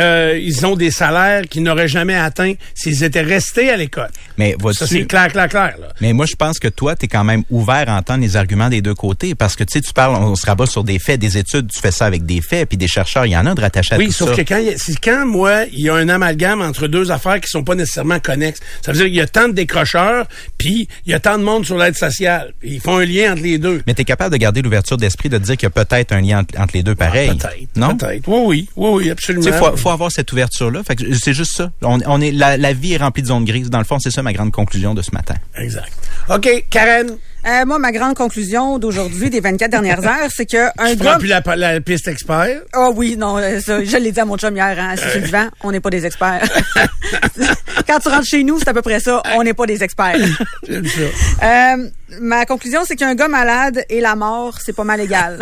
euh, 0.00 0.38
ils 0.42 0.64
ont 0.66 0.76
des 0.76 0.90
salaires 0.90 1.42
qu'ils 1.48 1.62
n'auraient 1.62 1.88
jamais 1.88 2.14
atteints 2.14 2.54
s'ils 2.74 3.02
étaient 3.04 3.22
restés 3.22 3.70
à 3.70 3.76
l'école. 3.76 4.08
Mais 4.36 4.54
Ça, 4.72 4.86
c'est 4.86 5.04
clair, 5.06 5.28
clair, 5.32 5.48
clair. 5.48 5.74
Là. 5.80 5.88
Mais 6.00 6.12
moi, 6.12 6.26
je 6.26 6.36
pense 6.36 6.58
que 6.58 6.68
toi, 6.68 6.94
tu 6.96 7.06
es 7.06 7.08
quand 7.08 7.24
même 7.24 7.42
ouvert 7.50 7.88
à 7.88 7.96
entendre 7.96 8.20
les 8.20 8.36
arguments 8.36 8.68
des 8.68 8.80
deux 8.80 8.94
côtés. 8.94 9.34
Parce 9.34 9.56
que, 9.56 9.64
tu 9.64 9.72
sais, 9.74 9.80
tu 9.80 9.92
parles, 9.92 10.14
on 10.16 10.36
se 10.36 10.46
rabat 10.46 10.66
sur 10.66 10.84
des 10.84 10.98
faits, 10.98 11.20
des 11.20 11.38
études, 11.38 11.70
tu 11.72 11.80
fais 11.80 11.90
ça 11.90 12.06
avec 12.06 12.24
des 12.26 12.40
faits, 12.40 12.68
puis 12.68 12.78
des 12.78 12.86
chercheurs, 12.88 13.26
il 13.26 13.30
y 13.32 13.36
en 13.36 13.46
a 13.46 13.54
de 13.54 13.60
rattachés 13.60 13.94
à 13.94 13.98
Oui, 13.98 14.06
tout 14.06 14.12
sauf 14.12 14.30
ça. 14.30 14.36
que 14.36 14.42
quand, 14.42 14.58
il 14.58 14.66
y 14.66 14.68
a- 14.70 14.78
c'est 14.78 14.98
quand, 15.00 15.26
moi, 15.26 15.64
il 15.72 15.80
y 15.80 15.88
a 15.88 15.94
un 15.94 16.08
amalgame 16.08 16.60
entre 16.62 16.86
deux 16.86 17.10
affaires 17.10 17.40
qui 17.40 17.48
sont 17.48 17.64
pas 17.64 17.74
nécessairement 17.74 18.20
connexes. 18.20 18.60
Ça 18.82 18.92
veut 18.92 18.98
dire 18.98 19.06
qu'il 19.06 19.16
y 19.16 19.20
a 19.20 19.26
tant 19.26 19.48
de 19.48 19.54
décrocheurs, 19.54 20.26
puis 20.58 20.88
il 21.06 21.10
y 21.10 21.14
a 21.14 21.20
tant 21.20 21.38
de 21.38 21.42
monde 21.44 21.64
sur 21.66 21.76
l'aide 21.78 21.96
sociale. 21.96 22.52
Ils 22.62 22.80
font 22.80 22.98
un 22.98 23.04
lien 23.04 23.32
entre 23.32 23.42
les 23.42 23.58
deux. 23.58 23.82
Mais 23.86 23.94
tu 23.94 24.02
es 24.02 24.04
capable 24.04 24.32
de 24.32 24.38
garder 24.38 24.62
l'ouverture 24.62 24.96
d'esprit 24.96 25.28
de 25.28 25.38
dire 25.38 25.56
qu'il 25.56 25.64
y 25.64 25.66
a 25.66 25.84
peut-être 25.84 26.12
un 26.12 26.20
lien 26.20 26.40
entre, 26.40 26.58
entre 26.60 26.74
les 26.74 26.82
deux 26.82 26.94
pareil. 26.94 27.30
Ah, 27.32 27.48
Peut-être. 27.48 27.76
Non? 27.76 27.96
Peut-être. 27.96 28.22
Oui, 28.28 28.38
oui, 28.46 28.68
oui, 28.76 28.90
oui, 29.04 29.10
absolument. 29.10 29.52
Faut, 29.52 29.76
faut 29.88 29.94
avoir 29.94 30.12
cette 30.12 30.30
ouverture-là. 30.32 30.82
Fait 30.82 30.96
que 30.96 31.14
c'est 31.14 31.32
juste 31.32 31.56
ça. 31.56 31.70
On, 31.82 31.98
on 32.06 32.20
est, 32.20 32.30
la, 32.30 32.56
la 32.56 32.72
vie 32.74 32.92
est 32.94 32.98
remplie 32.98 33.22
de 33.22 33.28
zones 33.28 33.44
grises. 33.44 33.70
Dans 33.70 33.78
le 33.78 33.84
fond, 33.84 33.98
c'est 33.98 34.10
ça 34.10 34.22
ma 34.22 34.32
grande 34.34 34.52
conclusion 34.52 34.94
de 34.94 35.00
ce 35.02 35.10
matin. 35.12 35.34
Exact. 35.56 35.90
OK, 36.28 36.48
Karen, 36.70 37.16
Euh, 37.46 37.64
moi, 37.64 37.78
ma 37.78 37.92
grande 37.92 38.14
conclusion 38.16 38.78
d'aujourd'hui, 38.80 39.30
des 39.30 39.40
24 39.40 39.70
dernières 39.70 40.04
heures, 40.12 40.28
c'est 40.34 40.44
que 40.44 40.66
un 40.76 40.90
tu 40.90 40.96
gars... 40.96 41.10
prends 41.12 41.18
plus 41.20 41.28
la, 41.28 41.40
la 41.56 41.80
piste 41.80 42.08
expert? 42.08 42.60
Ah 42.74 42.90
oui, 42.94 43.16
non, 43.16 43.38
euh, 43.38 43.60
ça, 43.60 43.82
je 43.82 43.96
l'ai 43.96 44.10
dit 44.12 44.20
à 44.20 44.24
mon 44.24 44.36
chum 44.36 44.54
hier, 44.54 44.76
hein, 44.78 44.94
c'est 44.98 45.10
sur 45.12 45.20
le 45.20 45.28
vent, 45.28 45.46
on 45.62 45.70
n'est 45.70 45.80
pas 45.80 45.88
des 45.90 46.04
experts. 46.04 46.42
Quand 47.86 48.00
tu 48.00 48.08
rentres 48.08 48.26
chez 48.26 48.42
nous, 48.44 48.58
c'est 48.58 48.68
à 48.68 48.74
peu 48.74 48.82
près 48.82 49.00
ça, 49.00 49.22
on 49.36 49.42
n'est 49.44 49.54
pas 49.54 49.66
des 49.66 49.82
experts. 49.82 50.16
J'aime 50.68 50.84
ça. 50.86 51.46
Euh, 51.46 51.88
ma 52.20 52.44
conclusion, 52.44 52.80
c'est 52.84 52.96
qu'un 52.96 53.14
gars 53.14 53.28
malade 53.28 53.84
et 53.88 54.00
la 54.00 54.16
mort, 54.16 54.58
c'est 54.62 54.74
pas 54.74 54.84
mal 54.84 55.00
égal. 55.00 55.38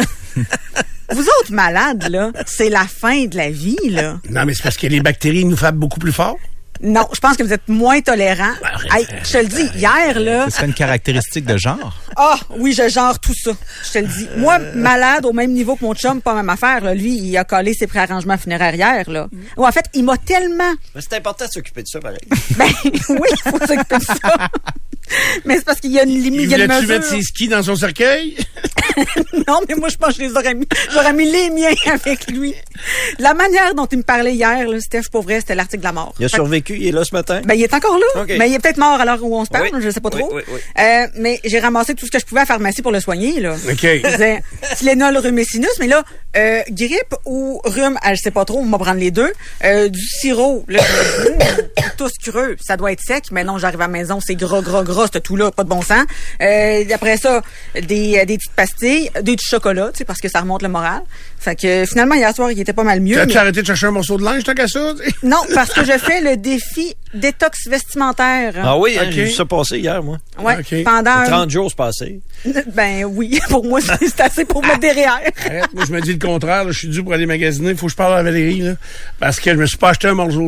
Vous 1.11 1.23
autres 1.41 1.53
malades, 1.53 2.09
là, 2.09 2.33
c'est 2.47 2.69
la 2.69 2.87
fin 2.87 3.27
de 3.27 3.37
la 3.37 3.51
vie, 3.51 3.77
là. 3.91 4.19
Non, 4.29 4.45
mais 4.45 4.55
c'est 4.55 4.63
parce 4.63 4.77
que 4.77 4.87
les 4.87 5.01
bactéries 5.01 5.45
nous 5.45 5.57
frappent 5.57 5.77
beaucoup 5.77 6.01
plus 6.01 6.13
fort. 6.13 6.37
Non, 6.83 7.07
je 7.13 7.21
pense 7.21 7.37
que 7.37 7.43
vous 7.43 7.53
êtes 7.53 7.69
moins 7.69 8.01
tolérants. 8.01 8.55
Hey, 8.93 9.07
je 9.25 9.33
te 9.33 9.39
le 9.39 9.47
dis, 9.47 9.67
hier, 9.77 10.19
là, 10.21 10.45
Ce 10.47 10.57
serait 10.57 10.67
une 10.67 10.75
caractéristique 10.75 11.45
de 11.45 11.57
genre. 11.57 11.95
Ah, 12.17 12.39
oui, 12.59 12.73
je 12.73 12.89
genre 12.89 13.19
tout 13.19 13.35
ça. 13.35 13.53
Je 13.87 13.93
te 13.93 13.99
le 13.99 14.07
dis. 14.07 14.29
Moi, 14.37 14.59
malade, 14.75 15.25
au 15.27 15.33
même 15.33 15.53
niveau 15.53 15.77
que 15.77 15.85
mon 15.85 15.95
chum, 15.95 16.21
pas 16.21 16.35
même 16.35 16.49
affaire. 16.51 16.83
Là. 16.83 16.95
Lui, 16.95 17.17
il 17.17 17.37
a 17.37 17.45
collé 17.45 17.75
ses 17.75 17.87
préarrangements 17.87 18.39
funéraires 18.39 18.75
hier. 18.75 19.09
Là. 19.11 19.29
Ou 19.57 19.67
en 19.67 19.73
fait, 19.73 19.87
il 19.95 20.05
m'a 20.05 20.17
tellement... 20.17 20.73
Mais 20.95 21.01
c'est 21.01 21.17
important 21.17 21.47
de 21.47 21.51
s'occuper 21.51 21.83
de 21.83 21.89
ça, 21.89 22.01
pareil. 22.01 22.19
Ben 22.57 22.69
oui, 22.85 23.29
il 23.33 23.51
faut 23.51 23.59
s'occuper 23.59 23.99
de 23.99 24.03
ça. 24.03 24.15
Mais 25.45 25.57
c'est 25.57 25.65
parce 25.65 25.79
qu'il 25.81 25.93
y 25.93 26.01
a 26.01 26.03
une 26.03 26.11
limite, 26.21 26.43
Il 26.43 26.49
voulait-tu 26.51 26.87
mettre 26.87 27.05
ses 27.07 27.23
skis 27.23 27.47
dans 27.49 27.63
son 27.63 27.77
cercueil? 27.77 28.37
Non, 29.47 29.61
mais 29.69 29.75
moi, 29.75 29.89
je 29.91 29.97
pense 29.97 30.17
que 30.17 30.23
je 30.25 30.29
les 30.29 30.35
aurais 30.37 30.55
mis. 30.55 30.67
J'aurais 30.93 31.13
mis 31.13 31.31
les 31.31 31.51
miens 31.51 31.75
avec 31.93 32.31
lui. 32.31 32.55
La 33.19 33.35
manière 33.35 33.75
dont 33.75 33.85
il 33.87 33.99
me 33.99 34.03
parlait 34.03 34.35
hier, 34.35 34.67
là, 34.67 34.81
Steph, 34.81 35.11
pour 35.13 35.23
vrai, 35.23 35.41
c'était 35.41 35.55
l'article 35.55 35.81
de 35.81 35.85
la 35.85 35.93
mort. 35.93 36.15
Il 36.19 36.25
a 36.25 36.29
que- 36.29 36.37
survécu, 36.67 36.77
il 36.83 36.89
est 36.89 36.93
là 36.93 37.05
ce 37.05 37.15
matin. 37.15 37.41
Ben, 37.45 37.55
il 37.55 37.63
est 37.63 37.75
encore 37.75 37.99
là. 37.99 38.25
Mais 38.39 38.49
il 38.51 38.55
est 38.55 38.59
peut-être 38.59 38.79
mort 38.79 39.01
à 39.01 39.05
l'heure 39.05 39.23
où 39.23 39.37
on 39.37 39.45
se 39.45 39.51
parle, 39.51 39.69
Oui. 39.73 39.81
je 39.83 39.91
sais 39.91 40.01
pas 40.01 40.11
trop. 40.11 40.29
Oui, 40.33 40.43
oui, 40.49 40.55
oui. 40.55 40.83
Euh, 40.83 41.07
mais 41.17 41.41
j'ai 41.45 41.59
ramassé 41.61 41.95
tout 41.95 42.07
ce 42.07 42.11
que 42.11 42.19
je 42.19 42.25
pouvais 42.25 42.41
à 42.41 42.43
la 42.43 42.47
pharmacie 42.47 42.83
pour 42.83 42.93
le 42.93 43.01
soigner, 43.01 43.41
là. 43.41 43.55
OK. 43.55 43.81
Je 43.83 44.07
disais 44.11 44.43
Tylenol, 44.77 45.17
rhume 45.19 45.39
et 45.39 45.45
sinus, 45.45 45.71
mais 45.81 45.87
là, 45.87 46.03
Euh, 46.37 46.61
grippe 46.69 47.15
ou 47.25 47.63
rhume, 47.65 47.99
elle 48.05 48.19
sait 48.19 48.31
pas 48.31 48.45
trop, 48.45 48.59
on 48.59 48.67
va 48.69 48.77
prendre 48.77 49.01
les 49.01 49.11
deux. 49.11 49.33
Euh, 49.65 49.89
du 49.89 50.03
sirop, 50.07 50.65
là, 50.69 50.81
je 51.19 51.83
tous 51.97 52.11
creux, 52.23 52.57
ça 52.61 52.77
doit 52.77 52.93
être 52.93 53.01
sec, 53.01 53.25
mais 53.31 53.43
non, 53.43 53.57
j'arrive 53.57 53.81
à 53.81 53.85
la 53.85 53.89
maison, 53.89 54.19
c'est 54.21 54.35
gras, 54.35 54.61
gras, 54.61 54.83
gras, 54.83 55.07
ce 55.11 55.19
tout-là, 55.19 55.51
pas 55.51 55.65
de 55.65 55.71
bon 55.71 55.81
sens. 55.81 56.05
Euh, 56.43 56.85
après 56.93 57.17
ça, 57.17 57.41
des, 57.75 58.23
des 58.27 58.37
petites 58.37 58.53
pastilles, 58.53 59.11
des 59.23 59.35
petits 59.37 59.49
chocolats, 59.49 59.91
tu 59.93 59.99
sais, 59.99 60.05
parce 60.05 60.21
que 60.21 60.29
ça 60.29 60.41
remonte 60.41 60.61
le 60.63 60.69
moral. 60.69 61.01
Fait 61.39 61.55
que 61.57 61.85
finalement, 61.87 62.15
hier 62.15 62.35
soir, 62.35 62.51
il 62.51 62.59
était 62.61 62.73
pas 62.73 62.83
mal 62.85 63.01
mieux. 63.01 63.19
As-tu 63.21 63.35
mais- 63.35 63.37
arrêté 63.39 63.61
de 63.63 63.67
chercher 63.67 63.87
un 63.87 63.91
morceau 63.93 64.17
de 64.19 64.25
linge, 64.25 64.43
tant 64.45 64.55
qu'à 64.55 64.67
ça? 64.69 64.95
Non, 65.23 65.39
parce 65.55 65.73
que 65.73 65.85
je 65.85 65.93
fais 65.99 66.21
le 66.21 66.37
défi 66.37 66.95
détox 67.15 67.69
vestimentaire. 67.69 68.55
Ah 68.63 68.79
oui, 68.79 68.97
hein, 68.99 69.05
Ok. 69.07 69.13
j'ai 69.13 69.25
vu 69.25 69.31
ça 69.31 69.45
passer 69.45 69.79
hier, 69.79 70.03
moi. 70.03 70.19
Ouais, 70.43 70.57
Ok. 70.59 70.83
pendant... 70.85 71.11
un- 71.11 71.25
30 71.25 71.51
jours 71.51 71.71
se 71.71 71.77
passer. 71.77 72.21
Ben 72.75 73.05
oui, 73.05 73.39
pour 73.49 73.65
moi, 73.65 73.81
c'est 73.81 74.07
c'est 74.09 74.21
assez 74.21 74.45
pour 74.45 74.63
mettre 74.63 74.81
derrière. 74.81 75.21
Arrête, 75.47 75.73
moi, 75.75 75.85
je 75.87 75.93
me 75.93 76.01
dis 76.01 76.13
le 76.13 76.19
contraire. 76.19 76.65
là. 76.65 76.73
Je 76.73 76.79
suis 76.79 76.89
dû 76.89 77.03
pour 77.03 77.13
aller 77.13 77.27
magasiner. 77.27 77.71
Il 77.71 77.77
faut 77.77 77.87
que 77.87 77.93
je 77.93 77.97
parle 77.97 78.15
à 78.19 78.23
Valérie. 78.23 78.61
Là, 78.61 78.75
parce 79.19 79.41
que 79.41 79.51
je 79.51 79.57
me 79.57 79.67
suis 79.67 79.77
pas 79.79 79.91
acheté 79.91 80.09
un 80.09 80.15
morceau... 80.15 80.47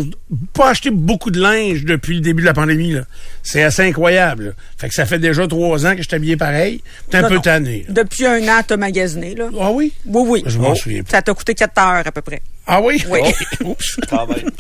Pas 0.52 0.70
acheté 0.70 0.90
beaucoup 0.90 1.30
de 1.30 1.40
linge 1.40 1.84
depuis 1.84 2.14
le 2.16 2.20
début 2.20 2.42
de 2.42 2.46
la 2.46 2.54
pandémie. 2.54 2.92
là. 2.92 3.02
C'est 3.42 3.62
assez 3.62 3.82
incroyable. 3.82 4.44
là. 4.46 4.50
Fait 4.76 4.88
que 4.88 4.94
ça 4.94 5.06
fait 5.06 5.18
déjà 5.18 5.46
trois 5.46 5.86
ans 5.86 5.92
que 5.92 6.02
je 6.02 6.08
suis 6.08 6.14
habillé 6.16 6.36
pareil. 6.36 6.82
T'es 7.10 7.18
un 7.18 7.22
Non, 7.22 7.28
peu 7.28 7.34
non. 7.36 7.40
tanné. 7.40 7.84
là. 7.88 7.94
Depuis 8.02 8.26
un 8.26 8.42
an, 8.48 8.60
t'as 8.66 8.76
magasiné, 8.76 9.34
là. 9.34 9.48
Ah 9.60 9.70
oui? 9.72 9.92
Oui, 10.06 10.22
oui. 10.26 10.42
Je 10.46 10.58
m'en 10.58 10.74
souviens. 10.88 11.02
Ça 11.10 11.22
t'a 11.22 11.34
coûté 11.34 11.54
4 11.54 11.78
heures 11.78 12.06
à 12.06 12.12
peu 12.12 12.22
près. 12.22 12.40
Ah 12.66 12.80
oui? 12.82 13.02
Oui. 13.08 13.20
Oups. 13.64 13.96
Quand 14.10 14.26
même. 14.26 14.50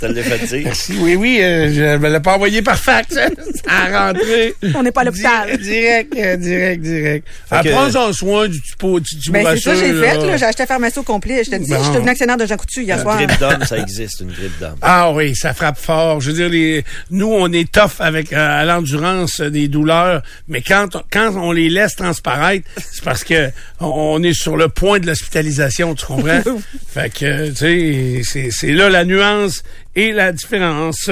T'as 0.00 0.08
l'ai 0.08 0.22
fait 0.22 0.46
dire. 0.46 0.62
Merci. 0.64 0.94
Oui, 1.00 1.14
oui. 1.14 1.38
euh, 1.42 1.72
je 1.72 1.96
me 1.98 2.10
l'ai 2.10 2.18
pas 2.20 2.34
envoyé 2.34 2.60
par 2.62 2.76
fax. 2.76 3.16
a 3.68 4.06
rentré. 4.08 4.54
On 4.74 4.82
n'est 4.82 4.90
pas 4.90 5.02
à 5.02 5.04
l'hôpital. 5.04 5.56
Direct, 5.58 6.12
euh, 6.18 6.36
direct, 6.36 6.82
direct. 6.82 7.28
Fait 7.48 7.56
Ah, 7.56 7.62
que- 7.62 7.68
Prends-en 7.68 8.12
soin 8.12 8.48
du 8.48 8.60
pot, 8.78 8.98
du 8.98 9.16
petit 9.16 9.30
Ben, 9.30 9.44
c'est 9.54 9.60
ça 9.60 9.72
que 9.74 9.78
j'ai 9.78 9.92
fait, 9.94 10.16
là. 10.16 10.36
J'ai 10.36 10.44
acheté 10.44 10.62
la 10.62 10.66
pharmacie 10.66 10.98
au 10.98 11.02
complet. 11.04 11.44
Je 11.44 11.50
te 11.50 11.56
dis, 11.56 11.70
Bon. 11.70 11.78
je 11.78 11.84
suis 11.84 11.92
devenu 11.94 12.08
actionnaire 12.10 12.36
de 12.36 12.46
Jean 12.46 12.56
Coutu 12.56 12.82
hier 12.82 12.96
Une 12.96 13.02
soir. 13.02 13.16
grippe 13.16 13.38
d'homme, 13.38 13.64
ça 13.64 13.78
existe, 13.78 14.20
une 14.20 14.32
grippe 14.32 14.58
d'homme. 14.58 14.76
Ah 14.82 15.12
oui, 15.12 15.36
ça 15.36 15.54
frappe 15.54 15.78
fort. 15.78 16.20
Je 16.20 16.30
veux 16.30 16.36
dire, 16.36 16.48
les, 16.48 16.84
nous, 17.10 17.28
on 17.32 17.52
est 17.52 17.70
tough 17.70 18.00
avec 18.00 18.32
euh, 18.32 18.60
à 18.60 18.64
l'endurance 18.64 19.40
des 19.40 19.68
douleurs, 19.68 20.22
mais 20.48 20.62
quand 20.62 20.96
on, 20.96 21.02
quand 21.12 21.34
on 21.36 21.52
les 21.52 21.68
laisse 21.68 21.94
transparaître, 21.94 22.68
c'est 22.92 23.04
parce 23.04 23.22
que 23.22 23.50
on, 23.80 23.86
on 24.16 24.22
est 24.24 24.34
sur 24.34 24.56
le 24.56 24.68
point 24.68 24.98
de 24.98 25.06
tu 25.94 26.06
comprends? 26.06 26.42
fait 26.88 27.12
que, 27.12 27.48
tu 27.50 28.24
sais, 28.24 28.48
c'est, 28.50 28.72
là 28.72 28.88
la 28.90 29.04
nuance 29.04 29.62
et 29.96 30.12
la 30.12 30.32
différence. 30.32 31.10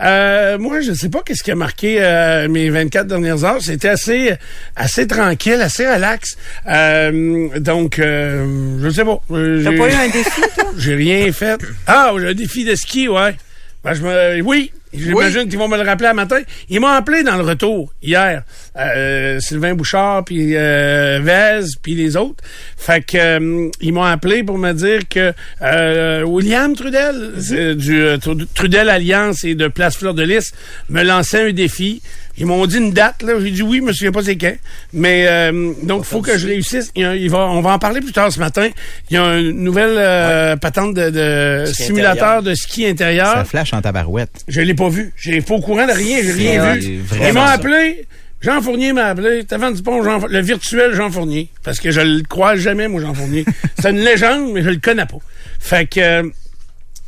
Euh, 0.00 0.58
moi, 0.58 0.80
je 0.80 0.92
sais 0.92 1.08
pas 1.08 1.22
qu'est-ce 1.24 1.42
qui 1.42 1.50
a 1.50 1.54
marqué 1.54 1.98
euh, 2.00 2.48
mes 2.48 2.70
24 2.70 3.06
dernières 3.06 3.44
heures. 3.44 3.60
C'était 3.60 3.88
assez 3.88 4.34
assez 4.74 5.06
tranquille, 5.06 5.60
assez 5.60 5.86
relax. 5.86 6.36
Euh, 6.68 7.58
donc, 7.58 7.96
je 7.98 8.90
sais 8.90 9.04
pas. 9.04 9.20
T'as 9.28 9.76
pas 9.76 9.88
eu 9.88 9.94
un 9.94 10.08
défi, 10.08 10.40
toi? 10.56 10.72
j'ai 10.78 10.94
rien 10.94 11.32
fait. 11.32 11.60
Ah, 11.86 12.12
j'ai 12.18 12.28
un 12.28 12.34
défi 12.34 12.64
de 12.64 12.74
ski, 12.74 13.08
ouais. 13.08 13.36
Ben, 13.84 13.94
je 13.94 14.02
me, 14.02 14.40
oui, 14.42 14.72
j'imagine 14.96 15.48
qu'ils 15.48 15.58
vont 15.58 15.68
me 15.68 15.76
le 15.76 15.82
rappeler 15.82 16.08
à 16.08 16.14
matin. 16.14 16.40
Ils 16.68 16.80
m'ont 16.80 16.86
appelé 16.88 17.22
dans 17.22 17.36
le 17.36 17.42
retour 17.44 17.92
hier. 18.02 18.42
Euh, 18.76 19.38
Sylvain 19.40 19.74
Bouchard, 19.74 20.24
puis 20.24 20.56
euh, 20.56 21.20
Vez, 21.22 21.66
puis 21.82 21.94
les 21.94 22.16
autres. 22.16 22.42
Fait 22.76 23.00
que 23.04 23.16
euh, 23.16 23.68
ils 23.80 23.92
m'ont 23.92 24.02
appelé 24.02 24.42
pour 24.42 24.58
me 24.58 24.72
dire 24.72 25.00
que 25.08 25.32
euh, 25.62 26.22
William 26.24 26.74
Trudel, 26.74 27.32
c'est 27.38 27.74
du 27.74 28.00
euh, 28.02 28.16
Tru- 28.18 28.46
Trudel 28.54 28.88
Alliance 28.90 29.44
et 29.44 29.54
de 29.54 29.68
Place 29.68 29.96
Fleur 29.96 30.14
de 30.14 30.22
Lys, 30.22 30.52
me 30.88 31.02
lançait 31.02 31.48
un 31.48 31.52
défi. 31.52 32.02
Ils 32.38 32.46
m'ont 32.46 32.66
dit 32.66 32.76
une 32.78 32.92
date, 32.92 33.22
là. 33.22 33.34
J'ai 33.40 33.50
dit 33.50 33.62
oui, 33.62 33.78
je 33.78 33.82
me 33.84 33.92
souviens 33.92 34.12
pas 34.12 34.22
c'est 34.22 34.36
quand. 34.36 34.54
Mais 34.92 35.26
euh, 35.26 35.72
donc, 35.82 36.02
il 36.04 36.06
faut 36.06 36.20
que 36.20 36.36
je 36.36 36.46
réussisse. 36.46 36.90
Il 36.94 37.06
il 37.16 37.30
va, 37.30 37.46
on 37.46 37.60
va 37.62 37.70
en 37.70 37.78
parler 37.78 38.00
plus 38.00 38.12
tard 38.12 38.30
ce 38.30 38.38
matin. 38.38 38.68
Il 39.10 39.14
y 39.14 39.16
a 39.16 39.38
une 39.38 39.62
nouvelle 39.62 39.96
euh, 39.96 40.56
patente 40.56 40.94
de, 40.94 41.10
de 41.10 41.64
Ski 41.66 41.84
simulateur 41.84 42.12
intérieur. 42.38 42.42
de 42.42 42.54
ski 42.54 42.82
Ça 42.82 42.88
intérieur. 42.88 43.46
flash 43.46 43.72
en 43.72 43.80
tabarouette. 43.80 44.44
Je 44.48 44.60
l'ai 44.60 44.74
pas 44.74 44.88
vu. 44.88 45.12
J'ai 45.16 45.40
pas 45.40 45.54
au 45.54 45.60
courant 45.60 45.86
de 45.86 45.92
rien. 45.92 46.18
J'ai 46.22 46.32
rien 46.32 46.74
vu. 46.74 47.00
Ils 47.22 47.32
m'ont 47.32 47.40
ça. 47.40 47.52
appelé. 47.52 48.06
Jean 48.42 48.60
Fournier 48.60 48.92
m'a 48.92 49.06
appelé. 49.06 49.42
Stéphane 49.42 49.74
Dupont, 49.74 50.02
Jean, 50.04 50.20
le 50.28 50.40
virtuel 50.40 50.94
Jean 50.94 51.10
Fournier. 51.10 51.48
Parce 51.64 51.80
que 51.80 51.90
je 51.90 52.00
le 52.02 52.22
crois 52.22 52.54
jamais, 52.56 52.86
moi, 52.86 53.00
Jean 53.00 53.14
Fournier. 53.14 53.44
C'est 53.80 53.90
une 53.90 54.00
légende, 54.00 54.52
mais 54.52 54.62
je 54.62 54.68
le 54.70 54.76
connais 54.76 55.06
pas. 55.06 55.16
Fait 55.58 55.86
que... 55.86 56.30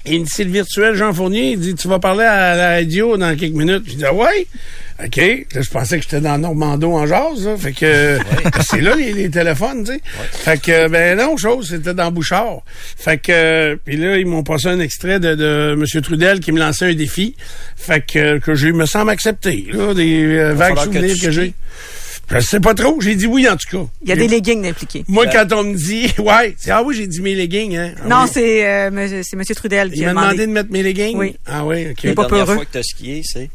il 0.06 0.20
me 0.20 0.24
dit, 0.24 0.32
c'est 0.34 0.44
le 0.44 0.50
virtuel 0.50 0.94
Jean 0.94 1.12
Fournier. 1.12 1.52
Il 1.52 1.60
dit, 1.60 1.74
tu 1.74 1.88
vas 1.88 1.98
parler 1.98 2.24
à 2.24 2.56
la 2.56 2.68
radio 2.76 3.16
dans 3.16 3.36
quelques 3.36 3.54
minutes. 3.54 3.82
Je 3.86 3.94
dis, 3.94 4.04
ah 4.04 4.14
ouais? 4.14 4.46
OK. 5.04 5.16
Là, 5.16 5.62
je 5.62 5.70
pensais 5.70 5.98
que 5.98 6.02
j'étais 6.02 6.20
dans 6.20 6.38
Normando 6.38 6.92
en 6.92 7.06
jase. 7.06 7.46
là. 7.46 7.56
Fait 7.56 7.72
que 7.72 8.18
c'est 8.68 8.80
là 8.80 8.96
les, 8.96 9.12
les 9.12 9.30
téléphones, 9.30 9.84
tu 9.84 9.92
sais. 9.92 10.00
Fait 10.04 10.60
que, 10.60 10.88
ben 10.88 11.16
non, 11.16 11.36
chose, 11.36 11.68
c'était 11.70 11.94
dans 11.94 12.10
Bouchard. 12.10 12.62
Fait 12.96 13.18
que, 13.18 13.78
puis 13.84 13.96
là, 13.96 14.16
ils 14.16 14.26
m'ont 14.26 14.42
passé 14.42 14.68
un 14.68 14.80
extrait 14.80 15.20
de, 15.20 15.34
de 15.34 15.76
M. 15.78 16.02
Trudel 16.02 16.40
qui 16.40 16.50
me 16.50 16.58
lançait 16.58 16.86
un 16.86 16.94
défi. 16.94 17.36
Fait 17.76 18.04
que, 18.04 18.38
que 18.38 18.54
j'ai, 18.54 18.72
me 18.72 18.86
semble 18.86 19.10
accepté. 19.10 19.66
Là, 19.72 19.94
des 19.94 20.24
euh, 20.24 20.54
vagues 20.54 20.74
que 20.74 20.80
souvenirs 20.82 21.16
que, 21.20 21.30
j'ai. 21.30 21.54
Je 22.30 22.40
sais 22.40 22.60
pas 22.60 22.74
trop. 22.74 23.00
J'ai 23.00 23.14
dit 23.14 23.26
oui, 23.26 23.48
en 23.48 23.56
tout 23.56 23.68
cas. 23.70 23.86
Il 24.02 24.08
y 24.10 24.12
a 24.12 24.16
des 24.16 24.28
leggings 24.28 24.66
impliqués. 24.66 25.04
Moi, 25.08 25.26
quand 25.28 25.50
on 25.52 25.64
me 25.64 25.74
dit, 25.74 26.12
ouais, 26.18 26.54
c'est, 26.58 26.70
ah 26.70 26.82
oui, 26.82 26.94
j'ai 26.94 27.06
dit 27.06 27.20
mes 27.22 27.34
leggings, 27.34 27.76
hein. 27.76 27.92
Ah 28.02 28.06
Non, 28.08 28.22
oui. 28.24 28.30
c'est 28.32 28.66
euh, 28.66 29.22
c'est 29.22 29.36
M. 29.36 29.42
Trudel 29.54 29.90
qui 29.90 30.00
Il 30.00 30.04
a 30.04 30.12
m'a 30.12 30.20
demandé 30.20 30.36
demandé. 30.36 30.46
de 30.46 30.52
mettre 30.52 30.70
mes 30.72 30.82
leggings? 30.82 31.16
Oui. 31.16 31.36
Ah 31.46 31.64
oui, 31.64 31.88
OK. 31.90 32.02
Pas 32.02 32.08
La 32.08 32.14
dernière 32.14 32.28
peureux. 32.28 32.54
fois 32.56 32.64
que 32.66 32.72
t'as 32.72 32.82
skié, 32.82 33.22
c'est... 33.24 33.48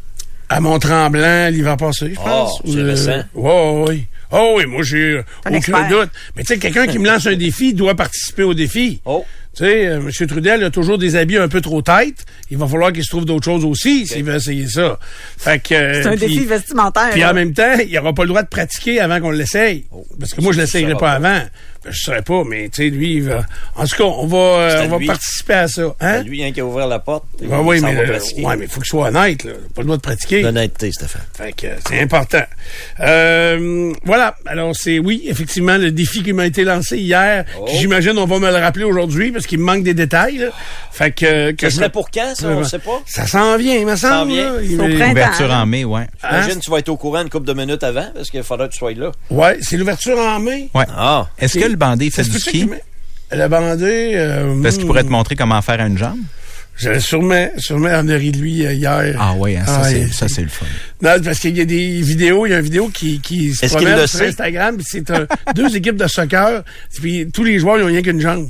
À 0.49 0.59
Mont-Tremblant, 0.59 1.49
l'hiver 1.51 1.77
passé, 1.77 2.11
je 2.13 2.19
Oh, 2.19 2.23
pense. 2.23 2.61
c'est 2.65 2.81
Ou, 2.81 2.85
récent. 2.85 3.23
ouais, 3.33 3.85
oui. 3.87 4.05
Oh 4.31 4.55
oui, 4.57 4.65
moi, 4.65 4.81
j'ai 4.83 5.17
un 5.19 5.21
aucun 5.49 5.55
expert. 5.55 5.87
doute. 5.89 6.09
Mais 6.35 6.43
tu 6.43 6.47
sais, 6.53 6.59
quelqu'un 6.59 6.87
qui 6.87 6.97
me 6.99 7.05
lance 7.07 7.27
un 7.27 7.35
défi 7.35 7.73
doit 7.73 7.95
participer 7.95 8.43
au 8.43 8.53
défi. 8.55 8.99
Oh, 9.05 9.23
Tu 9.55 9.63
sais, 9.63 9.87
euh, 9.87 9.97
M. 9.99 10.27
Trudel 10.27 10.63
a 10.63 10.69
toujours 10.71 10.97
des 10.97 11.15
habits 11.15 11.37
un 11.37 11.47
peu 11.47 11.61
trop 11.61 11.81
têtes. 11.83 12.25
Il 12.49 12.57
va 12.57 12.67
falloir 12.67 12.91
qu'il 12.91 13.03
se 13.03 13.09
trouve 13.09 13.25
d'autres 13.25 13.45
choses 13.45 13.63
aussi 13.65 14.07
s'il 14.07 14.23
veut 14.23 14.33
essayer 14.35 14.67
ça. 14.67 14.97
Fait 15.37 15.59
que... 15.61 15.75
euh, 15.75 16.01
C'est 16.01 16.09
un 16.09 16.15
défi 16.15 16.45
vestimentaire. 16.45 17.11
Puis 17.11 17.23
en 17.23 17.33
même 17.35 17.53
temps, 17.53 17.75
il 17.87 17.93
n'aura 17.93 18.13
pas 18.13 18.23
le 18.23 18.29
droit 18.29 18.41
de 18.41 18.47
pratiquer 18.47 18.99
avant 18.99 19.19
qu'on 19.19 19.29
l'essaye. 19.31 19.85
Parce 20.19 20.33
que 20.33 20.41
moi, 20.41 20.53
je 20.53 20.59
l'essayerai 20.59 20.95
pas. 20.95 21.11
avant. 21.11 21.41
Ben, 21.83 21.91
je 21.91 21.99
saurais 22.01 22.21
pas, 22.21 22.43
mais 22.47 22.69
tu 22.69 22.83
sais, 22.83 22.89
lui, 22.89 23.15
il 23.15 23.23
va... 23.23 23.45
En 23.75 23.85
tout 23.85 23.95
cas, 23.97 24.03
on 24.03 24.25
va, 24.27 24.37
euh, 24.37 24.69
C'est 24.81 24.91
on 24.91 24.97
va 24.99 25.05
participer 25.05 25.53
à 25.53 25.67
ça. 25.67 25.81
c'est 25.99 26.05
Hein? 26.05 26.23
lui 26.23 26.43
hein, 26.43 26.51
qui 26.51 26.61
a 26.61 26.65
ouvert 26.65 26.87
la 26.87 26.99
porte. 26.99 27.25
Ouais, 27.41 27.47
oui, 27.63 27.81
mais 27.81 27.93
va 27.93 28.01
euh, 28.01 28.07
pratiquer. 28.07 28.45
ouais, 28.45 28.55
mais 28.57 28.67
faut 28.67 28.79
que 28.79 28.85
je 28.85 28.89
sois 28.91 29.07
honnête, 29.09 29.43
là. 29.43 29.51
Pas 29.75 29.81
le 29.81 29.85
droit 29.85 29.97
de 29.97 30.01
pratiquer. 30.01 30.41
L'honnêteté, 30.41 30.91
Stéphane. 30.91 31.21
Fait 31.35 31.51
que 31.53 31.67
euh, 31.67 31.75
c'est 31.87 31.99
important. 32.01 32.43
Euh, 32.99 33.93
voilà. 34.03 34.35
Alors 34.45 34.71
c'est 34.75 34.99
oui, 34.99 35.23
effectivement, 35.27 35.77
le 35.77 35.91
défi 35.91 36.23
qui 36.23 36.33
m'a 36.33 36.45
été 36.45 36.63
lancé 36.63 36.97
hier. 36.97 37.45
Oh. 37.59 37.65
J'imagine 37.79 38.17
on 38.17 38.25
va 38.25 38.39
me 38.39 38.49
le 38.49 38.57
rappeler 38.57 38.83
aujourd'hui 38.85 39.31
parce 39.31 39.45
qu'il 39.47 39.59
me 39.59 39.65
manque 39.65 39.83
des 39.83 39.93
détails. 39.93 40.37
là. 40.37 40.47
Fait 40.91 41.11
que, 41.11 41.51
que 41.51 41.69
Ça 41.69 41.85
je 41.85 41.89
pour 41.89 42.09
quand, 42.11 42.33
ça? 42.35 42.47
On 42.47 42.59
ne 42.59 42.63
sait 42.63 42.79
pas. 42.79 43.01
Ça 43.05 43.25
s'en 43.27 43.57
vient, 43.57 43.75
il 43.75 43.85
me 43.85 43.95
semble. 43.95 44.31
vient. 44.31 44.53
là. 44.53 44.59
Il 44.63 44.79
Au 44.79 44.85
me- 44.85 44.95
printemps. 44.95 45.11
Ouverture 45.11 45.51
hein? 45.53 45.63
en 45.63 45.65
mai, 45.65 45.83
ouais. 45.85 46.07
J'imagine 46.23 46.55
que 46.59 46.63
tu 46.65 46.71
vas 46.71 46.79
être 46.79 46.89
au 46.89 46.97
courant 46.97 47.21
une 47.21 47.29
couple 47.29 47.47
de 47.47 47.53
minutes 47.53 47.83
avant, 47.83 48.07
parce 48.13 48.29
qu'il 48.29 48.43
faudra 48.43 48.67
que 48.67 48.73
tu 48.73 48.79
sois 48.79 48.93
là. 48.93 49.11
Ouais, 49.29 49.57
c'est 49.61 49.77
l'ouverture 49.77 50.17
en 50.17 50.39
mai. 50.39 50.69
Ouais. 50.73 50.85
Ah, 50.95 51.27
Est-ce 51.39 51.57
que 51.59 51.65
le 51.73 51.77
bandé 51.77 52.09
fait 52.09 52.23
du 52.23 52.39
ski? 52.39 52.65
met- 52.65 52.81
La 53.31 53.47
bandée. 53.49 54.13
Euh, 54.15 54.55
Parce 54.61 54.75
qu'il 54.75 54.83
hmm, 54.85 54.87
pourrait 54.87 55.03
te 55.03 55.09
montrer 55.09 55.35
comment 55.35 55.61
faire 55.61 55.79
à 55.81 55.85
une 55.87 55.97
jambe? 55.97 56.19
J'avais 56.75 56.99
sûrement, 56.99 57.49
sûrement 57.57 57.89
en 57.89 58.05
ri 58.07 58.31
de 58.31 58.37
lui 58.39 58.65
euh, 58.65 58.73
hier. 58.73 59.15
Ah 59.19 59.33
oui, 59.37 59.55
hein, 59.57 59.63
ça, 59.65 59.81
Ah, 59.83 59.89
c'est, 59.89 59.99
il- 60.01 60.13
ça 60.13 60.27
c'est 60.27 60.41
le 60.41 60.47
fun. 60.47 60.65
Non, 61.03 61.11
parce 61.23 61.37
qu'il 61.39 61.55
y 61.55 61.61
a 61.61 61.65
des 61.65 62.01
vidéos, 62.01 62.47
il 62.47 62.49
y 62.49 62.53
a 62.53 62.57
une 62.57 62.63
vidéo 62.63 62.89
qui, 62.89 63.19
qui 63.19 63.53
se 63.53 63.65
Est-ce 63.65 63.73
qu'il 63.77 63.85
promène 63.85 64.01
le 64.01 64.07
sur 64.07 64.19
sait? 64.19 64.27
Instagram, 64.29 64.75
puis 64.77 64.85
c'est 64.89 65.11
un- 65.11 65.27
deux 65.55 65.75
équipes 65.75 65.97
de 65.97 66.07
soccer, 66.07 66.63
puis 66.99 67.27
tous 67.31 67.43
les 67.43 67.59
joueurs, 67.59 67.77
ils 67.77 67.83
ont 67.83 67.87
rien 67.87 68.01
qu'une 68.01 68.19
jambe. 68.21 68.49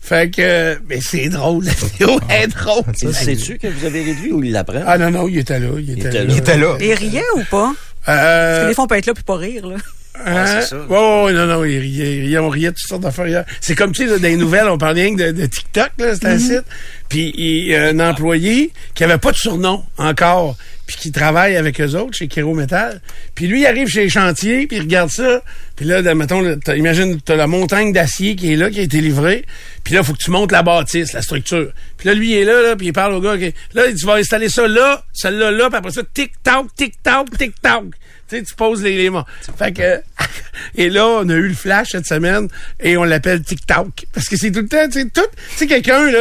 Fait 0.00 0.30
que, 0.30 0.40
euh, 0.42 0.74
mais 0.88 1.00
c'est 1.00 1.28
drôle, 1.30 1.64
la 1.64 1.72
vidéo 1.72 2.20
est 2.28 2.46
drôle. 2.48 2.84
sais-tu 2.94 3.58
que 3.58 3.66
vous 3.68 3.84
avez 3.86 4.02
réduit 4.04 4.32
ou 4.32 4.42
il 4.44 4.52
l'apprend? 4.52 4.82
Ah 4.86 4.96
non, 4.98 5.10
non, 5.10 5.26
il 5.28 5.38
était 5.38 5.58
là, 5.58 5.68
il 5.78 5.90
était, 5.90 6.08
était 6.08 6.18
là. 6.18 6.24
là. 6.24 6.32
Il 6.32 6.38
était 6.38 6.56
là. 6.58 6.76
Et 6.80 6.94
riait 6.94 7.22
ou 7.36 7.42
pas? 7.50 7.72
Parce 8.04 8.18
que 8.18 8.22
Euh, 8.64 8.68
des 8.68 8.74
fois, 8.74 8.84
on 8.84 8.86
peut 8.86 8.96
être 8.98 9.06
là 9.06 9.14
puis 9.14 9.24
pas 9.24 9.36
rire, 9.36 9.66
là. 9.66 9.76
Hein? 10.24 10.60
c'est 10.60 10.68
ça. 10.68 10.76
Ouais, 10.76 11.32
non, 11.32 11.46
non, 11.46 11.64
il 11.64 11.78
riait, 11.78 12.16
il 12.16 12.20
riait, 12.26 12.38
on 12.38 12.48
riait 12.48 12.70
de 12.70 12.74
toutes 12.74 12.88
sortes 12.88 13.02
d'affaires. 13.02 13.44
C'est 13.60 13.74
comme, 13.74 13.92
tu 13.92 14.04
sais, 14.04 14.10
là, 14.10 14.18
dans 14.18 14.28
les 14.28 14.36
nouvelles, 14.36 14.68
on 14.68 14.78
parlait 14.78 15.02
rien 15.02 15.16
que 15.16 15.22
de, 15.22 15.32
de 15.32 15.46
TikTok, 15.46 15.90
là, 15.98 16.14
c'était 16.14 16.28
un 16.28 16.38
site. 16.38 16.64
Puis, 17.08 17.32
il 17.36 17.74
un 17.74 18.00
employé 18.00 18.72
qui 18.94 19.04
avait 19.04 19.18
pas 19.18 19.32
de 19.32 19.36
surnom 19.36 19.84
encore, 19.98 20.56
puis 20.86 20.96
qui 20.96 21.12
travaille 21.12 21.56
avec 21.56 21.80
eux 21.80 21.94
autres 21.94 22.14
chez 22.16 22.28
Kero 22.28 22.54
Metal. 22.54 23.00
Puis 23.34 23.46
lui, 23.46 23.62
il 23.62 23.66
arrive 23.66 23.88
chez 23.88 24.02
les 24.02 24.08
chantiers, 24.10 24.66
puis 24.66 24.76
il 24.76 24.80
regarde 24.82 25.10
ça. 25.10 25.42
Puis 25.76 25.86
là, 25.86 26.02
mettons, 26.14 26.58
t'as- 26.58 26.76
imagine, 26.76 27.20
t'as 27.20 27.36
la 27.36 27.46
montagne 27.46 27.92
d'acier 27.92 28.36
qui 28.36 28.52
est 28.52 28.56
là, 28.56 28.70
qui 28.70 28.80
a 28.80 28.82
été 28.82 29.00
livrée. 29.00 29.44
Puis 29.82 29.94
là, 29.94 30.02
faut 30.02 30.12
que 30.12 30.18
tu 30.22 30.30
montes 30.30 30.52
la 30.52 30.62
bâtisse, 30.62 31.12
la 31.12 31.22
structure. 31.22 31.72
Puis 31.96 32.08
là, 32.08 32.14
lui, 32.14 32.32
il 32.32 32.36
est 32.38 32.44
là, 32.44 32.76
puis 32.76 32.88
il 32.88 32.92
parle 32.92 33.14
au 33.14 33.20
gars. 33.20 33.38
qui- 33.38 33.54
là, 33.74 33.84
tu 33.92 34.04
vas 34.06 34.14
installer 34.14 34.48
ça 34.48 34.68
là, 34.68 35.04
celle-là 35.12 35.50
là, 35.50 35.68
puis 35.68 35.78
après 35.78 35.90
ça, 35.92 36.02
tic-tac, 36.12 36.66
tic-tac, 36.76 37.26
tic-tac. 37.38 37.82
Tu 38.28 38.38
sais, 38.38 38.42
tu 38.42 38.54
poses 38.54 38.82
les 38.82 38.92
éléments. 38.92 39.26
Fait 39.58 39.72
que, 39.72 40.00
et 40.76 40.88
là, 40.88 41.06
on 41.06 41.28
a 41.28 41.34
eu 41.34 41.48
le 41.48 41.54
flash 41.54 41.88
cette 41.92 42.06
semaine 42.06 42.48
et 42.80 42.96
on 42.96 43.04
l'appelle 43.04 43.42
TikTok. 43.42 44.06
Parce 44.14 44.28
que 44.28 44.36
c'est 44.36 44.50
tout 44.50 44.60
le 44.60 44.68
temps, 44.68 44.86
tu 44.86 45.00
sais, 45.02 45.08
tout, 45.12 45.20
tu 45.50 45.56
sais, 45.56 45.66
quelqu'un, 45.66 46.10
là, 46.10 46.20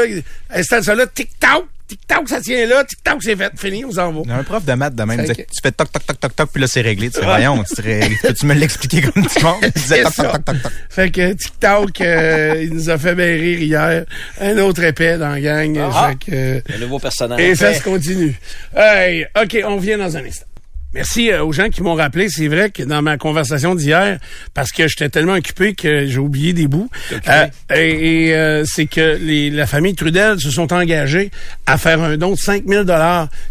installe 0.49 0.83
ça 0.83 0.95
là, 0.95 1.07
TikTok, 1.07 1.65
tic-tac, 1.97 2.27
ça 2.29 2.41
tient 2.41 2.65
là, 2.65 2.83
tic-tac, 2.83 3.17
c'est 3.21 3.35
fait, 3.35 3.51
fini, 3.57 3.85
on 3.85 3.91
s'en 3.91 4.11
va. 4.11 4.21
Il 4.25 4.29
y 4.29 4.33
a 4.33 4.37
un 4.37 4.43
prof 4.43 4.63
de 4.65 4.73
maths 4.73 4.95
de 4.95 5.03
même. 5.03 5.21
Disait, 5.21 5.35
que- 5.35 5.41
Tu 5.41 5.61
fais 5.61 5.71
toc, 5.71 5.91
toc, 5.91 6.05
toc, 6.05 6.19
toc, 6.19 6.35
toc, 6.35 6.49
puis 6.51 6.61
là, 6.61 6.67
c'est 6.67 6.81
réglé. 6.81 7.09
Tu 7.09 7.19
fais, 7.19 7.25
voyons, 7.25 7.63
tu, 7.63 7.75
serais- 7.75 8.09
peux-tu 8.21 8.45
me 8.45 8.53
l'expliquer 8.53 9.01
comme 9.01 9.23
du 9.23 9.43
monde? 9.43 9.55
Il 9.63 9.71
disait 9.81 10.03
toc, 10.03 10.13
ça. 10.13 10.23
toc, 10.23 10.33
toc, 10.33 10.45
toc, 10.45 10.61
toc. 10.63 10.71
Fait 10.89 11.11
que 11.11 11.33
TikTok, 11.33 12.01
euh, 12.01 12.61
il 12.63 12.73
nous 12.73 12.89
a 12.89 12.97
fait 12.97 13.15
bien 13.15 13.25
rire 13.25 13.59
hier. 13.61 14.05
Un 14.41 14.57
autre 14.59 14.83
épais 14.83 15.17
dans 15.17 15.29
la 15.29 15.39
gang. 15.41 15.77
Ah. 15.79 16.09
Fait 16.09 16.31
que, 16.31 16.71
Le 16.73 16.79
nouveau 16.79 16.99
personnage. 16.99 17.39
et 17.39 17.55
ça 17.55 17.73
se 17.73 17.81
continue. 17.83 18.35
Hey, 18.75 19.25
OK, 19.41 19.57
on 19.65 19.77
vient 19.77 19.97
dans 19.97 20.15
un 20.17 20.25
instant. 20.25 20.45
Merci 20.93 21.31
euh, 21.31 21.43
aux 21.43 21.51
gens 21.51 21.69
qui 21.69 21.81
m'ont 21.81 21.95
rappelé. 21.95 22.29
C'est 22.29 22.47
vrai 22.47 22.69
que 22.69 22.83
dans 22.83 23.01
ma 23.01 23.17
conversation 23.17 23.75
d'hier, 23.75 24.19
parce 24.53 24.71
que 24.71 24.87
j'étais 24.87 25.09
tellement 25.09 25.33
occupé 25.33 25.73
que 25.73 26.05
j'ai 26.05 26.19
oublié 26.19 26.53
des 26.53 26.67
bouts, 26.67 26.89
euh, 27.27 27.47
et, 27.73 28.27
et, 28.27 28.35
euh, 28.35 28.63
c'est 28.65 28.85
que 28.85 29.17
les, 29.19 29.49
la 29.49 29.65
famille 29.65 29.95
Trudel 29.95 30.39
se 30.39 30.51
sont 30.51 30.71
engagés 30.71 31.31
à 31.65 31.77
faire 31.77 32.01
un 32.01 32.17
don 32.17 32.31
de 32.31 32.37
5 32.37 32.63
000 32.67 32.85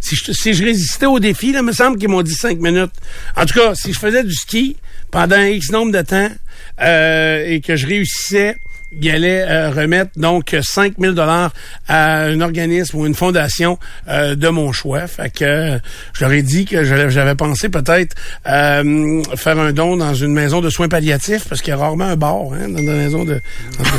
si 0.01 0.17
je, 0.17 0.33
si 0.33 0.55
je 0.55 0.65
résistais 0.65 1.07
au 1.07 1.19
défi, 1.19 1.53
là, 1.53 1.61
il 1.61 1.67
me 1.67 1.73
semble 1.73 1.99
qu'ils 1.99 2.09
m'ont 2.09 2.23
dit 2.23 2.35
5 2.35 2.59
minutes. 2.59 2.93
En 3.37 3.45
tout 3.45 3.59
cas, 3.59 3.75
si 3.75 3.93
je 3.93 3.99
faisais 3.99 4.23
du 4.23 4.35
ski 4.35 4.77
pendant 5.11 5.41
X 5.43 5.71
nombre 5.71 5.93
de 5.93 6.03
temps 6.03 6.29
euh, 6.81 7.45
et 7.47 7.61
que 7.61 7.77
je 7.77 7.87
réussissais 7.87 8.57
il 8.95 9.11
allait 9.11 9.43
euh, 9.49 9.71
remettre 9.71 10.11
donc 10.17 10.55
5 10.61 10.95
000 10.99 11.13
dollars 11.15 11.53
à 11.89 12.23
un 12.25 12.41
organisme 12.41 12.99
ou 12.99 13.07
une 13.07 13.15
fondation 13.15 13.79
euh, 14.09 14.35
de 14.35 14.49
mon 14.49 14.73
choix. 14.73 15.07
Fait 15.07 15.31
que 15.33 15.45
euh, 15.45 16.31
ai 16.31 16.43
dit 16.43 16.65
que 16.65 16.85
j'avais 16.85 17.35
pensé 17.35 17.69
peut-être 17.69 18.15
euh, 18.47 19.23
faire 19.37 19.59
un 19.59 19.73
don 19.73 19.97
dans 19.97 20.15
une 20.15 20.33
maison 20.33 20.61
de 20.61 20.71
soins 20.71 20.89
palliatifs 20.89 21.49
parce 21.49 21.61
qu'il 21.63 21.71
y 21.71 21.75
a 21.75 21.79
rarement 21.79 22.05
un 22.07 22.17
bar 22.17 22.53
hein, 22.53 22.69
dans 22.69 22.79
une 22.79 22.97
maison 22.97 23.25
de... 23.25 23.41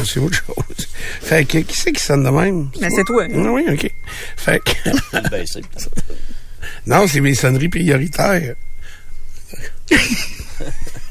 C'est 0.05 0.19
autre 0.19 0.37
chose. 0.45 0.87
Fait 1.21 1.45
que 1.45 1.57
qui 1.59 1.75
c'est 1.77 1.91
qui 1.91 2.03
sonne 2.03 2.23
de 2.23 2.29
même? 2.29 2.69
Mais 2.79 2.89
c'est 2.89 3.03
toi. 3.03 3.25
Ah 3.33 3.51
oui, 3.51 3.65
OK. 3.71 3.91
Fait 4.37 4.59
que... 4.63 4.89
Ben, 5.31 5.45
c'est- 5.45 5.61
non, 6.85 7.07
c'est 7.07 7.19
mes 7.21 7.33
sonneries 7.35 7.69
prioritaires. 7.69 8.55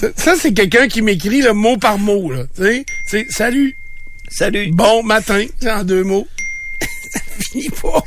Ça, 0.00 0.08
ça, 0.16 0.34
c'est 0.34 0.54
quelqu'un 0.54 0.88
qui 0.88 1.02
m'écrit 1.02 1.42
le 1.42 1.52
mot 1.52 1.76
par 1.76 1.98
mot, 1.98 2.32
là. 2.32 2.44
Tu 2.56 2.86
sais, 3.06 3.26
salut, 3.28 3.76
Salut. 4.30 4.70
bon 4.72 5.02
matin, 5.02 5.44
en 5.66 5.84
deux 5.84 6.04
mots. 6.04 6.26
ça 7.12 7.20
finit 7.38 7.68
pas. 7.68 8.02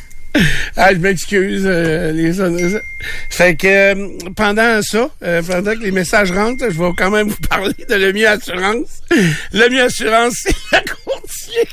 Ah, 0.75 0.91
je 0.91 0.97
m'excuse, 0.97 1.61
euh, 1.67 2.11
les 2.11 2.33
sonneries. 2.33 2.81
Fait 3.29 3.55
que 3.55 3.67
euh, 3.67 4.17
pendant 4.35 4.81
ça, 4.81 5.11
euh, 5.21 5.43
pendant 5.43 5.75
que 5.75 5.83
les 5.83 5.91
messages 5.91 6.31
rentrent, 6.31 6.71
je 6.71 6.81
vais 6.81 6.89
quand 6.97 7.11
même 7.11 7.27
vous 7.29 7.47
parler 7.47 7.75
de 7.87 7.93
le 7.93 8.11
mieux 8.11 8.27
assurance. 8.27 9.03
Le 9.51 9.69
mieux 9.69 9.83
assurance, 9.83 10.33
c'est 10.41 10.55
la 10.71 10.81
courtier. 10.81 11.67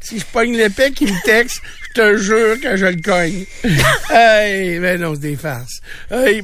Si 0.00 0.18
je 0.18 0.24
pogne 0.24 0.56
l'épée 0.56 0.92
qui 0.92 1.04
me 1.04 1.24
texte, 1.26 1.60
je 1.90 2.00
te 2.00 2.16
jure 2.16 2.58
que 2.58 2.74
je 2.78 2.86
le 2.86 3.02
cogne. 3.02 3.44
hey, 4.10 4.78
ben 4.78 4.98
non, 4.98 5.12
c'est 5.12 5.20
des 5.20 5.36
farces. 5.36 5.82
Hey, 6.10 6.42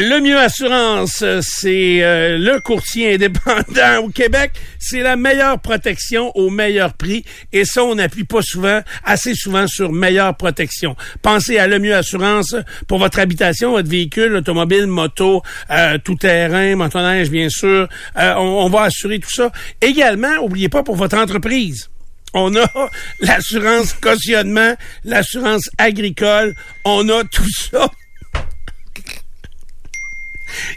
le 0.00 0.20
mieux 0.20 0.38
assurance, 0.38 1.24
c'est 1.40 2.04
euh, 2.04 2.38
le 2.38 2.60
courtier 2.60 3.14
indépendant 3.14 4.04
au 4.04 4.08
Québec. 4.10 4.52
C'est 4.78 5.00
la 5.00 5.16
meilleure 5.16 5.58
protection 5.58 6.30
au 6.36 6.50
meilleur 6.50 6.94
prix. 6.94 7.24
Et 7.52 7.64
ça, 7.64 7.82
on 7.82 7.96
n'appuie 7.96 8.22
pas 8.22 8.40
souvent, 8.40 8.80
assez 9.04 9.34
souvent 9.34 9.66
sur 9.66 9.90
meilleure 9.90 10.36
protection. 10.36 10.94
Pensez 11.20 11.58
à 11.58 11.66
le 11.66 11.80
mieux 11.80 11.96
assurance 11.96 12.54
pour 12.86 12.98
votre 12.98 13.18
habitation, 13.18 13.72
votre 13.72 13.88
véhicule, 13.88 14.36
automobile, 14.36 14.86
moto, 14.86 15.42
euh, 15.72 15.98
tout 15.98 16.14
terrain, 16.14 16.76
motoneige, 16.76 17.28
bien 17.28 17.48
sûr. 17.48 17.88
Euh, 18.16 18.34
on, 18.36 18.66
on 18.66 18.68
va 18.68 18.82
assurer 18.82 19.18
tout 19.18 19.34
ça. 19.34 19.50
Également, 19.80 20.36
oubliez 20.42 20.68
pas 20.68 20.84
pour 20.84 20.94
votre 20.94 21.18
entreprise. 21.18 21.90
On 22.34 22.54
a 22.54 22.70
l'assurance 23.20 23.94
cautionnement, 23.94 24.76
l'assurance 25.02 25.68
agricole. 25.76 26.54
On 26.84 27.08
a 27.08 27.24
tout 27.24 27.50
ça. 27.52 27.90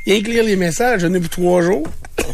Rien 0.05 0.21
que 0.21 0.29
lire 0.29 0.43
les 0.43 0.55
messages, 0.55 1.01
j'en 1.01 1.13
ai 1.13 1.21
trois 1.21 1.61
jours. 1.61 1.87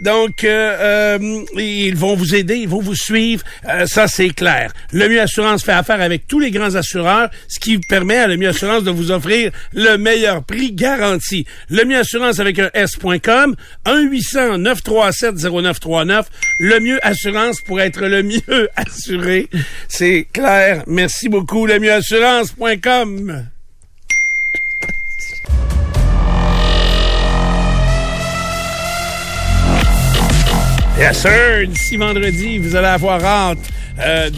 Donc, 0.00 0.44
euh, 0.44 1.18
euh, 1.18 1.44
ils 1.56 1.96
vont 1.96 2.16
vous 2.16 2.34
aider, 2.34 2.56
ils 2.56 2.68
vont 2.68 2.80
vous 2.80 2.94
suivre, 2.94 3.42
euh, 3.68 3.84
ça 3.86 4.08
c'est 4.08 4.30
clair. 4.30 4.72
Le 4.92 5.06
Mieux 5.08 5.20
Assurance 5.20 5.62
fait 5.64 5.72
affaire 5.72 6.00
avec 6.00 6.26
tous 6.26 6.40
les 6.40 6.50
grands 6.50 6.74
assureurs, 6.74 7.28
ce 7.48 7.60
qui 7.60 7.78
permet 7.78 8.18
à 8.18 8.26
Le 8.26 8.36
Mieux 8.36 8.48
Assurance 8.48 8.84
de 8.84 8.90
vous 8.90 9.10
offrir 9.10 9.50
le 9.72 9.96
meilleur 9.96 10.44
prix 10.44 10.72
garanti. 10.72 11.46
Le 11.68 11.84
Mieux 11.84 11.98
Assurance 11.98 12.40
avec 12.40 12.58
un 12.58 12.70
S.com, 12.74 13.54
1-800-937-0939. 13.86 16.24
Le 16.58 16.80
Mieux 16.80 17.06
Assurance 17.06 17.60
pour 17.66 17.80
être 17.80 18.06
le 18.06 18.22
mieux 18.22 18.68
assuré. 18.76 19.48
C'est 19.88 20.26
clair. 20.32 20.84
Merci 20.86 21.28
beaucoup, 21.28 21.66
le 21.66 21.78
mieux 21.78 21.92
assurance.com. 21.92 23.46
Yes, 30.98 31.18
sir. 31.22 31.66
D'ici 31.66 31.96
vendredi, 31.96 32.58
vous 32.58 32.76
allez 32.76 32.86
avoir 32.86 33.22
hâte 33.24 33.58
euh, 33.98 34.30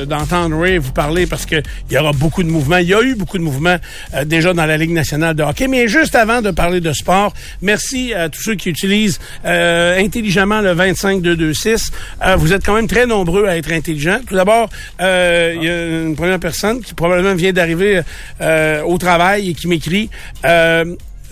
de- 0.00 0.04
d'entendre 0.06 0.58
Ray 0.58 0.78
vous 0.78 0.92
parler 0.92 1.26
parce 1.26 1.44
que 1.44 1.56
il 1.90 1.94
y 1.94 1.98
aura 1.98 2.12
beaucoup 2.12 2.42
de 2.42 2.48
mouvements. 2.48 2.78
Il 2.78 2.88
y 2.88 2.94
a 2.94 3.02
eu 3.02 3.14
beaucoup 3.14 3.36
de 3.36 3.42
mouvements 3.42 3.76
euh, 4.14 4.24
déjà 4.24 4.54
dans 4.54 4.64
la 4.64 4.78
Ligue 4.78 4.92
nationale 4.92 5.34
de 5.36 5.42
hockey. 5.42 5.68
Mais 5.68 5.88
juste 5.88 6.14
avant 6.14 6.40
de 6.40 6.50
parler 6.52 6.80
de 6.80 6.90
sport, 6.94 7.34
merci 7.60 8.14
à 8.14 8.30
tous 8.30 8.40
ceux 8.42 8.54
qui 8.54 8.70
utilisent 8.70 9.18
euh, 9.44 9.98
intelligemment 10.02 10.62
le 10.62 10.72
25226. 10.72 11.92
Euh, 12.24 12.36
vous 12.36 12.54
êtes 12.54 12.64
quand 12.64 12.74
même 12.74 12.88
très 12.88 13.04
nombreux 13.06 13.46
à 13.46 13.58
être 13.58 13.70
intelligents. 13.70 14.20
Tout 14.26 14.34
d'abord, 14.36 14.70
euh, 15.02 15.52
il 15.54 15.62
y 15.64 15.68
a 15.68 16.06
une 16.08 16.16
première 16.16 16.40
personne 16.40 16.80
qui 16.80 16.94
probablement 16.94 17.34
vient 17.34 17.52
d'arriver 17.52 18.00
euh, 18.40 18.82
au 18.84 18.96
travail 18.96 19.50
et 19.50 19.54
qui 19.54 19.68
m'écrit... 19.68 20.08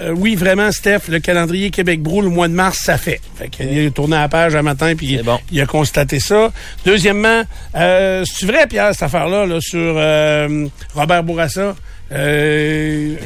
Euh, 0.00 0.12
oui, 0.16 0.36
vraiment, 0.36 0.70
Steph, 0.70 1.08
le 1.08 1.18
calendrier 1.18 1.70
Québec 1.70 2.00
Brou, 2.02 2.22
le 2.22 2.28
mois 2.28 2.46
de 2.48 2.52
mars, 2.52 2.78
ça 2.84 2.96
fait. 2.98 3.20
Fait 3.36 3.48
qu'il 3.48 3.76
est 3.76 3.90
tourné 3.90 4.16
à 4.16 4.20
la 4.20 4.28
page 4.28 4.54
un 4.54 4.62
matin, 4.62 4.94
puis 4.96 5.18
bon. 5.24 5.38
il 5.50 5.60
a 5.60 5.66
constaté 5.66 6.20
ça. 6.20 6.52
Deuxièmement, 6.84 7.42
euh, 7.74 8.24
c'est 8.32 8.46
vrai, 8.46 8.66
Pierre, 8.68 8.90
cette 8.92 9.02
affaire-là, 9.02 9.44
là, 9.46 9.60
sur 9.60 9.94
euh, 9.96 10.66
Robert 10.94 11.24
Bourassa? 11.24 11.74
Euh, 12.12 13.16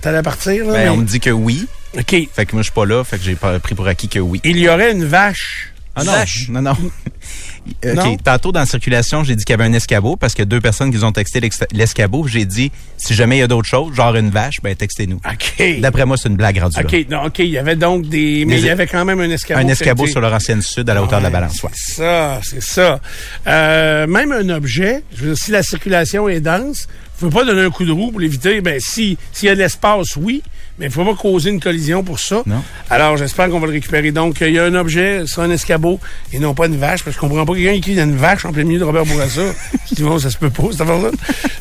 T'allais 0.00 0.22
partir, 0.22 0.66
là? 0.66 0.72
Ben, 0.72 0.82
mais- 0.84 0.88
on 0.88 0.96
me 0.96 1.04
dit 1.04 1.20
que 1.20 1.30
oui. 1.30 1.66
OK. 1.96 2.16
Fait 2.34 2.46
que 2.46 2.52
moi, 2.52 2.62
je 2.62 2.64
suis 2.64 2.72
pas 2.72 2.86
là. 2.86 3.04
Fait 3.04 3.18
que 3.18 3.24
j'ai 3.24 3.36
pas 3.36 3.58
pris 3.60 3.74
pour 3.74 3.86
acquis 3.86 4.08
que 4.08 4.18
oui. 4.18 4.40
Il 4.44 4.58
y 4.58 4.68
aurait 4.68 4.92
une 4.92 5.04
vache. 5.04 5.72
Ah 5.94 6.02
non, 6.02 6.12
Vache. 6.12 6.48
non, 6.48 6.60
non. 6.62 6.76
OK, 7.66 7.94
Non? 7.94 8.16
tantôt 8.16 8.52
dans 8.52 8.60
la 8.60 8.66
circulation, 8.66 9.24
j'ai 9.24 9.34
dit 9.36 9.44
qu'il 9.44 9.52
y 9.52 9.60
avait 9.60 9.64
un 9.68 9.72
escabeau 9.72 10.16
parce 10.16 10.34
que 10.34 10.42
deux 10.42 10.60
personnes 10.60 10.92
qui 10.92 11.02
ont 11.02 11.12
texté 11.12 11.40
l'escabeau, 11.72 12.26
j'ai 12.26 12.44
dit 12.44 12.70
si 12.96 13.14
jamais 13.14 13.36
il 13.36 13.40
y 13.40 13.42
a 13.42 13.46
d'autres 13.46 13.68
choses, 13.68 13.94
genre 13.94 14.14
une 14.16 14.30
vache, 14.30 14.56
ben 14.62 14.74
textez-nous. 14.74 15.16
OK. 15.16 15.80
D'après 15.80 16.04
moi, 16.04 16.16
c'est 16.16 16.28
une 16.28 16.36
blague 16.36 16.58
rendue 16.58 16.76
là. 16.76 16.82
OK, 16.84 17.06
non, 17.10 17.24
OK, 17.24 17.38
il 17.40 17.46
y 17.46 17.58
avait 17.58 17.76
donc 17.76 18.06
des... 18.08 18.44
Mais 18.46 18.58
il 18.58 18.66
y 18.66 18.70
avait 18.70 18.86
quand 18.86 19.04
même 19.04 19.20
un 19.20 19.30
escabeau. 19.30 19.60
Un 19.60 19.68
escabeau 19.68 20.06
sur 20.06 20.20
Laurentienne 20.20 20.62
Sud 20.62 20.88
à 20.88 20.94
la 20.94 21.02
hauteur 21.02 21.18
de 21.18 21.24
la 21.24 21.30
balance. 21.30 21.60
C'est 21.74 21.94
ça, 21.94 22.40
c'est 22.42 22.62
ça. 22.62 23.00
Euh, 23.46 24.06
même 24.06 24.32
un 24.32 24.48
objet, 24.50 25.02
je 25.14 25.24
veux 25.24 25.34
dire, 25.34 25.42
si 25.42 25.50
la 25.50 25.62
circulation 25.62 26.28
est 26.28 26.40
dense, 26.40 26.86
pouvez 27.18 27.30
pas 27.32 27.44
donner 27.44 27.62
un 27.62 27.70
coup 27.70 27.84
de 27.84 27.92
roue 27.92 28.10
pour 28.10 28.20
l'éviter. 28.20 28.60
Ben, 28.60 28.78
si, 28.80 29.16
s'il 29.32 29.48
y 29.48 29.50
a 29.50 29.54
de 29.54 29.60
l'espace, 29.60 30.16
oui, 30.16 30.42
mais 30.78 30.86
il 30.86 30.90
faut 30.92 31.04
pas 31.04 31.14
causer 31.14 31.50
une 31.50 31.60
collision 31.60 32.02
pour 32.02 32.18
ça. 32.18 32.42
Non. 32.46 32.62
Alors, 32.90 33.16
j'espère 33.16 33.48
qu'on 33.48 33.60
va 33.60 33.66
le 33.66 33.72
récupérer. 33.72 34.10
Donc, 34.12 34.40
il 34.40 34.50
y 34.52 34.58
a 34.58 34.64
un 34.64 34.74
objet, 34.74 35.22
c'est 35.26 35.40
un 35.40 35.50
escabeau, 35.50 36.00
et 36.32 36.38
non 36.38 36.54
pas 36.54 36.66
une 36.66 36.76
vache, 36.76 37.04
parce 37.04 37.16
que 37.16 37.22
je 37.22 37.28
comprends 37.28 37.46
pas 37.46 37.54
quelqu'un 37.54 37.80
qui 37.80 37.98
a 37.98 38.02
une 38.02 38.16
vache 38.16 38.44
en 38.44 38.52
plein 38.52 38.64
milieu 38.64 38.80
de 38.80 38.84
Robert 38.84 39.04
Bourassa. 39.06 39.42
je 39.90 39.94
dis, 39.94 40.02
bon, 40.02 40.18
ça 40.18 40.30
se 40.30 40.38
peut 40.38 40.50
pas, 40.50 40.64
cette 40.72 40.80
affaire-là. 40.80 41.10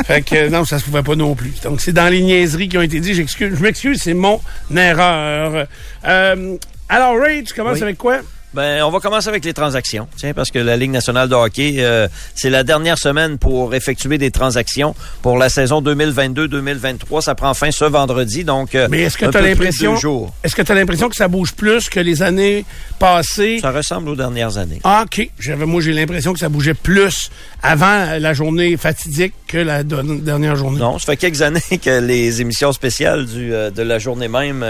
fait 0.05 0.21
que, 0.23 0.49
non, 0.49 0.65
ça 0.65 0.79
se 0.79 0.83
pouvait 0.85 1.03
pas 1.03 1.15
non 1.15 1.35
plus. 1.35 1.53
Donc, 1.63 1.81
c'est 1.81 1.93
dans 1.93 2.09
les 2.11 2.21
niaiseries 2.21 2.69
qui 2.69 2.77
ont 2.77 2.81
été 2.81 2.99
dites. 2.99 3.13
J'excuse, 3.15 3.55
je 3.55 3.61
m'excuse, 3.61 3.99
c'est 4.01 4.13
mon 4.15 4.41
erreur. 4.75 5.67
Euh, 6.05 6.57
alors, 6.89 7.19
Ray, 7.19 7.43
tu 7.43 7.53
commences 7.53 7.77
Oui. 7.77 7.83
avec 7.83 7.97
quoi? 7.97 8.17
Ben, 8.53 8.83
on 8.83 8.91
va 8.91 8.99
commencer 8.99 9.29
avec 9.29 9.43
les 9.45 9.53
transactions, 9.53 10.07
tiens, 10.15 10.33
parce 10.35 10.51
que 10.51 10.59
la 10.59 10.77
Ligue 10.77 10.91
nationale 10.91 11.27
de 11.27 11.33
hockey, 11.33 11.77
euh, 11.79 12.07
c'est 12.35 12.51
la 12.51 12.63
dernière 12.63 12.99
semaine 12.99 13.39
pour 13.39 13.73
effectuer 13.73 14.19
des 14.19 14.29
transactions 14.29 14.93
pour 15.23 15.39
la 15.39 15.49
saison 15.49 15.81
2022-2023. 15.81 17.21
Ça 17.21 17.33
prend 17.33 17.55
fin 17.55 17.71
ce 17.71 17.85
vendredi, 17.85 18.43
donc 18.43 18.75
euh, 18.75 18.87
Mais 18.91 19.01
est-ce 19.01 19.17
que 19.17 19.25
tu 19.25 19.37
as 19.37 19.41
l'impression. 19.41 19.95
Est-ce 20.43 20.55
que 20.55 20.61
tu 20.61 20.71
as 20.71 20.75
l'impression 20.75 21.09
que 21.09 21.15
ça 21.15 21.27
bouge 21.27 21.53
plus 21.53 21.89
que 21.89 21.99
les 21.99 22.21
années 22.21 22.63
passées? 22.99 23.57
Ça 23.59 23.71
ressemble 23.71 24.09
aux 24.09 24.15
dernières 24.15 24.59
années. 24.59 24.79
Ah, 24.83 25.05
OK, 25.05 25.29
j'avais 25.39 25.65
moi 25.65 25.81
j'ai 25.81 25.93
l'impression 25.93 26.31
que 26.31 26.39
ça 26.39 26.49
bougeait 26.49 26.75
plus 26.75 27.31
avant 27.63 28.19
la 28.19 28.33
journée 28.33 28.77
fatidique 28.77 29.33
que 29.47 29.57
la 29.57 29.81
dernière 29.83 30.55
journée. 30.55 30.79
Non, 30.79 30.99
ça 30.99 31.07
fait 31.07 31.17
quelques 31.17 31.41
années 31.41 31.61
que 31.83 31.99
les 32.01 32.41
émissions 32.41 32.71
spéciales 32.71 33.25
du, 33.25 33.51
euh, 33.51 33.71
de 33.71 33.81
la 33.81 33.97
journée 33.97 34.27
même, 34.27 34.63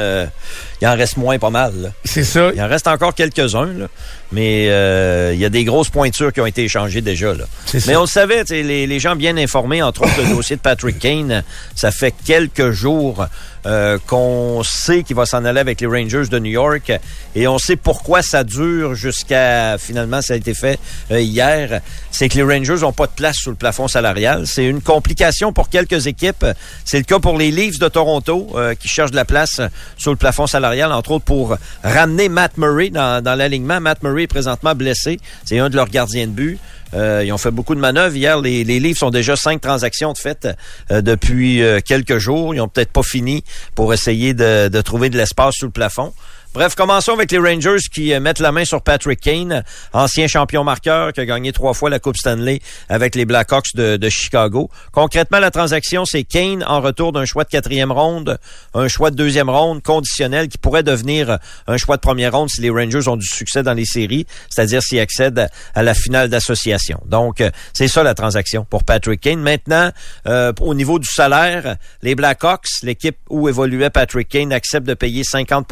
il 0.82 0.88
en 0.88 0.96
reste 0.96 1.18
moins 1.18 1.38
pas 1.38 1.50
mal. 1.50 1.92
C'est 2.06 2.24
ça. 2.24 2.52
Il 2.56 2.62
en 2.62 2.68
reste 2.68 2.88
encore 2.88 3.14
quelques-uns, 3.14 3.73
là. 3.78 3.88
mais 4.32 4.68
euh, 4.70 5.32
il 5.34 5.40
y 5.40 5.46
a 5.46 5.50
des 5.50 5.64
grosses 5.64 5.90
pointures 5.90 6.32
qui 6.34 6.42
ont 6.42 6.46
été 6.46 6.64
échangées 6.64 7.02
déjà. 7.02 7.34
Là. 7.34 7.46
Mais 7.74 7.80
ça. 7.80 7.98
on 7.98 8.02
le 8.02 8.08
savait, 8.08 8.44
les, 8.50 8.88
les 8.88 9.00
gens 9.00 9.16
bien 9.16 9.38
informés, 9.38 9.82
entre 9.82 10.04
autres 10.04 10.22
le 10.22 10.36
dossier 10.36 10.56
de 10.56 10.62
Patrick 10.62 11.00
Kane, 11.00 11.44
ça 11.76 11.92
fait 11.92 12.14
quelques 12.26 12.72
jours 12.72 13.28
euh, 13.66 13.98
qu'on 14.08 14.62
sait 14.64 15.04
qu'il 15.04 15.16
va 15.16 15.26
s'en 15.26 15.46
aller 15.46 15.60
avec 15.60 15.80
les 15.80 15.88
Rangers 15.88 16.28
de 16.30 16.38
New 16.40 16.52
York 16.52 16.92
et 17.34 17.48
on 17.48 17.58
sait 17.58 17.78
pourquoi 17.78 18.22
ça 18.22 18.44
dure 18.44 18.94
jusqu'à 18.94 19.78
finalement 19.78 20.22
ça 20.22 20.34
a 20.34 20.38
été 20.38 20.54
fait 20.54 20.80
euh, 21.12 21.22
hier. 21.22 21.82
C'est 22.12 22.30
que 22.30 22.36
les 22.36 22.44
Rangers 22.44 22.82
n'ont 22.82 22.92
pas 22.92 23.08
de 23.08 23.14
place 23.14 23.38
sous 23.38 23.50
le 23.50 23.56
plafond 23.56 23.88
salarial. 23.88 24.46
C'est 24.48 24.66
une 24.66 24.82
complication 24.82 25.54
pour 25.54 25.70
quelques 25.70 26.08
équipes. 26.08 26.46
C'est 26.84 26.98
le 26.98 27.06
cas 27.06 27.20
pour 27.20 27.38
les 27.38 27.52
Leafs 27.52 27.80
de 27.80 27.88
Toronto 27.88 28.50
euh, 28.56 28.76
qui 28.76 28.88
cherchent 28.88 29.12
de 29.12 29.16
la 29.16 29.26
place 29.26 29.62
sur 29.98 30.12
le 30.12 30.18
plafond 30.18 30.46
salarial, 30.46 30.92
entre 30.92 31.12
autres 31.12 31.26
pour 31.26 31.58
ramener 31.84 32.30
Matt 32.30 32.58
Murray 32.58 32.90
dans, 32.90 33.24
dans 33.24 33.36
l'alignement. 33.36 33.80
Matt 33.80 34.04
Murray 34.04 34.24
est 34.24 34.28
présentement 34.28 34.76
blessé. 34.76 35.20
C'est 35.46 35.60
un 35.60 35.70
de 35.70 35.76
leurs 35.76 35.90
gardiens 35.90 36.28
de 36.28 36.32
but. 36.32 36.60
Euh, 36.94 37.24
ils 37.26 37.32
ont 37.32 37.38
fait 37.38 37.52
beaucoup 37.52 37.76
de 37.76 37.80
manœuvres. 37.80 38.16
Hier, 38.16 38.40
les, 38.40 38.64
les 38.64 38.80
Leafs 38.80 39.04
ont 39.04 39.10
déjà 39.10 39.36
cinq 39.36 39.62
transactions 39.62 40.14
de 40.14 40.18
fait 40.18 40.48
euh, 40.92 41.02
depuis 41.02 41.62
euh, 41.62 41.80
quelques 41.84 42.18
jours. 42.18 42.54
Ils 42.54 42.62
ont 42.62 42.68
peut-être 42.68 42.92
pas 42.92 43.04
fini 43.04 43.44
pour 43.76 43.94
essayer 43.94 44.34
de, 44.34 44.68
de 44.68 44.82
trouver 44.82 45.10
de 45.10 45.18
l'espace 45.18 45.56
sous 45.56 45.66
le 45.66 45.72
plafond. 45.72 46.14
Bref, 46.54 46.76
commençons 46.76 47.14
avec 47.14 47.32
les 47.32 47.40
Rangers 47.40 47.80
qui 47.92 48.14
euh, 48.14 48.20
mettent 48.20 48.38
la 48.38 48.52
main 48.52 48.64
sur 48.64 48.84
Patrick 48.84 49.20
Kane, 49.20 49.64
ancien 49.92 50.28
champion 50.28 50.64
marqueur 50.64 51.12
qui 51.12 51.20
a 51.20 51.26
gagné 51.26 51.52
trois 51.52 51.74
fois 51.74 51.90
la 51.90 51.98
Coupe 51.98 52.16
Stanley 52.16 52.60
avec 52.90 53.16
les 53.16 53.26
Blackhawks 53.26 53.74
de, 53.74 54.10
Chicago. 54.10 54.70
Concrètement, 54.92 55.40
la 55.40 55.50
transaction, 55.50 56.06
c'est 56.06 56.24
Kane 56.24 56.64
en 56.68 56.80
retour 56.80 57.12
d'un 57.12 57.26
choix 57.26 57.44
de 57.44 57.50
quatrième 57.50 57.92
ronde, 57.92 58.38
un 58.76 58.88
choix 58.88 59.10
de 59.10 59.16
deuxième 59.16 59.50
ronde 59.50 59.82
conditionnel 59.82 60.48
qui 60.48 60.60
pourrait 60.60 60.84
devenir 60.84 61.40
un 61.66 61.78
choix 61.78 61.96
de 61.96 62.02
première 62.02 62.34
ronde 62.34 62.52
si 62.52 62.62
les 62.62 62.70
Rangers 62.70 63.08
ont 63.08 63.18
du 63.18 63.26
succès 63.26 63.64
dans 63.64 63.74
les 63.74 63.86
séries, 63.86 64.28
c'est-à-dire 64.48 64.84
s'ils 64.84 65.00
accèdent 65.00 65.50
à 65.74 65.82
la 65.82 65.96
finale 65.96 66.30
d'association. 66.30 67.02
Donc, 67.08 67.42
euh, 67.42 67.50
c'est 67.74 67.88
ça 67.88 68.04
la 68.04 68.14
transaction 68.14 68.64
pour 68.64 68.84
Patrick 68.84 69.22
Kane. 69.22 69.40
Maintenant, 69.40 69.90
euh, 70.28 70.54
au 70.62 70.76
niveau 70.76 71.00
du 71.00 71.10
salaire, 71.10 71.78
les 72.04 72.14
Blackhawks, 72.14 72.68
l'équipe 72.84 73.18
où 73.32 73.50
évoluait 73.50 73.90
Patrick 73.90 74.30
Kane, 74.30 74.54
accepte 74.54 74.86
de 74.86 74.94
payer 74.94 75.24
50 75.24 75.68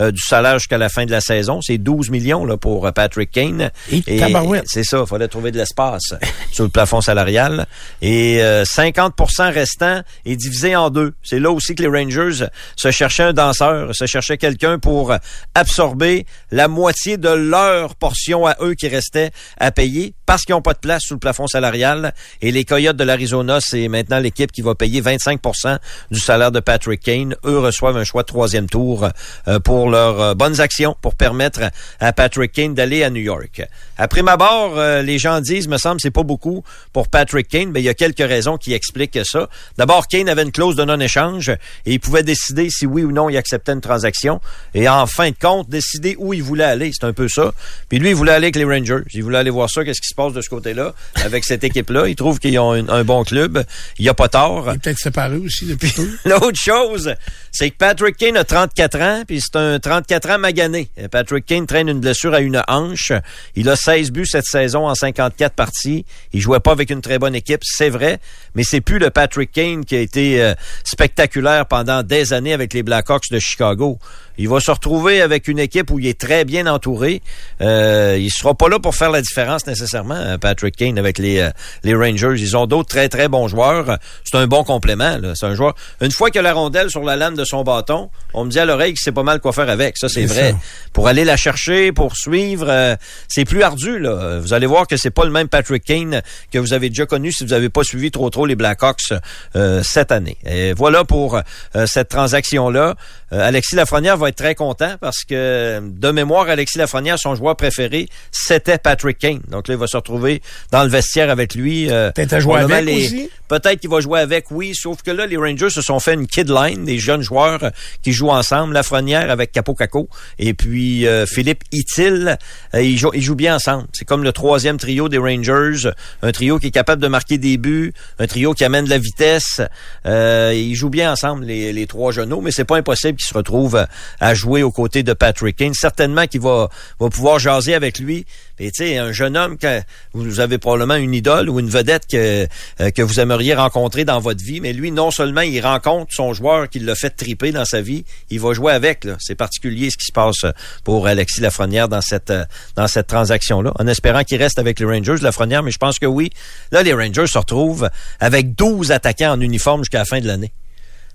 euh, 0.00 0.10
du 0.10 0.20
salaire 0.20 0.58
jusqu'à 0.58 0.78
la 0.78 0.88
fin 0.88 1.04
de 1.04 1.10
la 1.10 1.20
saison. 1.20 1.60
C'est 1.60 1.78
12 1.78 2.10
millions 2.10 2.44
là, 2.44 2.56
pour 2.56 2.86
euh, 2.86 2.92
Patrick 2.92 3.30
Kane. 3.30 3.70
Et 3.90 4.20
c'est 4.66 4.84
ça, 4.84 5.00
il 5.00 5.06
fallait 5.06 5.28
trouver 5.28 5.50
de 5.50 5.58
l'espace 5.58 6.14
sur 6.52 6.64
le 6.64 6.70
plafond 6.70 7.00
salarial. 7.00 7.66
Et 8.00 8.42
euh, 8.42 8.64
50% 8.64 9.52
restant 9.52 10.02
est 10.24 10.36
divisé 10.36 10.74
en 10.74 10.90
deux. 10.90 11.12
C'est 11.22 11.38
là 11.38 11.50
aussi 11.50 11.74
que 11.74 11.82
les 11.82 11.88
Rangers 11.88 12.46
se 12.76 12.90
cherchaient 12.90 13.24
un 13.24 13.32
danseur, 13.32 13.94
se 13.94 14.06
cherchaient 14.06 14.38
quelqu'un 14.38 14.78
pour 14.78 15.14
absorber 15.54 16.26
la 16.50 16.68
moitié 16.68 17.16
de 17.16 17.28
leur 17.28 17.94
portion 17.94 18.46
à 18.46 18.56
eux 18.60 18.74
qui 18.74 18.88
restait 18.88 19.30
à 19.58 19.70
payer 19.70 20.14
parce 20.30 20.44
qu'ils 20.44 20.54
n'ont 20.54 20.62
pas 20.62 20.74
de 20.74 20.78
place 20.78 21.02
sous 21.02 21.14
le 21.14 21.18
plafond 21.18 21.48
salarial. 21.48 22.14
Et 22.40 22.52
les 22.52 22.64
Coyotes 22.64 22.96
de 22.96 23.02
l'Arizona, 23.02 23.58
c'est 23.60 23.88
maintenant 23.88 24.20
l'équipe 24.20 24.52
qui 24.52 24.62
va 24.62 24.76
payer 24.76 25.02
25% 25.02 25.78
du 26.12 26.20
salaire 26.20 26.52
de 26.52 26.60
Patrick 26.60 27.02
Kane. 27.02 27.34
Eux 27.44 27.58
reçoivent 27.58 27.96
un 27.96 28.04
choix 28.04 28.22
de 28.22 28.28
troisième 28.28 28.68
tour 28.68 29.08
euh, 29.48 29.58
pour 29.90 29.96
leurs 29.96 30.20
euh, 30.20 30.34
bonnes 30.34 30.60
actions 30.60 30.96
pour 31.02 31.16
permettre 31.16 31.62
à 31.98 32.12
Patrick 32.12 32.52
Kane 32.52 32.74
d'aller 32.74 33.02
à 33.02 33.10
New 33.10 33.22
York. 33.22 33.62
Après 33.98 34.22
ma 34.22 34.36
barre, 34.36 35.02
les 35.02 35.18
gens 35.18 35.40
disent, 35.40 35.68
me 35.68 35.78
semble, 35.78 36.00
c'est 36.00 36.10
pas 36.10 36.22
beaucoup 36.22 36.62
pour 36.92 37.08
Patrick 37.08 37.48
Kane, 37.48 37.70
mais 37.70 37.80
il 37.80 37.84
y 37.84 37.88
a 37.88 37.94
quelques 37.94 38.18
raisons 38.18 38.56
qui 38.56 38.72
expliquent 38.72 39.18
ça. 39.24 39.48
D'abord, 39.76 40.06
Kane 40.06 40.28
avait 40.28 40.42
une 40.42 40.52
clause 40.52 40.76
de 40.76 40.84
non-échange 40.84 41.48
et 41.50 41.92
il 41.92 42.00
pouvait 42.00 42.22
décider 42.22 42.70
si 42.70 42.86
oui 42.86 43.02
ou 43.02 43.10
non 43.10 43.28
il 43.28 43.36
acceptait 43.36 43.72
une 43.72 43.80
transaction. 43.80 44.40
Et 44.74 44.88
en 44.88 45.06
fin 45.06 45.30
de 45.30 45.36
compte, 45.40 45.68
décider 45.68 46.14
où 46.18 46.32
il 46.32 46.42
voulait 46.42 46.64
aller. 46.64 46.92
C'est 46.92 47.06
un 47.06 47.12
peu 47.12 47.28
ça. 47.28 47.52
Puis 47.88 47.98
lui, 47.98 48.10
il 48.10 48.14
voulait 48.14 48.32
aller 48.32 48.46
avec 48.46 48.56
les 48.56 48.64
Rangers. 48.64 49.02
Il 49.12 49.24
voulait 49.24 49.38
aller 49.38 49.50
voir 49.50 49.68
ça, 49.68 49.84
qu'est-ce 49.84 50.00
qui 50.00 50.08
se 50.08 50.14
passe 50.14 50.32
de 50.32 50.40
ce 50.40 50.48
côté-là, 50.48 50.94
avec 51.16 51.44
cette 51.44 51.64
équipe-là. 51.64 52.06
Il 52.06 52.14
trouve 52.14 52.38
qu'ils 52.38 52.58
ont 52.60 52.72
un, 52.72 52.88
un 52.88 53.04
bon 53.04 53.24
club. 53.24 53.64
Il 53.98 54.02
n'y 54.02 54.08
a 54.08 54.14
pas 54.14 54.28
tort. 54.28 54.66
Il 54.68 54.76
est 54.76 54.78
peut-être 54.78 54.98
séparé 54.98 55.36
aussi 55.36 55.66
depuis 55.66 55.90
peu. 55.90 56.08
L'autre 56.28 56.58
chose, 56.58 57.14
c'est 57.50 57.70
que 57.70 57.76
Patrick 57.76 58.16
Kane 58.16 58.36
a 58.36 58.44
34 58.44 59.00
ans, 59.00 59.22
puis 59.26 59.40
c'est 59.40 59.56
un 59.56 59.79
34 59.80 60.30
ans 60.30 60.38
magané. 60.38 60.88
Patrick 61.10 61.46
Kane 61.46 61.66
traîne 61.66 61.88
une 61.88 62.00
blessure 62.00 62.34
à 62.34 62.40
une 62.40 62.62
hanche. 62.68 63.12
Il 63.56 63.68
a 63.68 63.76
16 63.76 64.12
buts 64.12 64.26
cette 64.26 64.44
saison 64.44 64.88
en 64.88 64.94
54 64.94 65.54
parties. 65.54 66.04
Il 66.32 66.40
jouait 66.40 66.60
pas 66.60 66.72
avec 66.72 66.90
une 66.90 67.00
très 67.00 67.18
bonne 67.18 67.34
équipe, 67.34 67.60
c'est 67.62 67.90
vrai, 67.90 68.20
mais 68.54 68.62
c'est 68.62 68.80
plus 68.80 68.98
le 68.98 69.10
Patrick 69.10 69.50
Kane 69.52 69.84
qui 69.84 69.96
a 69.96 70.00
été 70.00 70.42
euh, 70.42 70.54
spectaculaire 70.84 71.66
pendant 71.66 72.02
des 72.02 72.32
années 72.32 72.52
avec 72.52 72.72
les 72.72 72.82
Blackhawks 72.82 73.30
de 73.30 73.38
Chicago. 73.38 73.98
Il 74.40 74.48
va 74.48 74.58
se 74.58 74.70
retrouver 74.70 75.20
avec 75.20 75.48
une 75.48 75.58
équipe 75.58 75.90
où 75.90 75.98
il 75.98 76.06
est 76.06 76.18
très 76.18 76.46
bien 76.46 76.66
entouré. 76.66 77.20
Euh, 77.60 78.16
il 78.18 78.30
sera 78.30 78.54
pas 78.54 78.70
là 78.70 78.78
pour 78.78 78.94
faire 78.94 79.10
la 79.10 79.20
différence 79.20 79.66
nécessairement, 79.66 80.14
euh, 80.14 80.38
Patrick 80.38 80.76
Kane, 80.76 80.98
avec 80.98 81.18
les, 81.18 81.40
euh, 81.40 81.50
les 81.82 81.94
Rangers. 81.94 82.32
Ils 82.38 82.56
ont 82.56 82.66
d'autres 82.66 82.88
très, 82.88 83.10
très 83.10 83.28
bons 83.28 83.48
joueurs. 83.48 83.98
C'est 84.24 84.38
un 84.38 84.46
bon 84.46 84.64
complément. 84.64 85.18
C'est 85.34 85.44
un 85.44 85.54
joueur. 85.54 85.74
Une 86.00 86.10
fois 86.10 86.30
a 86.34 86.40
la 86.40 86.54
rondelle 86.54 86.88
sur 86.88 87.02
la 87.02 87.16
lame 87.16 87.34
de 87.34 87.44
son 87.44 87.64
bâton, 87.64 88.08
on 88.32 88.46
me 88.46 88.50
dit 88.50 88.58
à 88.58 88.64
l'oreille 88.64 88.94
qu'il 88.94 89.02
sait 89.02 89.12
pas 89.12 89.24
mal 89.24 89.40
quoi 89.40 89.52
faire 89.52 89.59
avec. 89.68 89.96
Ça, 89.98 90.08
c'est 90.08 90.24
vrai. 90.24 90.52
ça. 90.52 90.56
Pour 90.92 91.08
aller 91.08 91.24
la 91.24 91.36
chercher, 91.36 91.92
pour 91.92 92.16
suivre, 92.16 92.66
euh, 92.68 92.96
c'est 93.28 93.44
plus 93.44 93.62
ardu. 93.62 93.98
Là. 93.98 94.38
Vous 94.40 94.54
allez 94.54 94.66
voir 94.66 94.86
que 94.86 94.96
c'est 94.96 95.10
pas 95.10 95.24
le 95.24 95.30
même 95.30 95.48
Patrick 95.48 95.84
Kane 95.84 96.22
que 96.52 96.58
vous 96.58 96.72
avez 96.72 96.88
déjà 96.88 97.06
connu 97.06 97.32
si 97.32 97.44
vous 97.44 97.52
avez 97.52 97.68
pas 97.68 97.84
suivi 97.84 98.10
trop 98.10 98.30
trop 98.30 98.46
les 98.46 98.56
Blackhawks 98.56 99.12
euh, 99.56 99.82
cette 99.82 100.12
année. 100.12 100.36
Et 100.44 100.72
voilà 100.72 101.04
pour 101.04 101.36
euh, 101.36 101.86
cette 101.86 102.08
transaction-là. 102.08 102.94
Euh, 103.32 103.46
Alexis 103.46 103.76
Lafrenière 103.76 104.16
va 104.16 104.28
être 104.28 104.36
très 104.36 104.54
content 104.54 104.94
parce 105.00 105.24
que 105.24 105.80
de 105.82 106.10
mémoire, 106.10 106.48
Alexis 106.48 106.78
Lafrenière, 106.78 107.18
son 107.18 107.34
joueur 107.34 107.56
préféré, 107.56 108.08
c'était 108.32 108.78
Patrick 108.78 109.18
Kane. 109.18 109.40
Donc 109.48 109.68
là, 109.68 109.74
il 109.74 109.80
va 109.80 109.86
se 109.86 109.96
retrouver 109.96 110.42
dans 110.72 110.82
le 110.82 110.88
vestiaire 110.88 111.30
avec 111.30 111.54
lui. 111.54 111.90
euh, 111.90 112.10
Peut-être 112.12 112.40
jouer 112.40 112.60
avec 112.60 112.88
aussi? 112.88 113.30
Peut-être 113.48 113.80
qu'il 113.80 113.90
va 113.90 114.00
jouer 114.00 114.20
avec, 114.20 114.50
oui, 114.50 114.74
sauf 114.74 115.02
que 115.02 115.10
là, 115.10 115.26
les 115.26 115.36
Rangers 115.36 115.70
se 115.70 115.82
sont 115.82 115.98
fait 116.00 116.14
une 116.14 116.26
kid 116.26 116.48
line, 116.50 116.84
des 116.84 116.98
jeunes 116.98 117.22
joueurs 117.22 117.64
euh, 117.64 117.70
qui 118.02 118.12
jouent 118.12 118.30
ensemble. 118.30 118.74
Lafrenière 118.74 119.30
avec 119.30 119.52
Capo 119.52 119.74
Caco 119.74 120.08
et 120.38 120.54
puis 120.54 121.06
euh, 121.06 121.26
Philippe 121.26 121.62
Itil, 121.72 122.36
ils, 122.74 122.98
jouent, 122.98 123.10
ils 123.14 123.22
jouent 123.22 123.34
bien 123.36 123.56
ensemble. 123.56 123.86
C'est 123.92 124.04
comme 124.04 124.22
le 124.24 124.32
troisième 124.32 124.76
trio 124.76 125.08
des 125.08 125.18
Rangers, 125.18 125.90
un 126.22 126.32
trio 126.32 126.58
qui 126.58 126.68
est 126.68 126.70
capable 126.72 127.02
de 127.02 127.08
marquer 127.08 127.38
des 127.38 127.56
buts, 127.58 127.92
un 128.18 128.26
trio 128.26 128.54
qui 128.54 128.64
amène 128.64 128.84
de 128.84 128.90
la 128.90 128.98
vitesse. 128.98 129.60
Euh, 130.06 130.52
ils 130.54 130.74
jouent 130.74 130.90
bien 130.90 131.12
ensemble, 131.12 131.44
les, 131.44 131.72
les 131.72 131.86
trois 131.86 132.12
genoux, 132.12 132.40
mais 132.40 132.50
c'est 132.50 132.64
pas 132.64 132.76
impossible 132.76 133.19
qu'ils 133.20 133.28
se 133.28 133.34
retrouvent 133.34 133.86
à 134.18 134.34
jouer 134.34 134.62
aux 134.62 134.70
côtés 134.70 135.02
de 135.02 135.12
Patrick 135.12 135.56
Kane. 135.56 135.74
Certainement 135.74 136.26
qu'il 136.26 136.40
va, 136.40 136.68
pouvoir 136.98 137.38
jaser 137.38 137.74
avec 137.74 137.98
lui. 137.98 138.26
Et 138.58 138.70
tu 138.70 138.84
sais, 138.84 138.98
un 138.98 139.12
jeune 139.12 139.36
homme, 139.36 139.56
que 139.56 139.80
vous 140.12 140.40
avez 140.40 140.58
probablement 140.58 140.96
une 140.96 141.14
idole 141.14 141.48
ou 141.48 141.60
une 141.60 141.70
vedette 141.70 142.06
que, 142.06 142.46
euh, 142.80 142.90
que 142.90 143.00
vous 143.00 143.18
aimeriez 143.18 143.54
rencontrer 143.54 144.04
dans 144.04 144.20
votre 144.20 144.44
vie, 144.44 144.60
mais 144.60 144.74
lui, 144.74 144.90
non 144.90 145.10
seulement 145.10 145.40
il 145.40 145.60
rencontre 145.60 146.12
son 146.14 146.34
joueur 146.34 146.68
qui 146.68 146.78
l'a 146.78 146.94
fait 146.94 147.10
triper 147.10 147.52
dans 147.52 147.64
sa 147.64 147.80
vie, 147.80 148.04
il 148.28 148.38
va 148.38 148.52
jouer 148.52 148.72
avec. 148.72 149.06
C'est 149.18 149.34
particulier 149.34 149.88
ce 149.90 149.96
qui 149.96 150.06
se 150.06 150.12
passe 150.12 150.44
pour 150.84 151.06
Alexis 151.06 151.40
Lafrenière 151.40 151.88
dans 151.88 152.02
cette, 152.02 152.30
euh, 152.30 152.44
dans 152.76 152.86
cette 152.86 153.06
transaction-là, 153.06 153.72
en 153.78 153.86
espérant 153.86 154.24
qu'il 154.24 154.36
reste 154.38 154.58
avec 154.58 154.78
les 154.78 154.86
Rangers, 154.86 155.16
Lafrenière, 155.22 155.62
mais 155.62 155.70
je 155.70 155.78
pense 155.78 155.98
que 155.98 156.06
oui. 156.06 156.30
Là, 156.70 156.82
les 156.82 156.92
Rangers 156.92 157.26
se 157.28 157.38
retrouvent 157.38 157.88
avec 158.18 158.54
12 158.54 158.92
attaquants 158.92 159.32
en 159.32 159.40
uniforme 159.40 159.80
jusqu'à 159.82 159.98
la 159.98 160.04
fin 160.04 160.20
de 160.20 160.26
l'année. 160.26 160.52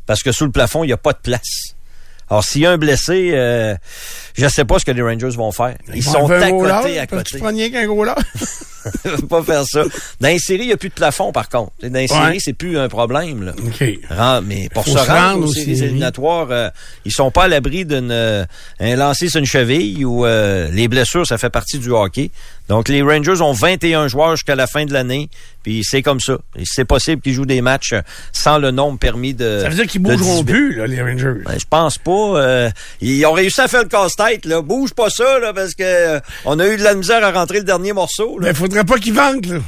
Parce 0.06 0.24
que 0.24 0.32
sous 0.32 0.46
le 0.46 0.52
plafond, 0.52 0.84
il 0.84 0.88
n'y 0.88 0.94
a 0.94 0.98
pas 0.98 1.14
de 1.14 1.20
place. 1.22 1.75
Alors, 2.30 2.44
s'il 2.44 2.62
y 2.62 2.66
a 2.66 2.72
un 2.72 2.78
blessé, 2.78 3.32
euh, 3.34 3.76
je 4.36 4.46
ne 4.46 4.50
sais 4.50 4.66
pas 4.66 4.80
ce 4.80 4.86
que 4.86 4.92
les 4.92 5.02
Rangers 5.02 5.36
vont 5.38 5.52
faire. 5.52 5.76
Ils, 5.94 6.04
sont 6.04 6.30
à 6.30 6.52
côté, 6.52 7.00
à 7.00 7.08
côté. 7.08 7.38
tu 7.38 7.44
rien 7.46 7.70
qu'un 7.70 7.86
gros 7.86 8.06
pas 9.30 9.44
faire 9.44 9.64
ça. 9.66 9.84
Dans 10.20 10.28
les 10.28 10.40
séries, 10.40 10.64
il 10.64 10.68
n'y 10.68 10.74
a 10.74 10.78
plus 10.78 10.90
de 10.90 10.94
plafond, 10.94 11.32
par 11.32 11.50
contre. 11.50 11.72
Dans 11.82 11.94
les 11.94 12.08
séries, 12.08 12.34
Ouais. 12.34 12.38
c'est 12.40 12.54
plus 12.54 12.78
un 12.78 12.88
problème. 12.88 13.54
Là. 14.10 14.42
Mais 14.42 14.70
pour 14.70 14.86
se 14.86 14.98
rendre, 14.98 15.46
aux 15.46 15.50
aux 15.50 15.54
séries 15.54 15.76
séries. 15.76 15.88
éliminatoires, 15.88 16.48
euh, 16.52 16.70
ils 17.04 17.12
sont 17.12 17.32
pas 17.32 17.44
à 17.44 17.48
l'abri 17.48 17.86
d'une 17.86 18.12
euh, 18.12 18.46
lancer 18.80 19.30
sur 19.30 19.40
une 19.40 19.46
cheville 19.46 20.06
ou 20.06 20.26
euh, 20.26 20.70
les 20.72 20.88
blessures, 20.88 21.26
ça 21.26 21.38
fait 21.38 21.50
partie 21.50 21.80
du 21.80 21.90
hockey. 21.90 22.32
Donc 22.68 22.90
les 22.90 23.02
Rangers 23.02 23.42
ont 23.42 23.52
21 23.54 24.08
joueurs 24.08 24.32
jusqu'à 24.36 24.56
la 24.56 24.66
fin 24.68 24.86
de 24.86 24.94
l'année, 24.94 25.30
puis 25.64 25.82
c'est 25.84 26.02
comme 26.02 26.20
ça. 26.20 26.38
C'est 26.64 26.86
possible 26.86 27.22
qu'ils 27.22 27.34
jouent 27.34 27.46
des 27.46 27.62
matchs 27.62 27.94
sans 28.32 28.58
le 28.58 28.72
nombre 28.72 28.98
permis 28.98 29.34
de. 29.36 29.60
Ça 29.62 29.70
veut 29.70 29.76
dire 29.76 29.88
qu'ils 29.88 30.02
bougeront 30.02 30.42
18. 30.42 30.46
plus, 30.46 30.76
là, 30.76 30.88
les 30.88 31.02
Rangers. 31.02 31.42
Ben, 31.46 31.60
je 31.60 31.66
pense 31.70 31.98
pas. 32.00 32.12
euh, 32.12 32.70
ils 33.02 33.24
ont 33.26 33.34
réussi 33.34 33.62
à 33.62 33.68
faire 33.68 33.84
le 33.84 33.88
casse-tête. 33.90 34.46
Là. 34.46 34.62
Bouge 34.62 34.94
pas 34.94 35.10
ça, 35.10 35.38
là, 35.40 35.54
parce 35.54 35.76
que 35.76 35.84
euh, 35.84 36.20
on 36.46 36.60
a 36.60 36.68
eu 36.68 36.78
de 36.78 36.84
la 36.84 36.96
misère 36.96 37.24
à 37.24 37.32
rentrer 37.32 37.60
le 37.60 37.66
dernier 37.66 37.94
morceau. 37.94 38.40
Là. 38.40 38.48
Ben, 38.48 38.56
faudrait 38.56 38.84
pas 38.84 38.98
qu'ils 38.98 39.14
vendent, 39.14 39.46
là. 39.46 39.60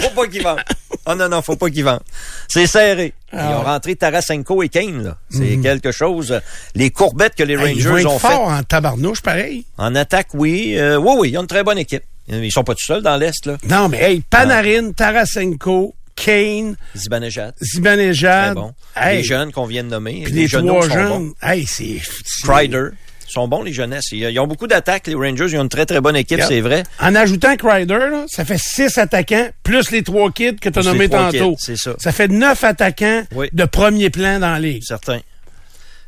Faut 0.00 0.10
pas 0.10 0.26
qu'ils 0.28 0.42
vendent. 0.42 0.62
Oh 1.06 1.14
non, 1.16 1.28
non, 1.28 1.42
faut 1.42 1.56
pas 1.56 1.68
qu'ils 1.68 1.84
vendent. 1.84 2.00
C'est 2.48 2.66
serré. 2.68 3.12
Ils 3.32 3.38
Ah. 3.40 3.58
ont 3.58 3.62
rentré 3.64 3.96
Tarasenko 3.96 4.62
et 4.62 4.68
Kane, 4.68 5.02
là. 5.02 5.16
C'est 5.28 5.56
quelque 5.60 5.90
chose. 5.90 6.40
Les 6.76 6.90
courbettes 6.90 7.34
que 7.34 7.42
les 7.42 7.54
Hey, 7.54 7.74
ils 7.76 7.82
vont 7.82 7.90
Rangers 7.90 8.02
être 8.02 8.10
ont 8.12 8.18
fait 8.20 8.28
forts 8.28 8.48
en 8.48 8.62
tabarnouche, 8.62 9.20
pareil. 9.22 9.66
en 9.76 9.94
attaque, 9.96 10.28
oui. 10.34 10.76
Euh, 10.78 10.96
oui, 10.96 11.14
oui, 11.18 11.30
ils 11.30 11.38
ont 11.38 11.42
une 11.42 11.46
très 11.48 11.64
bonne 11.64 11.78
équipe. 11.78 12.04
Ils 12.28 12.50
sont 12.52 12.64
pas 12.64 12.74
tout 12.74 12.84
seuls 12.84 13.02
dans 13.02 13.16
l'Est, 13.16 13.46
là. 13.46 13.56
Non, 13.68 13.88
mais 13.88 14.00
hey, 14.02 14.20
Panarin, 14.28 14.92
Tarasenko, 14.92 15.94
Kane, 16.16 16.76
Zibanejad. 16.96 17.54
Zibanejad. 17.60 18.54
Bon. 18.54 18.72
Hey, 18.96 19.18
Les 19.18 19.24
jeunes 19.24 19.52
qu'on 19.52 19.66
vient 19.66 19.84
de 19.84 19.88
nommer. 19.90 20.22
puis 20.24 20.32
les 20.32 20.46
jeunes 20.48 20.66
trois 20.66 20.88
jeunes. 20.88 21.32
Hey, 21.42 21.66
c'est... 21.66 22.00
Crider. 22.42 22.88
Ils 23.28 23.32
sont 23.32 23.48
bons, 23.48 23.62
les 23.62 23.72
jeunesses. 23.72 24.12
Ils, 24.12 24.20
ils 24.30 24.38
ont 24.38 24.46
beaucoup 24.46 24.66
d'attaques, 24.66 25.06
les 25.08 25.14
Rangers. 25.14 25.46
Ils 25.48 25.56
ont 25.58 25.62
une 25.62 25.68
très, 25.68 25.86
très 25.86 26.00
bonne 26.00 26.14
équipe, 26.14 26.38
Yep. 26.38 26.46
c'est 26.48 26.60
vrai. 26.60 26.84
En 27.00 27.14
ajoutant 27.14 27.56
Crider, 27.56 27.94
là, 27.98 28.24
ça 28.28 28.44
fait 28.44 28.58
six 28.60 28.96
attaquants, 28.98 29.48
plus 29.62 29.90
les 29.90 30.02
trois 30.02 30.30
kids 30.30 30.56
que 30.56 30.68
tu 30.68 30.78
as 30.78 30.82
les 30.82 30.88
nommés 30.88 31.08
tantôt. 31.08 31.52
kids, 31.52 31.56
c'est 31.58 31.76
ça. 31.76 31.94
Ça 31.98 32.12
fait 32.12 32.28
neuf 32.28 32.62
attaquants 32.62 33.24
Oui. 33.34 33.48
de 33.52 33.64
premier 33.64 34.10
plan 34.10 34.38
dans 34.38 34.52
la 34.52 34.60
ligue. 34.60 34.82
Certain. 34.84 35.20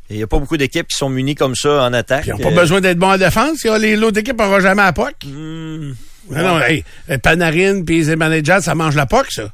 Il 0.09 0.17
n'y 0.17 0.23
a 0.23 0.27
pas 0.27 0.39
beaucoup 0.39 0.57
d'équipes 0.57 0.87
qui 0.87 0.95
sont 0.97 1.09
munies 1.09 1.35
comme 1.35 1.55
ça 1.55 1.83
en 1.83 1.91
attaque. 1.93 2.27
Ils 2.27 2.31
n'ont 2.33 2.39
Euh, 2.39 2.43
pas 2.43 2.61
besoin 2.61 2.79
d'être 2.81 2.97
bons 2.97 3.11
en 3.11 3.17
défense. 3.17 3.63
Les- 3.79 3.95
L'autre 3.97 4.19
équipe 4.19 4.37
n'aura 4.39 4.59
jamais 4.61 4.83
à 4.83 4.93
POC. 4.93 5.13
hmm, 5.25 5.91
Non, 6.31 6.41
non, 6.43 6.59
hey, 6.61 6.83
Panarin 7.23 7.83
puis 7.83 8.03
Zibanejad, 8.03 8.61
ça 8.61 8.75
mange 8.75 8.95
la 8.95 9.05
POC, 9.05 9.31
ça. 9.31 9.49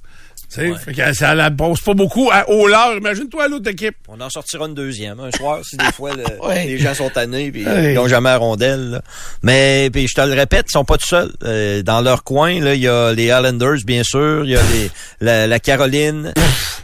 Tu 0.53 0.59
sais, 0.61 0.75
fait 0.79 0.93
que 0.93 1.13
ça 1.13 1.33
la 1.33 1.49
pose 1.49 1.81
pas 1.81 1.93
beaucoup 1.93 2.29
à, 2.31 2.47
au 2.49 2.67
lard. 2.67 2.95
Imagine-toi 2.95 3.47
l'autre 3.47 3.69
équipe. 3.71 3.95
On 4.07 4.19
en 4.21 4.29
sortira 4.29 4.65
une 4.67 4.75
deuxième. 4.75 5.19
Un 5.19 5.31
soir, 5.31 5.61
si 5.63 5.77
des 5.77 5.91
fois 5.91 6.13
le- 6.15 6.23
Ouais. 6.47 6.65
les 6.65 6.77
gens 6.77 6.93
sont 6.93 7.09
tannés 7.09 7.51
puis 7.51 7.65
Ouais. 7.65 7.93
ils 7.93 7.95
n'ont 7.95 8.07
jamais 8.07 8.29
à 8.29 8.37
rondelle. 8.37 8.91
là. 8.91 9.01
Mais 9.41 9.89
puis 9.91 10.07
je 10.07 10.13
te 10.13 10.21
le 10.21 10.33
répète, 10.33 10.65
ils 10.69 10.73
sont 10.73 10.85
pas 10.85 10.97
tout 10.97 11.07
seuls. 11.07 11.31
Euh, 11.43 11.81
dans 11.81 12.01
leur 12.01 12.23
coin, 12.23 12.51
il 12.51 12.79
y 12.81 12.87
a 12.87 13.13
les 13.13 13.25
Islanders, 13.25 13.79
bien 13.85 14.03
sûr. 14.03 14.43
Il 14.45 14.51
y 14.51 14.55
a 14.55 14.61
les, 14.73 14.91
la, 15.21 15.47
la 15.47 15.59
Caroline. 15.59 16.33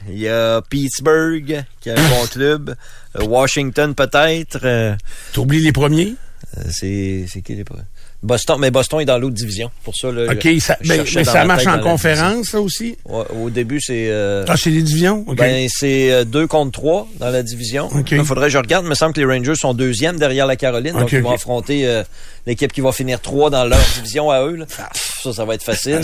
Il 0.10 0.18
y 0.18 0.28
a 0.28 0.62
Pittsburgh, 0.70 1.64
qui 1.82 1.90
a 1.90 1.94
un 1.94 2.10
bon 2.10 2.26
club. 2.32 2.76
Euh, 3.20 3.26
Washington, 3.26 3.94
peut-être. 3.94 4.60
Euh, 4.64 4.96
T'oublies 5.34 5.62
les 5.62 5.72
premiers? 5.72 6.16
euh, 6.58 6.62
c'est 6.72 7.42
qui 7.44 7.54
les 7.56 7.64
pro- 7.64 7.76
Boston, 8.22 8.58
mais 8.60 8.70
Boston 8.70 9.00
est 9.00 9.06
dans 9.06 9.18
l'autre 9.18 9.36
division. 9.36 9.72
Pour 9.84 9.96
ça, 9.96 10.12
là, 10.12 10.32
OK, 10.34 10.48
ça, 10.60 10.78
ben, 10.86 11.04
mais 11.16 11.24
ça 11.24 11.34
ma 11.40 11.46
marche 11.46 11.64
tête 11.64 11.74
en 11.74 11.80
conférence, 11.80 12.48
ça 12.48 12.60
aussi? 12.60 12.98
Ouais, 13.06 13.24
au 13.42 13.50
début, 13.50 13.80
c'est 13.80 14.08
euh, 14.10 14.44
Ah, 14.48 14.56
c'est 14.58 14.72
des 14.72 14.82
divisions? 14.82 15.24
OK. 15.26 15.38
ben, 15.38 15.68
c'est 15.70 16.12
euh, 16.12 16.26
deux 16.26 16.46
contre 16.46 16.72
trois 16.72 17.08
dans 17.18 17.30
la 17.30 17.44
division. 17.44 17.90
Il 18.12 18.26
faudrait 18.26 18.48
que 18.48 18.54
je 18.54 18.58
regarde. 18.58 18.86
Il 18.86 18.90
me 18.90 18.96
semble 18.96 19.14
que 19.14 19.22
les 19.22 19.26
Rangers 19.26 19.56
sont 19.56 19.74
deuxième 19.74 20.18
derrière 20.20 20.48
la 20.48 20.58
Caroline. 20.58 20.94
donc, 20.94 21.12
ils 21.14 21.22
vont 21.22 21.32
affronter 21.32 21.88
euh, 21.88 22.04
l'équipe 22.46 22.74
qui 22.74 22.82
va 22.82 22.92
finir 22.92 23.22
trois 23.22 23.50
dans 23.50 23.64
leur 23.64 23.80
division 23.96 24.30
à 24.32 24.44
eux. 24.44 24.56
là. 24.58 24.66
Pff, 24.66 25.20
Ça, 25.24 25.32
ça 25.32 25.46
va 25.46 25.56
être 25.56 25.64
facile. 25.64 26.02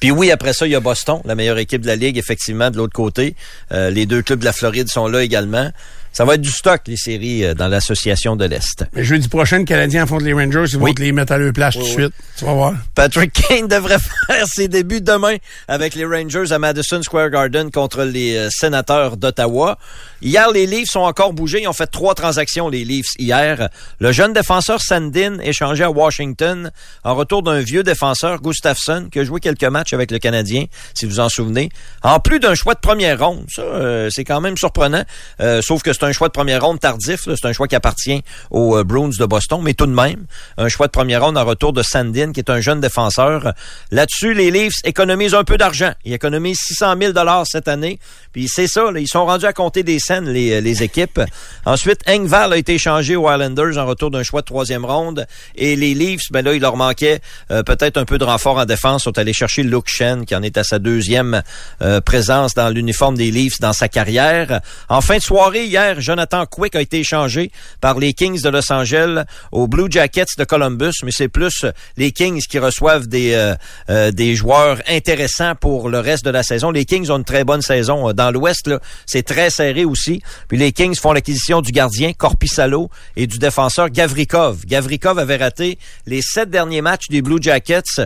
Puis 0.00 0.12
oui, 0.12 0.30
après 0.30 0.52
ça, 0.52 0.64
il 0.66 0.70
y 0.70 0.76
a 0.76 0.80
Boston, 0.80 1.20
la 1.24 1.34
meilleure 1.34 1.58
équipe 1.58 1.82
de 1.82 1.88
la 1.88 1.96
Ligue, 1.96 2.18
effectivement, 2.18 2.70
de 2.70 2.76
l'autre 2.76 2.92
côté. 2.94 3.34
Euh, 3.72 3.90
les 3.90 4.06
deux 4.06 4.22
clubs 4.22 4.38
de 4.38 4.44
la 4.44 4.52
Floride 4.52 4.88
sont 4.88 5.08
là 5.08 5.22
également. 5.24 5.70
Ça 6.12 6.24
va 6.24 6.34
être 6.34 6.40
du 6.40 6.50
stock, 6.50 6.82
les 6.86 6.96
séries, 6.96 7.44
euh, 7.44 7.54
dans 7.54 7.68
l'association 7.68 8.34
de 8.36 8.44
l'Est. 8.44 8.84
Mais 8.92 9.04
jeudi 9.04 9.28
prochain, 9.28 9.58
le 9.58 9.64
Canadien 9.64 10.02
affronte 10.02 10.22
les 10.22 10.32
Rangers. 10.32 10.64
Ils 10.72 10.78
vont 10.78 10.92
te 10.92 11.00
les 11.00 11.12
mettre 11.12 11.32
à 11.32 11.38
leur 11.38 11.52
place 11.52 11.74
tout 11.74 11.80
de 11.80 11.84
Oui, 11.84 11.90
suite. 11.92 12.12
Tu 12.36 12.44
vas 12.44 12.54
voir. 12.54 12.74
Patrick 12.94 13.32
Kane 13.32 13.68
devrait 13.68 13.98
faire 13.98 14.46
ses 14.46 14.68
débuts 14.68 15.00
demain 15.00 15.36
avec 15.68 15.94
les 15.94 16.04
Rangers 16.04 16.50
à 16.52 16.58
Madison 16.58 17.02
Square 17.02 17.30
Garden 17.30 17.70
contre 17.70 18.02
les 18.04 18.36
euh, 18.36 18.48
sénateurs 18.50 19.16
d'Ottawa. 19.16 19.78
Hier, 20.20 20.50
les 20.50 20.66
Leafs 20.66 20.96
ont 20.96 21.04
encore 21.04 21.32
bougé. 21.32 21.62
Ils 21.62 21.68
ont 21.68 21.72
fait 21.72 21.86
trois 21.86 22.14
transactions, 22.14 22.68
les 22.68 22.84
Leafs, 22.84 23.14
hier. 23.18 23.68
Le 24.00 24.10
jeune 24.12 24.32
défenseur 24.32 24.80
Sandin 24.80 25.38
échangé 25.40 25.84
à 25.84 25.90
Washington 25.90 26.70
en 27.04 27.14
retour 27.14 27.42
d'un 27.42 27.60
vieux 27.60 27.82
défenseur, 27.82 28.40
Gustafsson, 28.40 29.08
qui 29.12 29.20
a 29.20 29.24
joué 29.24 29.40
quelques 29.40 29.62
matchs 29.64 29.92
avec 29.92 30.10
le 30.10 30.18
Canadien, 30.18 30.64
si 30.94 31.06
vous 31.06 31.20
en 31.20 31.28
souvenez. 31.28 31.68
En 32.02 32.18
plus 32.18 32.40
d'un 32.40 32.54
choix 32.54 32.74
de 32.74 32.80
première 32.80 33.18
ronde. 33.24 33.44
Ça, 33.48 33.62
euh, 33.62 34.08
c'est 34.10 34.24
quand 34.24 34.40
même 34.40 34.56
surprenant. 34.56 35.04
Euh, 35.40 35.62
sauf 35.62 35.82
que 35.82 35.92
c'est 35.92 36.04
un 36.04 36.07
choix 36.12 36.28
de 36.28 36.32
première 36.32 36.62
ronde 36.62 36.80
tardif. 36.80 37.22
C'est 37.24 37.46
un 37.46 37.52
choix 37.52 37.68
qui 37.68 37.76
appartient 37.76 38.22
aux 38.50 38.76
euh, 38.76 38.84
Bruins 38.84 39.10
de 39.18 39.26
Boston. 39.26 39.60
Mais 39.62 39.74
tout 39.74 39.86
de 39.86 39.94
même, 39.94 40.26
un 40.56 40.68
choix 40.68 40.86
de 40.86 40.92
première 40.92 41.24
ronde 41.24 41.38
en 41.38 41.44
retour 41.44 41.72
de 41.72 41.82
Sandin, 41.82 42.32
qui 42.32 42.40
est 42.40 42.50
un 42.50 42.60
jeune 42.60 42.80
défenseur. 42.80 43.52
Là-dessus, 43.90 44.34
les 44.34 44.50
Leafs 44.50 44.80
économisent 44.84 45.34
un 45.34 45.44
peu 45.44 45.56
d'argent. 45.56 45.92
Ils 46.04 46.12
économisent 46.12 46.58
600 46.60 46.94
000 47.00 47.12
cette 47.44 47.68
année. 47.68 47.98
Puis 48.32 48.48
c'est 48.48 48.66
ça, 48.66 48.84
ils 48.96 49.08
sont 49.08 49.24
rendus 49.24 49.46
à 49.46 49.52
compter 49.52 49.82
des 49.82 49.98
scènes, 49.98 50.28
les, 50.28 50.60
les 50.60 50.82
équipes. 50.82 51.20
Ensuite, 51.64 52.00
Engval 52.08 52.52
a 52.52 52.56
été 52.56 52.74
échangé 52.74 53.16
aux 53.16 53.30
Islanders 53.30 53.78
en 53.78 53.86
retour 53.86 54.10
d'un 54.10 54.22
choix 54.22 54.40
de 54.40 54.46
troisième 54.46 54.84
ronde. 54.84 55.26
Et 55.54 55.76
les 55.76 55.94
Leafs, 55.94 56.30
ben 56.30 56.44
là, 56.44 56.54
il 56.54 56.60
leur 56.60 56.76
manquait 56.76 57.20
euh, 57.50 57.62
peut-être 57.62 57.96
un 57.96 58.04
peu 58.04 58.18
de 58.18 58.24
renfort 58.24 58.58
en 58.58 58.64
défense. 58.64 59.02
Ils 59.02 59.04
sont 59.04 59.18
allés 59.18 59.32
chercher 59.32 59.62
Luke 59.62 59.88
Shen, 59.88 60.24
qui 60.24 60.34
en 60.34 60.42
est 60.42 60.56
à 60.56 60.64
sa 60.64 60.78
deuxième 60.78 61.42
euh, 61.82 62.00
présence 62.00 62.54
dans 62.54 62.68
l'uniforme 62.68 63.16
des 63.16 63.30
Leafs 63.30 63.60
dans 63.60 63.72
sa 63.72 63.88
carrière. 63.88 64.60
En 64.88 65.00
fin 65.00 65.16
de 65.16 65.22
soirée, 65.22 65.64
hier, 65.64 65.87
Jonathan 65.98 66.46
Quick 66.46 66.74
a 66.76 66.80
été 66.80 67.00
échangé 67.00 67.50
par 67.80 67.98
les 67.98 68.12
Kings 68.12 68.40
de 68.42 68.48
Los 68.48 68.72
Angeles 68.72 69.24
aux 69.52 69.66
Blue 69.66 69.86
Jackets 69.90 70.36
de 70.36 70.44
Columbus, 70.44 70.92
mais 71.02 71.10
c'est 71.10 71.28
plus 71.28 71.64
les 71.96 72.12
Kings 72.12 72.42
qui 72.48 72.58
reçoivent 72.58 73.06
des, 73.06 73.32
euh, 73.34 73.54
euh, 73.90 74.10
des 74.10 74.34
joueurs 74.34 74.78
intéressants 74.88 75.54
pour 75.54 75.88
le 75.88 76.00
reste 76.00 76.24
de 76.24 76.30
la 76.30 76.42
saison. 76.42 76.70
Les 76.70 76.84
Kings 76.84 77.10
ont 77.10 77.18
une 77.18 77.24
très 77.24 77.44
bonne 77.44 77.62
saison. 77.62 78.12
Dans 78.12 78.30
l'Ouest, 78.30 78.70
c'est 79.06 79.22
très 79.22 79.50
serré 79.50 79.84
aussi. 79.84 80.22
Puis 80.48 80.58
les 80.58 80.72
Kings 80.72 80.96
font 80.96 81.12
l'acquisition 81.12 81.60
du 81.60 81.72
gardien 81.72 82.12
Corpissalo 82.12 82.90
et 83.16 83.26
du 83.26 83.38
défenseur 83.38 83.90
Gavrikov. 83.90 84.66
Gavrikov 84.66 85.18
avait 85.18 85.36
raté 85.36 85.78
les 86.06 86.22
sept 86.22 86.50
derniers 86.50 86.82
matchs 86.82 87.08
des 87.08 87.22
Blue 87.22 87.38
Jackets 87.40 88.00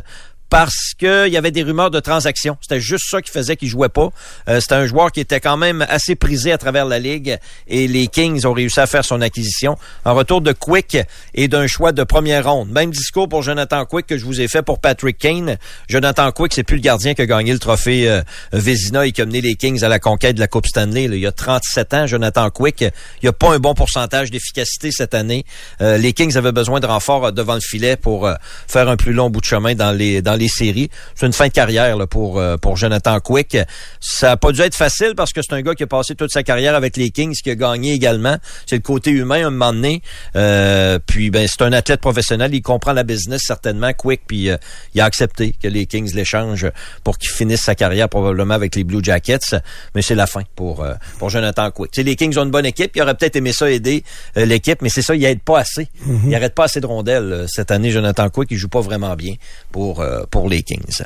parce 0.52 0.92
qu'il 0.98 1.32
y 1.32 1.38
avait 1.38 1.50
des 1.50 1.62
rumeurs 1.62 1.90
de 1.90 1.98
transactions. 1.98 2.58
C'était 2.60 2.78
juste 2.78 3.06
ça 3.08 3.22
qui 3.22 3.30
faisait 3.30 3.56
qu'il 3.56 3.70
jouait 3.70 3.88
pas. 3.88 4.10
Euh, 4.50 4.60
C'était 4.60 4.74
un 4.74 4.84
joueur 4.84 5.10
qui 5.10 5.20
était 5.20 5.40
quand 5.40 5.56
même 5.56 5.80
assez 5.88 6.14
prisé 6.14 6.52
à 6.52 6.58
travers 6.58 6.84
la 6.84 6.98
ligue 6.98 7.38
et 7.68 7.88
les 7.88 8.06
Kings 8.06 8.44
ont 8.44 8.52
réussi 8.52 8.78
à 8.78 8.86
faire 8.86 9.02
son 9.02 9.22
acquisition 9.22 9.78
en 10.04 10.14
retour 10.14 10.42
de 10.42 10.52
Quick 10.52 10.98
et 11.32 11.48
d'un 11.48 11.66
choix 11.66 11.92
de 11.92 12.04
première 12.04 12.52
ronde. 12.52 12.68
Même 12.68 12.90
discours 12.90 13.30
pour 13.30 13.42
Jonathan 13.42 13.86
Quick 13.86 14.06
que 14.06 14.18
je 14.18 14.26
vous 14.26 14.42
ai 14.42 14.46
fait 14.46 14.60
pour 14.60 14.78
Patrick 14.78 15.16
Kane. 15.16 15.56
Jonathan 15.88 16.30
Quick, 16.32 16.52
c'est 16.52 16.64
plus 16.64 16.76
le 16.76 16.82
gardien 16.82 17.14
qui 17.14 17.22
a 17.22 17.26
gagné 17.26 17.54
le 17.54 17.58
trophée 17.58 18.10
euh, 18.10 18.20
et 18.52 19.12
qui 19.12 19.22
a 19.22 19.24
mené 19.24 19.40
les 19.40 19.54
Kings 19.54 19.82
à 19.82 19.88
la 19.88 20.00
conquête 20.00 20.34
de 20.34 20.40
la 20.40 20.48
Coupe 20.48 20.66
Stanley. 20.66 21.08
là. 21.08 21.16
Il 21.16 21.22
y 21.22 21.26
a 21.26 21.32
37 21.32 21.94
ans, 21.94 22.06
Jonathan 22.06 22.50
Quick. 22.50 22.84
Il 23.22 23.28
a 23.30 23.32
pas 23.32 23.54
un 23.54 23.58
bon 23.58 23.72
pourcentage 23.72 24.30
d'efficacité 24.30 24.90
cette 24.92 25.14
année. 25.14 25.46
Euh, 25.80 25.96
les 25.96 26.12
Kings 26.12 26.36
avaient 26.36 26.52
besoin 26.52 26.78
de 26.78 26.86
renfort 26.86 27.24
euh, 27.24 27.30
devant 27.30 27.54
le 27.54 27.60
filet 27.62 27.96
pour 27.96 28.30
faire 28.68 28.90
un 28.90 28.98
plus 28.98 29.14
long 29.14 29.30
bout 29.30 29.40
de 29.40 29.46
chemin 29.46 29.74
dans 29.74 29.92
les 29.92 30.20
dans 30.20 30.34
les 30.34 30.41
séries. 30.48 30.90
C'est 31.14 31.26
une 31.26 31.32
fin 31.32 31.48
de 31.48 31.52
carrière 31.52 31.96
là, 31.96 32.06
pour 32.06 32.38
euh, 32.38 32.56
pour 32.56 32.76
Jonathan 32.76 33.18
Quick. 33.20 33.56
Ça 34.00 34.32
a 34.32 34.36
pas 34.36 34.52
dû 34.52 34.60
être 34.60 34.74
facile 34.74 35.14
parce 35.16 35.32
que 35.32 35.42
c'est 35.42 35.54
un 35.54 35.62
gars 35.62 35.74
qui 35.74 35.82
a 35.82 35.86
passé 35.86 36.14
toute 36.14 36.30
sa 36.30 36.42
carrière 36.42 36.74
avec 36.74 36.96
les 36.96 37.10
Kings, 37.10 37.34
qui 37.34 37.50
a 37.50 37.54
gagné 37.54 37.92
également. 37.92 38.36
C'est 38.66 38.76
le 38.76 38.82
côté 38.82 39.10
humain 39.10 39.44
à 39.44 39.46
un 39.48 39.50
moment 39.50 39.72
donné. 39.72 40.02
Euh, 40.36 40.98
puis 41.04 41.30
ben 41.30 41.48
c'est 41.48 41.62
un 41.62 41.72
athlète 41.72 42.00
professionnel, 42.00 42.54
il 42.54 42.62
comprend 42.62 42.92
la 42.92 43.02
business 43.02 43.42
certainement, 43.44 43.92
Quick, 43.92 44.22
puis 44.26 44.50
euh, 44.50 44.56
il 44.94 45.00
a 45.00 45.04
accepté 45.04 45.54
que 45.60 45.68
les 45.68 45.86
Kings 45.86 46.14
l'échangent 46.14 46.70
pour 47.04 47.18
qu'il 47.18 47.30
finisse 47.30 47.62
sa 47.62 47.74
carrière 47.74 48.08
probablement 48.08 48.54
avec 48.54 48.74
les 48.76 48.84
Blue 48.84 49.02
Jackets. 49.02 49.56
Mais 49.94 50.02
c'est 50.02 50.14
la 50.14 50.26
fin 50.26 50.42
pour 50.54 50.82
euh, 50.82 50.94
pour 51.18 51.30
Jonathan 51.30 51.70
Quick. 51.70 51.90
Tu 51.90 52.00
sais, 52.00 52.04
les 52.04 52.16
Kings 52.16 52.36
ont 52.38 52.44
une 52.44 52.50
bonne 52.50 52.66
équipe, 52.66 52.92
il 52.94 53.02
aurait 53.02 53.14
peut-être 53.14 53.36
aimé 53.36 53.52
ça 53.52 53.70
aider 53.70 54.04
euh, 54.36 54.44
l'équipe, 54.44 54.80
mais 54.82 54.88
c'est 54.88 55.02
ça, 55.02 55.14
il 55.14 55.24
aide 55.24 55.40
pas 55.40 55.60
assez. 55.60 55.88
Il 56.26 56.34
arrête 56.34 56.54
pas 56.54 56.64
assez 56.64 56.80
de 56.80 56.86
rondelles 56.86 57.32
euh, 57.32 57.46
cette 57.48 57.70
année. 57.70 57.90
Jonathan 57.90 58.28
Quick, 58.28 58.48
il 58.50 58.56
joue 58.56 58.68
pas 58.68 58.80
vraiment 58.80 59.14
bien 59.16 59.34
pour 59.70 60.00
euh, 60.00 60.22
pour 60.32 60.48
les 60.48 60.62
Kings. 60.64 61.02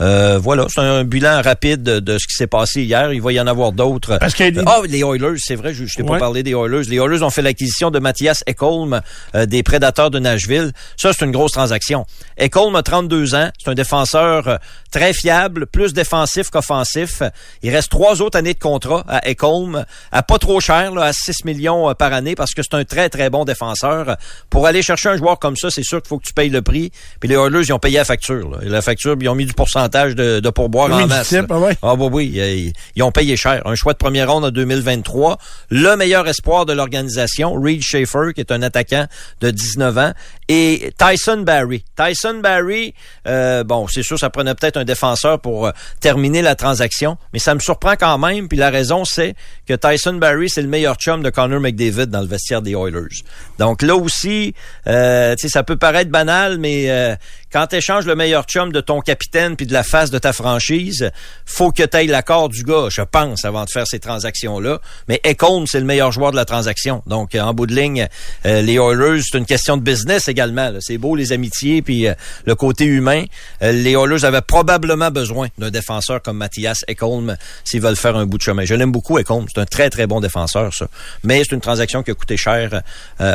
Euh, 0.00 0.38
voilà, 0.40 0.66
c'est 0.70 0.80
un 0.80 1.04
bilan 1.04 1.42
rapide 1.42 1.82
de, 1.82 2.16
ce 2.18 2.26
qui 2.26 2.32
s'est 2.34 2.46
passé 2.46 2.82
hier. 2.82 3.12
Il 3.12 3.20
va 3.20 3.32
y 3.32 3.40
en 3.40 3.46
avoir 3.46 3.72
d'autres. 3.72 4.16
Parce 4.18 4.32
qu'il 4.34 4.52
des- 4.52 4.62
Ah, 4.66 4.78
les 4.88 5.00
Oilers, 5.00 5.36
c'est 5.38 5.56
vrai, 5.56 5.74
je, 5.74 5.84
je 5.84 5.96
t'ai 5.96 6.02
Ouais. 6.02 6.08
pas 6.10 6.18
parlé 6.18 6.42
des 6.42 6.52
Oilers. 6.52 6.84
Les 6.88 6.96
Oilers 6.96 7.22
ont 7.22 7.30
fait 7.30 7.42
l'acquisition 7.42 7.90
de 7.90 7.98
Mathias 7.98 8.42
Ekholm 8.46 9.00
euh, 9.34 9.46
des 9.46 9.62
Prédateurs 9.64 10.10
de 10.10 10.18
Nashville. 10.20 10.72
Ça, 10.96 11.12
c'est 11.12 11.24
une 11.24 11.32
grosse 11.32 11.52
transaction. 11.52 12.06
Ekholm 12.38 12.74
a 12.76 12.82
32 12.82 13.34
ans. 13.34 13.50
C'est 13.62 13.68
un 13.70 13.74
défenseur 13.74 14.46
euh, 14.48 14.56
très 14.92 15.12
fiable, 15.12 15.66
plus 15.66 15.92
défensif 15.92 16.48
qu'offensif. 16.50 17.22
Il 17.62 17.74
reste 17.74 17.90
trois 17.90 18.22
autres 18.22 18.38
années 18.38 18.54
de 18.54 18.58
contrat 18.60 19.04
à 19.08 19.28
Ekholm, 19.28 19.84
à 20.12 20.22
pas 20.22 20.38
trop 20.38 20.60
cher, 20.60 20.92
là, 20.94 21.06
à 21.06 21.12
6 21.12 21.44
millions 21.44 21.90
euh, 21.90 21.94
par 21.94 22.12
année, 22.12 22.36
parce 22.36 22.54
que 22.54 22.62
c'est 22.62 22.76
un 22.76 22.84
très, 22.84 23.08
très 23.08 23.28
bon 23.28 23.44
défenseur. 23.44 24.16
Pour 24.50 24.66
aller 24.68 24.82
chercher 24.82 25.08
un 25.08 25.16
joueur 25.16 25.40
comme 25.40 25.56
ça, 25.56 25.68
c'est 25.70 25.82
sûr 25.82 26.00
qu'il 26.00 26.08
faut 26.08 26.18
que 26.18 26.26
tu 26.26 26.32
payes 26.32 26.48
le 26.50 26.62
prix. 26.62 26.92
Puis 27.18 27.28
les 27.28 27.34
Oilers, 27.34 27.62
ils 27.64 27.72
ont 27.72 27.80
payé 27.80 27.98
la 27.98 28.04
facture. 28.04 28.50
là. 28.50 28.58
La 28.68 28.82
facture, 28.82 29.16
ils 29.20 29.28
ont 29.28 29.34
mis 29.34 29.46
du 29.46 29.54
pourcentage 29.54 30.14
de, 30.14 30.40
de 30.40 30.50
pourboire 30.50 30.92
en 30.92 31.06
masse. 31.06 31.28
type, 31.28 31.46
ah 31.50 31.58
ouais. 31.58 31.76
Ah 31.82 31.96
bah 31.96 32.08
oui, 32.10 32.30
ils, 32.34 32.72
ils 32.96 33.02
ont 33.02 33.12
payé 33.12 33.36
cher. 33.36 33.62
Un 33.64 33.74
choix 33.74 33.92
de 33.92 33.98
première 33.98 34.30
ronde 34.30 34.44
en 34.44 34.50
2023. 34.50 35.38
Le 35.70 35.96
meilleur 35.96 36.26
espoir 36.28 36.66
de 36.66 36.72
l'organisation, 36.72 37.54
Reed 37.54 37.82
Schaefer, 37.82 38.32
qui 38.34 38.40
est 38.40 38.52
un 38.52 38.62
attaquant 38.62 39.06
de 39.40 39.50
19 39.50 39.98
ans, 39.98 40.12
et 40.48 40.92
Tyson 40.98 41.38
Barry. 41.38 41.84
Tyson 41.96 42.40
Barry, 42.42 42.94
euh, 43.26 43.64
bon, 43.64 43.86
c'est 43.86 44.02
sûr, 44.02 44.18
ça 44.18 44.30
prenait 44.30 44.54
peut-être 44.54 44.76
un 44.76 44.84
défenseur 44.84 45.40
pour 45.40 45.66
euh, 45.66 45.72
terminer 46.00 46.42
la 46.42 46.54
transaction, 46.54 47.18
mais 47.32 47.38
ça 47.38 47.54
me 47.54 47.60
surprend 47.60 47.94
quand 47.98 48.18
même. 48.18 48.48
Puis 48.48 48.58
la 48.58 48.70
raison, 48.70 49.04
c'est 49.04 49.34
que 49.66 49.74
Tyson 49.74 50.14
Barry, 50.14 50.48
c'est 50.48 50.62
le 50.62 50.68
meilleur 50.68 50.96
chum 50.96 51.22
de 51.22 51.30
Connor 51.30 51.60
McDavid 51.60 52.06
dans 52.06 52.20
le 52.20 52.26
vestiaire 52.26 52.62
des 52.62 52.72
Oilers. 52.72 53.22
Donc 53.58 53.82
là 53.82 53.96
aussi, 53.96 54.54
euh, 54.86 55.34
tu 55.36 55.42
sais, 55.42 55.52
ça 55.52 55.62
peut 55.62 55.76
paraître 55.76 56.10
banal, 56.10 56.58
mais 56.58 56.90
euh, 56.90 57.14
quand 57.52 57.66
tu 57.68 57.76
échanges 57.76 58.04
le 58.04 58.14
meilleur 58.14 58.44
chum 58.44 58.72
de 58.72 58.80
ton 58.80 59.00
capitaine 59.00 59.56
puis 59.56 59.66
de 59.66 59.72
la 59.72 59.82
face 59.82 60.10
de 60.10 60.18
ta 60.18 60.32
franchise, 60.32 61.10
faut 61.46 61.72
que 61.72 61.82
tu 61.82 61.96
ailles 61.96 62.06
l'accord 62.06 62.50
du 62.50 62.62
gars, 62.62 62.88
je 62.90 63.00
pense, 63.00 63.44
avant 63.44 63.64
de 63.64 63.70
faire 63.70 63.86
ces 63.86 63.98
transactions-là. 63.98 64.80
Mais 65.08 65.20
Econ, 65.24 65.64
c'est 65.66 65.80
le 65.80 65.86
meilleur 65.86 66.12
joueur 66.12 66.30
de 66.30 66.36
la 66.36 66.44
transaction. 66.44 67.02
Donc, 67.06 67.34
en 67.34 67.54
bout 67.54 67.66
de 67.66 67.74
ligne, 67.74 68.06
euh, 68.44 68.60
les 68.60 68.74
Oilers, 68.74 69.22
c'est 69.22 69.38
une 69.38 69.46
question 69.46 69.78
de 69.78 69.82
business 69.82 70.28
également. 70.28 70.72
C'est 70.80 70.98
beau, 70.98 71.16
les 71.16 71.32
amitiés 71.32 71.80
puis 71.80 72.06
euh, 72.06 72.14
le 72.44 72.54
côté 72.54 72.84
humain. 72.84 73.24
Euh, 73.62 73.72
les 73.72 73.92
Oilers 73.92 74.24
avaient 74.26 74.42
probablement 74.42 75.10
besoin 75.10 75.48
d'un 75.56 75.70
défenseur 75.70 76.20
comme 76.20 76.36
Mathias 76.36 76.84
Ekholm 76.86 77.36
s'ils 77.64 77.80
veulent 77.80 77.96
faire 77.96 78.16
un 78.16 78.26
bout 78.26 78.36
de 78.36 78.42
chemin. 78.42 78.64
Je 78.66 78.74
l'aime 78.74 78.92
beaucoup, 78.92 79.18
Ekholm. 79.18 79.46
C'est 79.52 79.60
un 79.60 79.66
très, 79.66 79.88
très 79.88 80.06
bon 80.06 80.20
défenseur, 80.20 80.74
ça. 80.74 80.88
Mais 81.24 81.42
c'est 81.44 81.54
une 81.54 81.62
transaction 81.62 82.02
qui 82.02 82.10
a 82.10 82.14
coûté 82.14 82.36
cher 82.36 82.82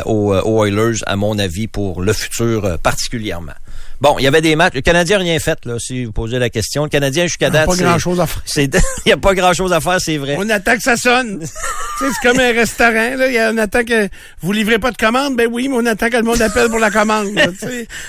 aux, 0.04 0.34
aux 0.34 0.64
Oilers, 0.64 0.98
à 1.06 1.16
mon 1.16 1.38
avis, 1.38 1.66
pour 1.66 2.02
le 2.02 2.12
futur 2.12 2.78
particulièrement. 2.82 3.52
Bon, 4.00 4.16
il 4.18 4.24
y 4.24 4.26
avait 4.26 4.40
des 4.40 4.56
matchs. 4.56 4.74
Le 4.74 4.80
Canadien 4.80 5.18
n'a 5.18 5.24
rien 5.24 5.38
fait, 5.38 5.58
là, 5.64 5.76
si 5.78 6.04
vous 6.04 6.12
posez 6.12 6.38
la 6.38 6.50
question. 6.50 6.84
Le 6.84 6.88
Canadien, 6.88 7.24
jusqu'à 7.24 7.50
date. 7.50 7.68
Il 7.72 7.76
n'y 7.76 7.82
a 7.82 7.84
pas 7.84 7.90
grand-chose 7.90 8.20
à 8.20 8.26
faire. 8.26 8.42
Il 8.56 9.08
n'y 9.08 9.12
a 9.12 9.16
pas 9.16 9.34
grand-chose 9.34 9.72
à 9.72 9.80
faire, 9.80 10.00
c'est 10.00 10.16
vrai. 10.16 10.36
On 10.38 10.48
attend 10.50 10.76
que 10.76 10.82
ça 10.82 10.96
sonne. 10.96 11.42
c'est 11.98 12.28
comme 12.28 12.40
un 12.40 12.52
restaurant, 12.52 13.16
là. 13.16 13.28
Il 13.28 13.34
y 13.34 13.38
a, 13.38 13.52
on 13.52 13.58
attend 13.58 13.84
que 13.84 14.08
vous 14.40 14.52
livrez 14.52 14.78
pas 14.78 14.90
de 14.90 14.96
commande. 14.96 15.36
Ben 15.36 15.48
oui, 15.50 15.68
mais 15.68 15.76
on 15.76 15.86
attend 15.86 16.08
que 16.08 16.16
le 16.16 16.22
monde 16.22 16.42
appelle 16.42 16.68
pour 16.68 16.78
la 16.78 16.90
commande. 16.90 17.28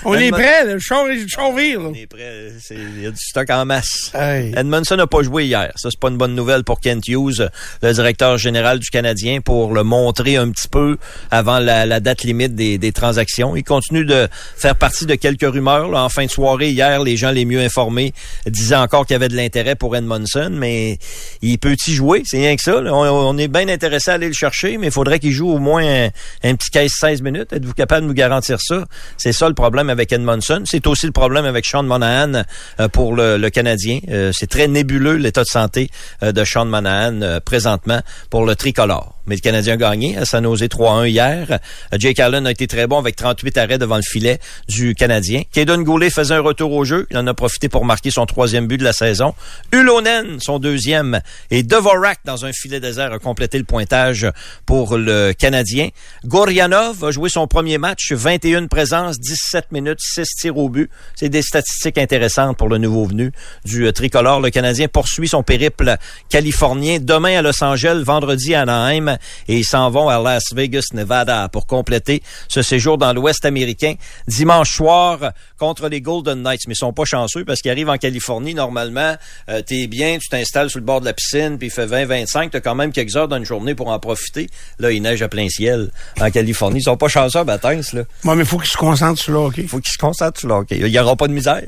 on 0.03 0.13
est 0.15 0.31
prêt, 0.31 0.65
là. 0.65 0.73
Le 0.73 0.79
char, 0.79 1.05
vire, 1.05 1.79
On 1.81 1.93
est 1.93 2.07
prêt. 2.07 2.51
Il 2.71 3.03
y 3.03 3.07
a 3.07 3.11
du 3.11 3.17
stock 3.17 3.49
en 3.49 3.65
masse. 3.65 4.11
Edmondson 4.13 4.95
n'a 4.95 5.07
pas 5.07 5.23
joué 5.23 5.45
hier. 5.45 5.71
Ça, 5.75 5.89
c'est 5.91 5.99
pas 5.99 6.09
une 6.09 6.17
bonne 6.17 6.35
nouvelle 6.35 6.63
pour 6.63 6.79
Kent 6.79 7.07
Hughes, 7.07 7.49
le 7.81 7.93
directeur 7.93 8.37
général 8.37 8.79
du 8.79 8.89
Canadien, 8.89 9.41
pour 9.41 9.73
le 9.73 9.83
montrer 9.83 10.37
un 10.37 10.49
petit 10.49 10.67
peu 10.67 10.97
avant 11.31 11.59
la, 11.59 11.99
date 11.99 12.23
limite 12.23 12.55
des, 12.55 12.77
des 12.77 12.91
transactions. 12.91 13.55
Il 13.55 13.63
continue 13.63 14.05
de 14.05 14.27
faire 14.57 14.75
partie 14.75 15.05
de 15.05 15.15
quelques 15.15 15.49
rumeurs 15.49 15.74
en 15.83 16.09
fin 16.09 16.25
de 16.25 16.31
soirée, 16.31 16.69
hier, 16.69 17.03
les 17.03 17.17
gens 17.17 17.31
les 17.31 17.45
mieux 17.45 17.61
informés 17.61 18.13
disaient 18.45 18.75
encore 18.75 19.05
qu'il 19.05 19.13
y 19.13 19.15
avait 19.15 19.27
de 19.27 19.35
l'intérêt 19.35 19.75
pour 19.75 19.95
Edmondson, 19.95 20.49
mais 20.51 20.97
il 21.41 21.57
peut 21.59 21.75
y 21.87 21.93
jouer, 21.93 22.23
c'est 22.25 22.37
rien 22.37 22.55
que 22.55 22.61
ça. 22.61 22.75
On, 22.75 23.37
est 23.37 23.47
bien 23.47 23.67
intéressé 23.67 24.11
à 24.11 24.15
aller 24.15 24.27
le 24.27 24.33
chercher, 24.33 24.77
mais 24.77 24.87
il 24.87 24.91
faudrait 24.91 25.19
qu'il 25.19 25.31
joue 25.31 25.49
au 25.49 25.59
moins 25.59 26.09
un, 26.43 26.55
petit 26.55 26.69
15-16 26.71 27.23
minutes. 27.23 27.53
Êtes-vous 27.53 27.73
capable 27.73 28.03
de 28.03 28.07
nous 28.07 28.13
garantir 28.13 28.59
ça? 28.61 28.85
C'est 29.17 29.33
ça 29.33 29.47
le 29.47 29.55
problème 29.55 29.89
avec 29.89 30.11
Edmondson. 30.11 30.63
C'est 30.65 30.87
aussi 30.87 31.05
le 31.05 31.11
problème 31.11 31.45
avec 31.45 31.65
Sean 31.65 31.83
Monahan 31.83 32.43
euh, 32.79 32.87
pour 32.89 33.15
le, 33.15 33.49
Canadien. 33.49 33.99
Euh, 34.09 34.31
c'est 34.33 34.47
très 34.47 34.67
nébuleux 34.67 35.15
l'état 35.15 35.43
de 35.43 35.47
santé 35.47 35.89
euh, 36.23 36.31
de 36.31 36.43
Sean 36.43 36.65
Monahan 36.65 37.39
présentement 37.45 38.01
pour 38.29 38.45
le 38.45 38.55
tricolore 38.55 39.14
mais 39.27 39.35
le 39.35 39.41
Canadien 39.41 39.73
a 39.73 39.77
gagné 39.77 40.17
à 40.17 40.25
San 40.25 40.43
Jose 40.43 40.63
3-1 40.63 41.07
hier. 41.07 41.59
Euh, 41.93 41.97
Jake 41.97 42.19
Allen 42.19 42.45
a 42.47 42.51
été 42.51 42.67
très 42.67 42.87
bon 42.87 42.99
avec 42.99 43.15
38 43.15 43.57
arrêts 43.57 43.77
devant 43.77 43.95
le 43.95 44.01
filet 44.01 44.39
du 44.67 44.95
Canadien. 44.95 45.43
Kaden 45.51 45.83
Goulet 45.83 46.09
faisait 46.09 46.35
un 46.35 46.41
retour 46.41 46.71
au 46.71 46.85
jeu. 46.85 47.07
Il 47.11 47.17
en 47.17 47.27
a 47.27 47.33
profité 47.33 47.69
pour 47.69 47.85
marquer 47.85 48.11
son 48.11 48.25
troisième 48.25 48.67
but 48.67 48.77
de 48.77 48.83
la 48.83 48.93
saison. 48.93 49.33
Ulonen, 49.71 50.39
son 50.39 50.59
deuxième. 50.59 51.21
Et 51.51 51.63
Devorak, 51.63 52.19
dans 52.25 52.45
un 52.45 52.51
filet 52.51 52.79
désert, 52.79 53.11
a 53.11 53.19
complété 53.19 53.57
le 53.57 53.63
pointage 53.63 54.27
pour 54.65 54.97
le 54.97 55.33
Canadien. 55.33 55.89
Goryanov 56.25 57.03
a 57.03 57.11
joué 57.11 57.29
son 57.29 57.47
premier 57.47 57.77
match, 57.77 58.11
21 58.11 58.67
présences, 58.67 59.19
17 59.19 59.71
minutes, 59.71 59.99
6 59.99 60.27
tirs 60.39 60.57
au 60.57 60.69
but. 60.69 60.89
C'est 61.15 61.29
des 61.29 61.41
statistiques 61.41 61.97
intéressantes 61.97 62.57
pour 62.57 62.69
le 62.69 62.77
nouveau 62.77 63.05
venu 63.05 63.31
du 63.63 63.85
euh, 63.85 63.91
tricolore. 63.91 64.39
Le 64.39 64.49
Canadien 64.49 64.87
poursuit 64.87 65.27
son 65.27 65.43
périple 65.43 65.95
californien 66.29 66.99
demain 67.01 67.39
à 67.39 67.41
Los 67.41 67.63
Angeles, 67.63 68.03
vendredi 68.05 68.53
à 68.55 68.61
Anaheim 68.61 69.14
et 69.47 69.57
ils 69.57 69.65
s'en 69.65 69.89
vont 69.89 70.09
à 70.09 70.21
Las 70.21 70.53
Vegas, 70.53 70.87
Nevada 70.93 71.49
pour 71.49 71.67
compléter 71.67 72.21
ce 72.47 72.61
séjour 72.61 72.97
dans 72.97 73.13
l'Ouest 73.13 73.45
américain 73.45 73.95
dimanche 74.27 74.75
soir 74.75 75.31
contre 75.57 75.87
les 75.89 76.01
Golden 76.01 76.41
Knights. 76.41 76.61
Mais 76.67 76.73
ils 76.73 76.77
sont 76.77 76.93
pas 76.93 77.05
chanceux 77.05 77.45
parce 77.45 77.61
qu'ils 77.61 77.71
arrivent 77.71 77.89
en 77.89 77.97
Californie. 77.97 78.53
Normalement, 78.53 79.15
euh, 79.49 79.61
tu 79.65 79.81
es 79.81 79.87
bien, 79.87 80.17
tu 80.19 80.29
t'installes 80.29 80.69
sur 80.69 80.79
le 80.79 80.85
bord 80.85 81.01
de 81.01 81.05
la 81.05 81.13
piscine, 81.13 81.57
puis 81.57 81.67
il 81.67 81.71
fait 81.71 81.85
20-25. 81.85 82.51
Tu 82.51 82.57
as 82.57 82.61
quand 82.61 82.75
même 82.75 82.91
quelques 82.91 83.15
heures 83.15 83.27
dans 83.27 83.37
une 83.37 83.45
journée 83.45 83.75
pour 83.75 83.89
en 83.89 83.99
profiter. 83.99 84.49
Là, 84.79 84.91
il 84.91 85.01
neige 85.01 85.21
à 85.21 85.27
plein 85.27 85.49
ciel 85.49 85.89
en 86.19 86.29
Californie. 86.31 86.79
Ils 86.79 86.83
sont 86.83 86.97
pas 86.97 87.07
chanceux 87.07 87.39
à 87.39 87.43
Batains, 87.43 87.81
là. 87.93 88.03
mais 88.23 88.35
il 88.35 88.45
faut 88.45 88.57
qu'ils 88.57 88.71
se 88.71 88.77
concentrent 88.77 89.21
sur 89.21 89.33
le 89.33 89.39
hockey. 89.39 89.63
Faut 89.67 89.79
qu'ils 89.79 89.93
se 89.93 89.97
concentrent 89.97 90.39
sur 90.39 90.49
le 90.49 90.55
hockey. 90.55 90.77
Il 90.79 90.87
y 90.87 90.99
aura 90.99 91.15
pas 91.15 91.27
de 91.27 91.33
misère. 91.33 91.61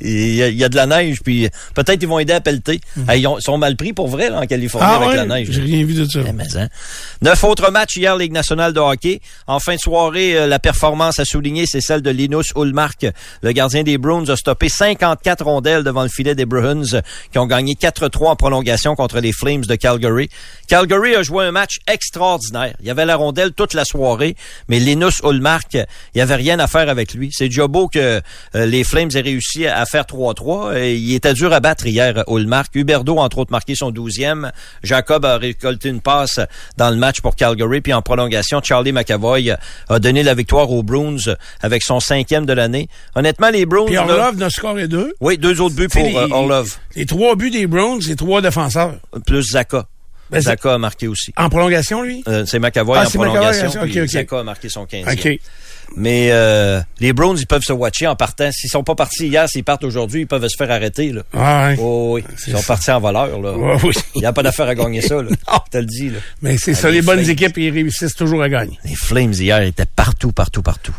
Il 0.00 0.34
y, 0.34 0.64
a 0.64 0.68
de 0.68 0.76
la 0.76 0.86
neige, 0.86 1.18
puis 1.22 1.48
peut-être 1.74 2.02
ils 2.02 2.08
vont 2.08 2.18
aider 2.18 2.32
à 2.32 2.40
pelleter. 2.40 2.80
Hmm. 2.96 3.04
ils, 3.14 3.28
sont 3.40 3.58
mal 3.58 3.76
pris 3.76 3.92
pour 3.92 4.08
vrai 4.08 4.30
en 4.30 4.46
Californie 4.46 4.86
ah 4.88 4.96
avec 4.96 5.16
la 5.16 5.26
neige. 5.26 5.48
J'ai 5.50 5.62
rien 5.62 5.84
vu 5.84 5.94
de 5.94 6.04
ça. 6.04 6.20
Eh, 6.24 6.58
hein. 6.58 6.68
Neuf 7.22 7.44
autres 7.44 7.70
matchs 7.70 7.96
hier, 7.96 8.16
Ligue 8.16 8.32
nationale 8.32 8.72
de 8.72 8.80
hockey. 8.80 9.20
En 9.46 9.60
fin 9.60 9.74
de 9.74 9.80
soirée, 9.80 10.36
euh, 10.36 10.46
la 10.46 10.58
performance 10.58 11.18
à 11.18 11.24
souligner, 11.24 11.66
c'est 11.66 11.80
celle 11.80 12.00
de 12.00 12.10
Linus 12.10 12.52
Ulmark. 12.56 13.06
Le 13.42 13.52
gardien 13.52 13.82
des 13.82 13.98
Bruins 13.98 14.28
a 14.28 14.36
stoppé 14.36 14.68
54 14.68 15.44
rondelles 15.44 15.84
devant 15.84 16.02
le 16.02 16.08
filet 16.08 16.34
des 16.34 16.46
Bruins, 16.46 17.00
qui 17.30 17.38
ont 17.38 17.46
gagné 17.46 17.74
4-3 17.74 18.28
en 18.28 18.36
prolongation 18.36 18.94
contre 18.94 19.20
les 19.20 19.32
Flames 19.32 19.64
de 19.64 19.74
Calgary. 19.74 20.30
Calgary 20.66 21.14
a 21.14 21.22
joué 21.22 21.44
un 21.44 21.52
match 21.52 21.78
extraordinaire. 21.86 22.74
Il 22.80 22.86
y 22.86 22.90
avait 22.90 23.04
la 23.04 23.16
rondelle 23.16 23.52
toute 23.52 23.74
la 23.74 23.84
soirée, 23.84 24.34
mais 24.68 24.78
Linus 24.78 25.20
Ulmark, 25.22 25.74
il 25.74 25.86
n'y 26.16 26.22
avait 26.22 26.36
rien 26.36 26.58
à 26.58 26.66
faire 26.66 26.88
avec 26.88 27.12
lui. 27.12 27.30
C'est 27.32 27.48
déjà 27.48 27.66
beau 27.66 27.88
que 27.88 28.20
euh, 28.54 28.66
les 28.66 28.84
Flames 28.84 29.10
aient 29.14 29.20
réussi 29.20 29.66
à 29.66 29.84
faire 29.84 30.04
3-3. 30.04 30.96
Il 30.96 31.14
était 31.14 31.34
dur 31.34 31.52
à 31.52 31.60
battre 31.60 31.86
hier, 31.86 32.24
Ulmark. 32.28 32.74
Huberdo, 32.74 33.18
entre 33.18 33.38
autres, 33.38 33.52
marqué 33.52 33.74
son 33.74 33.90
12e. 33.90 34.50
Jacob 34.82 35.24
a 35.24 35.36
récolté 35.36 35.88
une 35.88 36.00
passe 36.00 36.40
dans 36.76 36.90
le 36.90 36.96
match 36.96 37.20
pour 37.20 37.36
Calgary. 37.36 37.80
Puis 37.80 37.92
en 37.92 38.02
prolongation, 38.02 38.60
Charlie 38.62 38.92
McAvoy 38.92 39.56
a 39.88 39.98
donné 39.98 40.22
la 40.22 40.34
victoire 40.34 40.70
aux 40.70 40.82
Bruins 40.82 41.16
avec 41.60 41.82
son 41.82 42.00
cinquième 42.00 42.46
de 42.46 42.52
l'année. 42.52 42.88
Honnêtement, 43.14 43.50
les 43.50 43.66
Bruins... 43.66 43.86
Puis 43.86 43.98
Orlov 43.98 44.36
n'a 44.36 44.50
scoré 44.50 44.88
deux. 44.88 45.14
Oui, 45.20 45.38
deux 45.38 45.60
autres 45.60 45.76
buts 45.76 45.88
pour 45.88 46.02
les, 46.02 46.16
euh, 46.16 46.28
Orlov. 46.30 46.78
Les 46.96 47.06
trois 47.06 47.36
buts 47.36 47.50
des 47.50 47.66
Bruins, 47.66 47.98
c'est 48.00 48.16
trois 48.16 48.40
défenseurs. 48.42 48.94
Plus 49.26 49.52
Zaka. 49.52 49.86
Ben, 50.30 50.40
Zaka 50.40 50.74
a 50.74 50.78
marqué 50.78 51.08
aussi. 51.08 51.32
En 51.36 51.48
prolongation, 51.48 52.02
lui? 52.02 52.22
Euh, 52.28 52.44
c'est 52.46 52.58
McAvoy 52.58 52.98
ah, 52.98 53.06
en 53.06 53.10
prolongation. 53.10 53.68
McAvoy, 53.82 54.08
Zaka 54.08 54.40
a 54.40 54.42
marqué 54.44 54.68
son 54.68 54.86
15 54.86 55.06
OK. 55.12 55.40
Mais 55.96 56.28
euh, 56.30 56.80
les 57.00 57.12
Browns, 57.12 57.36
ils 57.38 57.46
peuvent 57.46 57.62
se 57.62 57.72
watcher 57.72 58.06
en 58.06 58.16
partant. 58.16 58.50
S'ils 58.52 58.70
sont 58.70 58.84
pas 58.84 58.94
partis 58.94 59.26
hier, 59.26 59.48
s'ils 59.48 59.64
partent 59.64 59.84
aujourd'hui, 59.84 60.20
ils 60.20 60.26
peuvent 60.26 60.46
se 60.46 60.56
faire 60.56 60.70
arrêter. 60.70 61.12
Là. 61.12 61.22
Ah, 61.34 61.72
oh, 61.78 62.12
oui. 62.14 62.24
Ils 62.46 62.52
sont 62.52 62.62
partis 62.62 62.90
en 62.90 63.00
voleur. 63.00 63.40
Là. 63.40 63.76
oui. 63.82 63.92
Il 64.14 64.20
n'y 64.20 64.26
a 64.26 64.32
pas 64.32 64.42
d'affaire 64.42 64.68
à 64.68 64.74
gagner 64.74 65.00
ça. 65.00 65.20
Là. 65.20 65.30
Je 65.66 65.70
te 65.70 65.78
le 65.78 65.86
dis. 65.86 66.10
Là. 66.10 66.18
Mais 66.42 66.56
c'est 66.58 66.74
ça, 66.74 66.90
les, 66.90 67.02
bonnes 67.02 67.28
équipes, 67.28 67.56
ils 67.58 67.70
réussissent 67.70 68.14
toujours 68.14 68.42
à 68.42 68.48
gagner. 68.48 68.78
Les 68.84 68.94
Flames 68.94 69.32
hier 69.32 69.60
étaient 69.62 69.84
partout, 69.84 70.32
partout, 70.32 70.62
partout. 70.62 70.94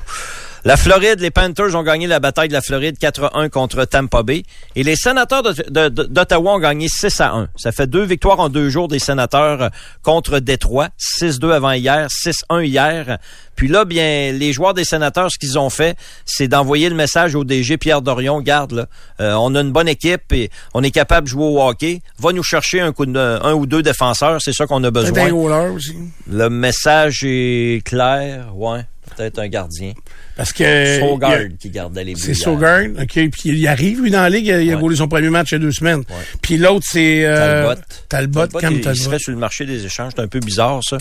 La 0.64 0.78
Floride, 0.78 1.22
les 1.22 1.32
Panthers 1.32 1.74
ont 1.74 1.82
gagné 1.82 2.06
la 2.06 2.20
bataille 2.20 2.48
de 2.48 2.54
la 2.54 2.62
Floride 2.62 2.96
4-1 3.00 3.50
contre 3.50 3.84
Tampa 3.86 4.22
Bay. 4.22 4.44
Et 4.76 4.84
les 4.84 4.96
sénateurs 4.96 5.42
d'Ottawa 5.42 6.54
ont 6.54 6.60
gagné 6.60 6.88
6 6.88 7.20
1. 7.20 7.48
Ça 7.56 7.72
fait 7.72 7.88
deux 7.88 8.04
victoires 8.04 8.40
en 8.40 8.48
deux 8.48 8.70
jours 8.70 8.88
des 8.88 9.00
sénateurs 9.00 9.72
contre 10.04 10.38
Détroit. 10.38 10.90
6-2 11.00 11.52
avant 11.52 11.72
hier, 11.72 12.08
6-1 12.10 12.64
hier. 12.64 13.18
Puis 13.56 13.68
là, 13.68 13.86
bien, 13.86 14.32
les 14.32 14.54
joueurs 14.54 14.74
des 14.74 14.86
sénateurs, 14.86 15.32
ce 15.32 15.38
qu'ils 15.38 15.60
ont 15.60 15.70
fait, 15.70 15.96
c'est 16.26 16.48
d'envoyer 16.48 16.90
le 16.90 16.96
message 16.96 17.36
au 17.36 17.44
DG 17.44 17.78
Pierre 17.78 18.02
Dorion. 18.02 18.42
Garde, 18.42 18.72
là, 18.72 18.86
euh, 19.20 19.34
on 19.34 19.54
a 19.56 19.62
une 19.62 19.72
bonne 19.72 19.88
équipe 19.88 20.32
et 20.34 20.50
on 20.74 20.84
est 20.84 20.92
capable 20.92 21.28
de 21.28 21.32
jouer 21.32 21.46
au 21.46 21.62
hockey. 21.62 22.02
Va 22.20 22.34
nous 22.34 22.44
chercher 22.44 22.82
un, 22.82 22.92
coup 22.92 23.06
de, 23.06 23.18
un 23.18 23.54
ou 23.54 23.66
deux 23.66 23.84
défenseurs, 23.84 24.42
c'est 24.42 24.54
ça 24.54 24.66
qu'on 24.66 24.84
a 24.84 24.92
besoin. 24.92 25.32
Aussi. 25.32 25.96
Le 26.30 26.50
message 26.50 27.22
est 27.24 27.86
clair, 27.86 28.56
ouais. 28.56 28.82
Peut-être 29.16 29.40
un 29.40 29.48
gardien. 29.48 29.94
Parce 30.38 30.54
que. 30.54 31.00
Sogard 31.00 31.40
qui 31.60 31.70
gardait 31.70 32.04
les 32.04 32.14
buts. 32.14 32.22
C'est 32.22 32.34
Sogard, 32.34 32.86
OK. 33.00 33.14
Puis 33.14 33.32
il 33.46 33.68
arrive, 33.68 34.02
lui, 34.02 34.12
dans 34.12 34.22
la 34.22 34.30
ligue. 34.30 34.48
Il 34.48 34.72
a 34.72 34.78
ouais. 34.78 34.96
son 34.96 35.08
premier 35.08 35.30
match 35.30 35.52
il 35.52 35.56
y 35.56 35.58
a 35.58 35.60
deux 35.60 35.72
semaines. 35.72 36.04
Puis 36.42 36.58
l'autre, 36.58 36.86
c'est. 36.90 37.26
Euh, 37.26 37.66
Talbot. 37.68 37.82
Talbot, 38.10 38.60
Talbot, 38.60 38.90
il, 38.92 38.96
serait 38.96 39.20
sur 39.20 39.32
le 39.32 39.38
marché 39.38 39.66
des 39.66 39.86
échanges. 39.86 40.14
C'est 40.16 40.22
un 40.22 40.28
peu 40.28 40.40
bizarre, 40.40 40.80
ça. 40.84 40.98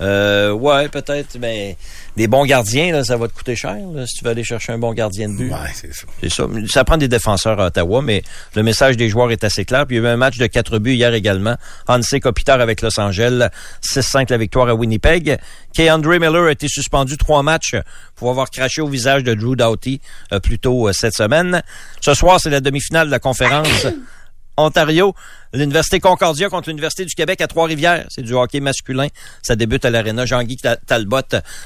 Euh, 0.00 0.50
ouais, 0.52 0.88
peut-être, 0.88 1.38
mais 1.38 1.76
des 2.16 2.26
bons 2.26 2.44
gardiens, 2.44 2.92
là, 2.92 3.04
ça 3.04 3.16
va 3.16 3.28
te 3.28 3.34
coûter 3.34 3.54
cher, 3.54 3.76
si 4.06 4.16
tu 4.16 4.24
veux 4.24 4.30
aller 4.30 4.44
chercher 4.44 4.72
un 4.72 4.78
bon 4.78 4.92
gardien 4.92 5.28
de 5.28 5.36
but. 5.36 5.52
Ouais, 5.52 5.58
c'est 5.74 5.92
ça. 5.94 6.06
C'est 6.20 6.28
ça. 6.28 6.46
Ça 6.68 6.84
prend 6.84 6.96
des 6.96 7.08
défenseurs 7.08 7.60
à 7.60 7.66
Ottawa, 7.66 8.02
mais 8.02 8.22
le 8.54 8.62
message 8.62 8.96
des 8.96 9.08
joueurs 9.08 9.30
est 9.30 9.44
assez 9.44 9.64
clair. 9.64 9.86
Puis 9.86 9.96
il 9.96 10.02
y 10.02 10.06
a 10.06 10.10
eu 10.10 10.12
un 10.12 10.16
match 10.16 10.38
de 10.38 10.46
quatre 10.46 10.78
buts 10.78 10.94
hier 10.94 11.14
également. 11.14 11.56
Hansi 11.88 12.20
Kopitar 12.20 12.60
avec 12.60 12.82
Los 12.82 12.98
Angeles. 12.98 13.48
6-5 13.82 14.30
la 14.30 14.38
victoire 14.38 14.68
à 14.68 14.74
Winnipeg. 14.74 15.38
Kay 15.74 15.90
Andre 15.90 16.18
Miller 16.18 16.44
a 16.44 16.52
été 16.52 16.68
suspendu 16.68 17.16
trois 17.16 17.42
matchs 17.42 17.76
pour 18.14 18.30
avoir 18.30 18.50
craché 18.50 18.82
au 18.82 18.88
visage 18.88 19.24
de 19.24 19.34
Drew 19.34 19.56
Doughty 19.56 20.00
euh, 20.32 20.40
plus 20.40 20.58
tôt 20.58 20.88
euh, 20.88 20.92
cette 20.92 21.14
semaine. 21.14 21.62
Ce 22.00 22.14
soir, 22.14 22.40
c'est 22.40 22.50
la 22.50 22.60
demi-finale 22.60 23.06
de 23.06 23.12
la 23.12 23.18
conférence 23.18 23.86
Ontario. 24.56 25.14
L'Université 25.54 26.00
Concordia 26.00 26.48
contre 26.48 26.70
l'Université 26.70 27.04
du 27.04 27.14
Québec 27.14 27.42
à 27.42 27.46
Trois-Rivières. 27.46 28.06
C'est 28.08 28.22
du 28.22 28.32
hockey 28.32 28.60
masculin. 28.60 29.08
Ça 29.42 29.54
débute 29.54 29.84
à 29.84 29.90
l'Arena 29.90 30.24
Jean-Guy 30.24 30.56
Talbot. 30.86 31.20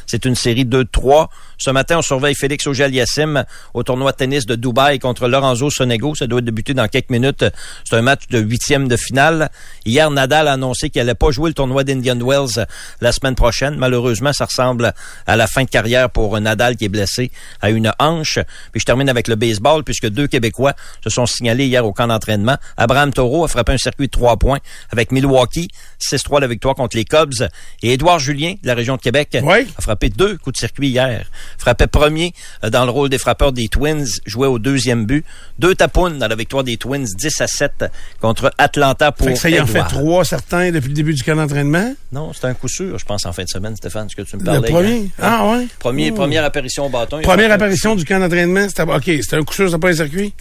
C'est 0.07 0.25
une 0.25 0.35
série 0.35 0.65
2-3. 0.65 1.29
Ce 1.57 1.71
matin, 1.71 1.99
on 1.99 2.03
surveille 2.03 2.35
Félix 2.35 2.67
Auger-Aliassime 2.67 3.45
au 3.75 3.85
tournoi 3.85 4.11
de 4.11 4.17
tennis 4.17 4.45
de 4.45 4.57
Dubaï 4.57 4.99
contre 4.99 5.29
Lorenzo 5.29 5.71
Sonego. 5.71 6.17
Ça 6.17 6.27
doit 6.27 6.41
débuter 6.41 6.75
dans 6.75 6.89
quelques 6.89 7.11
minutes. 7.11 7.45
C'est 7.85 7.95
un 7.95 8.03
match 8.03 8.23
de 8.29 8.41
huitième 8.41 8.89
de 8.89 8.97
finale. 8.97 9.51
Hier, 9.85 10.11
Nadal 10.11 10.49
a 10.49 10.55
annoncé 10.55 10.91
qu'il 10.91 11.01
allait 11.01 11.15
pas 11.15 11.31
jouer 11.31 11.51
le 11.51 11.55
tournoi 11.55 11.85
d'Indian 11.85 12.19
Wells 12.19 12.67
la 13.01 13.13
semaine 13.13 13.37
prochaine. 13.37 13.77
Malheureusement, 13.77 14.33
ça 14.33 14.47
ressemble 14.47 14.95
à 15.29 15.37
la 15.37 15.47
fin 15.47 15.63
de 15.63 15.71
carrière 15.71 16.11
pour 16.11 16.41
Nadal 16.41 16.75
qui 16.75 16.87
est 16.87 16.89
blessé 16.89 17.31
à 17.61 17.71
une 17.71 17.93
hanche. 18.01 18.41
Puis 18.73 18.81
je 18.81 18.85
termine 18.85 19.09
avec 19.09 19.29
le 19.29 19.37
baseball 19.37 19.85
puisque 19.85 20.09
deux 20.09 20.27
Québécois 20.27 20.75
se 21.05 21.11
sont 21.11 21.27
signalés 21.27 21.67
hier 21.67 21.87
au 21.87 21.93
camp 21.93 22.09
d'entraînement. 22.09 22.57
Abraham 22.77 23.13
Taureau 23.13 23.45
a 23.45 23.49
frappé 23.49 23.73
un 23.73 23.76
circuit 23.79 24.07
de 24.07 24.11
trois 24.11 24.37
points 24.37 24.59
avec 24.91 25.13
Milwaukee. 25.13 25.69
6-3 26.01 26.41
la 26.41 26.47
victoire 26.47 26.75
contre 26.75 26.97
les 26.97 27.05
Cubs. 27.05 27.49
Et 27.83 27.95
Édouard 27.95 28.19
Julien, 28.19 28.55
de 28.63 28.67
la 28.67 28.75
région 28.75 28.97
de 28.97 29.01
Québec, 29.01 29.37
a 29.37 29.81
frappé 29.81 30.09
deux 30.09 30.37
coups 30.39 30.55
de 30.55 30.59
circuit 30.59 30.89
hier. 30.89 31.31
Frappait 31.59 31.87
premier 31.87 32.33
euh, 32.65 32.71
dans 32.71 32.85
le 32.85 32.91
rôle 32.91 33.09
des 33.09 33.19
frappeurs 33.19 33.53
des 33.53 33.69
Twins, 33.69 34.07
jouait 34.27 34.47
au 34.47 34.59
deuxième 34.59 35.07
but. 35.07 35.25
Deux 35.59 35.75
tapounes 35.75 36.19
dans 36.19 36.29
la 36.29 36.37
victoire 36.37 36.65
des 36.65 36.77
Twins, 36.77 37.07
10 37.07 37.41
à 37.41 37.47
7 37.47 37.85
contre 38.21 38.53
Atlanta 38.59 39.13
pour 39.13 39.27
fait 39.29 39.37
Ça 39.37 39.51
y 39.51 39.61
en 39.61 39.67
fait 39.67 39.83
trois 39.85 40.25
certains 40.25 40.71
depuis 40.71 40.89
le 40.89 40.95
début 40.95 41.15
du 41.15 41.23
camp 41.23 41.37
d'entraînement? 41.37 41.95
Non, 42.13 42.33
c'est 42.33 42.47
un 42.47 42.55
coup 42.55 42.69
sûr, 42.69 42.99
je 42.99 43.05
pense, 43.05 43.27
en 43.27 43.33
fin 43.33 43.45
de 43.45 43.49
semaine, 43.49 43.77
Stéphane, 43.77 44.09
ce 44.09 44.17
que 44.17 44.23
tu 44.23 44.37
me 44.37 44.45
parlais. 44.45 44.61
Le 44.61 44.73
premier? 44.73 45.11
Ah, 45.21 45.49
ouais? 45.51 45.67
Premier, 45.79 46.13
Première 46.13 46.45
apparition 46.45 46.87
au 46.87 46.89
bâton. 46.89 47.21
Première 47.23 47.53
apparition 47.53 47.95
du 47.95 48.05
camp 48.05 48.19
d'entraînement, 48.19 48.69
c'était 48.69 48.83
OK, 48.83 49.05
c'était 49.05 49.37
un 49.37 49.43
coup 49.43 49.55
sûr, 49.55 49.67
c'était 49.67 49.81
pas 49.81 49.91
un 49.91 49.95
circuit? 49.95 50.33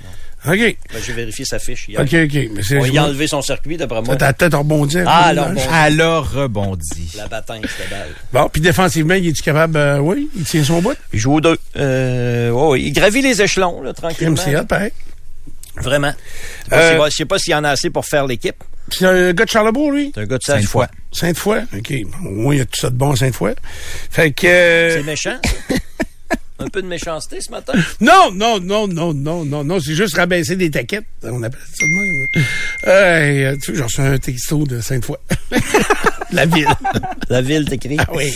OK. 0.47 0.77
Ben, 0.93 1.01
j'ai 1.05 1.13
vérifié 1.13 1.45
sa 1.45 1.59
fiche 1.59 1.87
hier. 1.87 1.99
OK, 1.99 2.13
OK. 2.13 2.49
Mais 2.53 2.79
On 2.79 2.85
y 2.85 2.97
a 2.97 3.05
enlevé 3.05 3.27
son 3.27 3.41
circuit, 3.41 3.77
d'après 3.77 4.01
moi. 4.01 4.15
Ta 4.15 4.33
tête 4.33 4.53
rebondi. 4.53 4.97
Ah, 5.05 5.25
alors 5.25 5.47
rebondit. 5.47 5.67
Alors 5.71 6.31
rebondi. 6.31 7.11
La 7.17 7.27
bataille, 7.27 7.61
c'était 7.67 7.89
balle. 7.89 8.09
Bon, 8.31 8.49
puis 8.51 8.61
défensivement, 8.61 9.15
il 9.15 9.27
est-tu 9.27 9.41
capable? 9.41 9.77
Euh, 9.77 9.97
oui, 9.99 10.29
il 10.35 10.43
tient 10.43 10.63
son 10.63 10.81
bout? 10.81 10.95
Il 11.13 11.19
joue 11.19 11.35
aux 11.35 11.41
deux. 11.41 11.57
Euh, 11.77 12.49
oh, 12.51 12.75
il 12.75 12.91
gravit 12.91 13.21
les 13.21 13.41
échelons, 13.41 13.81
là, 13.81 13.93
tranquillement. 13.93 14.35
C'est 14.37 14.67
pareil. 14.67 14.91
Vraiment. 15.77 16.13
Je 16.71 16.75
euh, 16.75 17.09
sais 17.09 17.25
pas 17.25 17.37
s'il 17.37 17.51
y 17.51 17.55
en 17.55 17.63
a 17.63 17.69
assez 17.69 17.89
pour 17.89 18.05
faire 18.05 18.25
l'équipe. 18.25 18.63
C'est 18.89 19.05
un 19.05 19.33
gars 19.33 19.45
de 19.45 19.49
Charlebourg, 19.49 19.91
lui? 19.91 20.11
C'est 20.13 20.21
un 20.21 20.25
gars 20.25 20.37
de 20.37 20.43
Sainte-Foy. 20.43 20.85
Sainte-Foy? 21.11 21.63
OK. 21.75 21.93
Au 22.23 22.29
moins, 22.29 22.55
il 22.55 22.57
y 22.59 22.61
a 22.61 22.65
tout 22.65 22.79
ça 22.79 22.89
de 22.89 22.95
bon 22.95 23.11
à 23.11 23.15
Sainte-Foy. 23.15 23.55
Fait 24.11 24.31
que... 24.31 24.47
Euh, 24.47 24.91
C'est 24.97 25.03
méchant, 25.03 25.37
un 26.65 26.69
peu 26.69 26.81
de 26.81 26.87
méchanceté 26.87 27.41
ce 27.41 27.51
matin? 27.51 27.73
Non, 28.01 28.31
non, 28.33 28.59
non, 28.59 28.87
non, 28.87 29.13
non, 29.13 29.45
non, 29.45 29.63
non. 29.63 29.79
C'est 29.79 29.93
juste 29.93 30.15
rabaisser 30.15 30.55
des 30.55 30.69
taquettes. 30.71 31.05
On 31.23 31.41
appelle 31.43 31.59
ça 31.73 31.85
de 31.85 31.91
même. 31.91 32.45
Euh, 32.87 33.55
tu 33.63 33.75
sais, 33.75 33.81
reçu 33.83 34.01
un 34.01 34.17
texto 34.17 34.63
de 34.65 34.81
Sainte-Foy. 34.81 35.17
La 36.31 36.45
ville. 36.45 36.67
La 37.29 37.41
ville 37.41 37.65
t'écrit. 37.65 37.97
Ah 37.99 38.07
oui. 38.13 38.33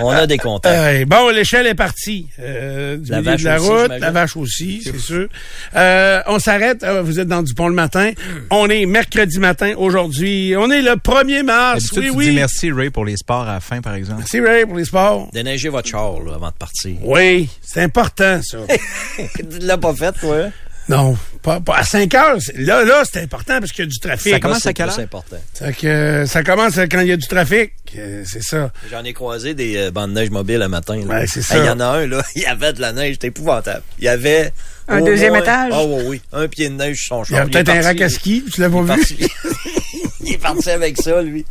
On 0.00 0.10
a 0.10 0.26
des 0.26 0.38
contacts. 0.38 0.76
Euh, 0.76 1.04
bon, 1.06 1.30
l'échelle 1.30 1.66
est 1.66 1.74
partie. 1.74 2.28
Euh, 2.38 2.96
du 2.96 3.10
La 3.10 3.20
vache 3.20 3.40
de 3.40 3.48
la 3.48 3.60
aussi, 3.60 3.70
route, 3.70 3.88
la 3.98 4.10
vache 4.10 4.36
aussi, 4.36 4.82
c'est 4.84 4.98
sûr. 4.98 5.28
Euh, 5.74 6.20
on 6.26 6.38
s'arrête. 6.38 6.82
Euh, 6.84 7.02
vous 7.02 7.18
êtes 7.18 7.28
dans 7.28 7.42
Dupont 7.42 7.68
le 7.68 7.74
matin. 7.74 8.12
On 8.50 8.68
est 8.68 8.86
mercredi 8.86 9.38
matin 9.38 9.72
aujourd'hui. 9.76 10.54
On 10.56 10.70
est 10.70 10.82
le 10.82 10.92
1er 10.92 11.42
mars. 11.42 11.90
Oui, 11.96 12.02
tu 12.04 12.10
oui. 12.10 12.28
dis 12.28 12.32
merci, 12.32 12.70
Ray, 12.70 12.90
pour 12.90 13.04
les 13.04 13.16
sports 13.16 13.42
à 13.42 13.54
la 13.54 13.60
fin, 13.60 13.80
par 13.80 13.94
exemple. 13.94 14.20
Merci 14.20 14.40
Ray 14.40 14.66
pour 14.66 14.76
les 14.76 14.84
sports. 14.84 15.28
Déneigez 15.32 15.68
votre 15.68 15.88
char, 15.88 16.20
là, 16.20 16.34
avant 16.34 16.50
de 16.50 16.54
partir. 16.54 16.96
Oui, 17.02 17.48
c'est 17.62 17.82
important, 17.82 18.40
ça. 18.42 18.58
tu 19.36 19.44
l'as 19.60 19.78
pas 19.78 19.94
fait, 19.94 20.12
toi? 20.12 20.50
non, 20.88 21.16
pas, 21.42 21.60
pas 21.60 21.78
à 21.78 21.84
5 21.84 22.12
heures. 22.14 22.38
Là, 22.56 22.84
là, 22.84 23.02
c'est 23.10 23.20
important 23.22 23.60
parce 23.60 23.70
qu'il 23.72 23.84
y 23.84 23.88
a 23.88 23.90
du 23.90 23.98
trafic. 24.00 24.32
Ça 24.32 24.40
commence 24.40 24.66
à 24.66 24.72
quelle 24.72 24.90
c'est 24.90 24.98
heure? 24.98 25.04
important. 25.04 25.36
Fait 25.54 25.72
que, 25.72 26.24
ça 26.26 26.42
commence 26.42 26.74
quand 26.90 27.00
il 27.00 27.06
y 27.08 27.12
a 27.12 27.16
du 27.16 27.26
trafic. 27.28 27.72
Euh, 27.96 28.22
C'est 28.26 28.42
ça. 28.42 28.70
J'en 28.90 29.04
ai 29.04 29.12
croisé 29.12 29.54
des 29.54 29.76
euh, 29.76 29.90
bandes 29.90 30.10
de 30.10 30.14
neige 30.20 30.30
mobiles 30.30 30.58
le 30.58 30.68
matin. 30.68 30.96
là. 30.96 31.20
Ouais, 31.20 31.26
c'est 31.26 31.38
Hey, 31.40 31.44
ça. 31.44 31.58
Il 31.58 31.64
y 31.66 31.68
en 31.70 31.78
a 31.80 31.84
un, 31.86 32.06
là, 32.06 32.22
il 32.34 32.42
y 32.42 32.46
avait 32.46 32.72
de 32.72 32.80
la 32.80 32.92
neige, 32.92 33.12
c'était 33.14 33.28
épouvantable. 33.28 33.82
Il 33.98 34.04
y 34.04 34.08
avait... 34.08 34.52
Un 34.88 35.00
deuxième 35.00 35.32
moins- 35.34 35.42
étage? 35.42 35.72
Ah 35.72 35.84
oui, 35.84 36.02
oui. 36.06 36.22
Un 36.32 36.48
pied 36.48 36.68
de 36.68 36.74
neige 36.74 36.98
sur 37.06 37.24
son 37.24 37.32
Il 37.32 37.36
y 37.36 37.38
a 37.38 37.46
peut-être 37.46 37.68
un 37.70 37.80
rack 37.80 38.00
à 38.00 38.08
ski, 38.08 38.44
tu 38.52 38.60
l'as 38.60 38.68
pas 38.68 38.82
vu? 38.82 39.02
il 40.24 40.34
est 40.34 40.38
parti 40.38 40.70
avec 40.70 41.00
ça, 41.00 41.22
lui. 41.22 41.44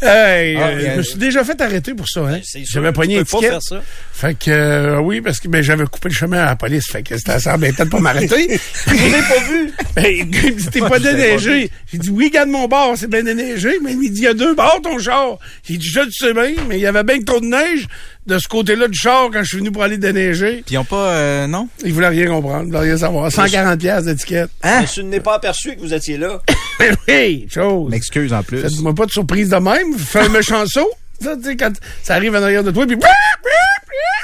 Hey, 0.00 0.56
Ah, 0.56 0.68
euh, 0.68 0.92
je 0.92 0.96
me 0.98 1.02
suis 1.02 1.18
déjà 1.18 1.44
fait 1.44 1.60
arrêter 1.60 1.94
pour 1.94 2.08
ça. 2.08 2.20
Hein? 2.20 2.40
J'avais 2.64 2.92
pogné 2.92 3.18
une 3.18 3.24
faire 3.24 3.62
ça. 3.62 3.82
Fait 4.12 4.36
que, 4.38 4.50
euh, 4.50 4.98
oui, 5.00 5.20
parce 5.20 5.40
que 5.40 5.48
ben, 5.48 5.62
j'avais 5.62 5.84
coupé 5.84 6.08
le 6.08 6.14
chemin 6.14 6.38
à 6.42 6.46
la 6.46 6.56
police. 6.56 6.90
Fait 6.90 7.02
que 7.02 7.16
c'était 7.16 7.32
assez 7.32 7.48
embêtant 7.50 7.84
de 7.84 7.90
pas 7.90 8.00
m'arrêter. 8.00 8.60
Je 8.86 8.92
l'ai 8.92 9.22
pas 9.22 9.44
vu. 9.50 9.72
Ben, 9.94 10.06
il 10.06 10.26
me 10.26 10.52
dit, 10.52 10.66
t'es 10.70 10.80
pas 10.80 10.98
déneigé. 11.00 11.70
J'ai 11.90 11.98
dit, 11.98 12.10
oui, 12.10 12.30
garde 12.30 12.48
mon 12.48 12.68
bord, 12.68 12.94
c'est 12.96 13.10
bien 13.10 13.22
déneigé. 13.24 13.78
Mais 13.82 13.92
il 13.92 13.98
me 13.98 14.08
dit, 14.08 14.18
il 14.18 14.22
y 14.22 14.26
a 14.28 14.34
deux 14.34 14.54
bords, 14.54 14.80
ton 14.82 14.98
char. 14.98 15.38
J'ai 15.68 15.76
dit, 15.76 15.88
je 15.88 16.00
le 16.00 16.10
sais 16.12 16.32
bien, 16.32 16.52
mais 16.68 16.76
il 16.78 16.82
y 16.82 16.86
avait 16.86 17.02
bien 17.02 17.20
trop 17.22 17.40
de 17.40 17.46
neige 17.46 17.88
de 18.26 18.38
ce 18.38 18.48
côté-là 18.48 18.88
du 18.88 18.98
char 18.98 19.30
quand 19.32 19.42
je 19.42 19.48
suis 19.48 19.58
venu 19.58 19.72
pour 19.72 19.82
aller 19.82 19.98
déneiger. 19.98 20.62
Puis 20.64 20.74
ils 20.74 20.78
ont 20.78 20.84
pas, 20.84 21.12
euh, 21.12 21.46
non? 21.46 21.68
Il 21.84 21.92
voulait 21.92 22.08
rien 22.08 22.26
comprendre, 22.26 22.64
il 22.64 22.66
voulait 22.66 22.90
rien 22.90 22.98
savoir. 22.98 23.30
140 23.32 23.78
pièces 23.78 24.04
d'étiquette. 24.04 24.50
Je 24.62 24.82
Monsieur 24.82 25.02
ne 25.02 25.18
pas 25.18 25.34
aperçu 25.34 25.74
que 25.76 25.80
vous 25.80 25.94
étiez 25.94 26.18
là. 26.18 26.40
Ben 26.78 26.96
oui, 27.08 27.48
chose. 27.50 27.90
M'excuse 27.90 28.32
en 28.32 28.44
plus. 28.44 28.60
Faites-moi 28.60 28.94
pas 28.94 29.06
de 29.06 29.10
surprise 29.10 29.48
de 29.48 29.56
même. 29.56 29.98
Fais 29.98 30.20
un 30.20 30.28
méchant 30.28 30.64
saut. 30.64 30.88
Ça, 31.20 31.36
tu 31.36 31.42
sais, 31.42 31.56
quand 31.56 31.72
ça 32.04 32.14
arrive 32.14 32.36
en 32.36 32.42
arrière 32.42 32.62
de 32.62 32.70
toi, 32.70 32.86
puis... 32.86 32.96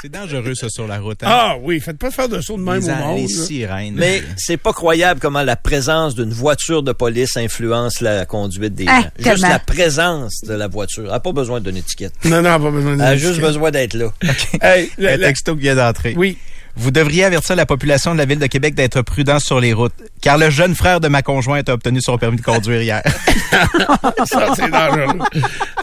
C'est 0.01 0.11
dangereux, 0.11 0.53
ça, 0.55 0.69
sur 0.69 0.87
la 0.87 0.99
route. 0.99 1.23
hein? 1.23 1.27
Ah 1.29 1.55
oui, 1.61 1.79
faites 1.79 1.97
pas 1.97 2.11
faire 2.11 2.29
de 2.29 2.39
saut 2.41 2.57
de 2.57 2.61
même 2.63 2.81
les, 2.81 2.89
au 2.91 2.95
monde. 2.95 3.17
les 3.17 3.27
sirènes. 3.27 3.95
Mais 3.95 4.21
c'est 4.37 4.57
pas 4.57 4.73
croyable 4.73 5.19
comment 5.19 5.41
la 5.41 5.55
présence 5.55 6.13
d'une 6.15 6.31
voiture 6.31 6.83
de 6.83 6.91
police 6.91 7.37
influence 7.37 8.01
la 8.01 8.25
conduite 8.25 8.75
des 8.75 8.85
Ah, 8.87 9.01
gens. 9.19 9.31
Juste 9.31 9.41
la 9.47 9.59
présence 9.59 10.41
de 10.43 10.53
la 10.53 10.67
voiture. 10.67 11.03
Elle 11.05 11.09
n'a 11.11 11.19
pas 11.19 11.31
besoin 11.31 11.59
d'une 11.59 11.77
étiquette. 11.77 12.13
Non, 12.25 12.41
non, 12.41 12.59
pas 12.59 12.71
besoin 12.71 12.95
de 12.97 13.01
Elle 13.01 13.07
a 13.07 13.15
juste 13.17 13.39
besoin 13.39 13.71
d'être 13.71 13.93
là. 13.95 14.11
Hey, 14.61 14.91
le- 14.97 15.11
le- 15.13 15.19
texto 15.19 15.55
qui 15.55 15.61
vient 15.61 15.75
d'entrer. 15.75 16.13
Oui. 16.17 16.37
Vous 16.77 16.91
devriez 16.91 17.23
avertir 17.23 17.55
la 17.55 17.65
population 17.65 18.13
de 18.13 18.17
la 18.17 18.25
ville 18.25 18.39
de 18.39 18.47
Québec 18.47 18.75
d'être 18.75 19.01
prudent 19.01 19.39
sur 19.39 19.59
les 19.59 19.73
routes, 19.73 19.93
car 20.21 20.37
le 20.37 20.49
jeune 20.49 20.75
frère 20.75 20.99
de 20.99 21.07
ma 21.07 21.21
conjointe 21.21 21.69
a 21.69 21.73
obtenu 21.73 21.99
son 22.01 22.17
permis 22.17 22.37
de 22.37 22.41
conduire 22.41 22.81
hier. 22.81 23.01
Ça, 24.25 24.47
c'est 24.55 24.69
dangereux. 24.69 25.19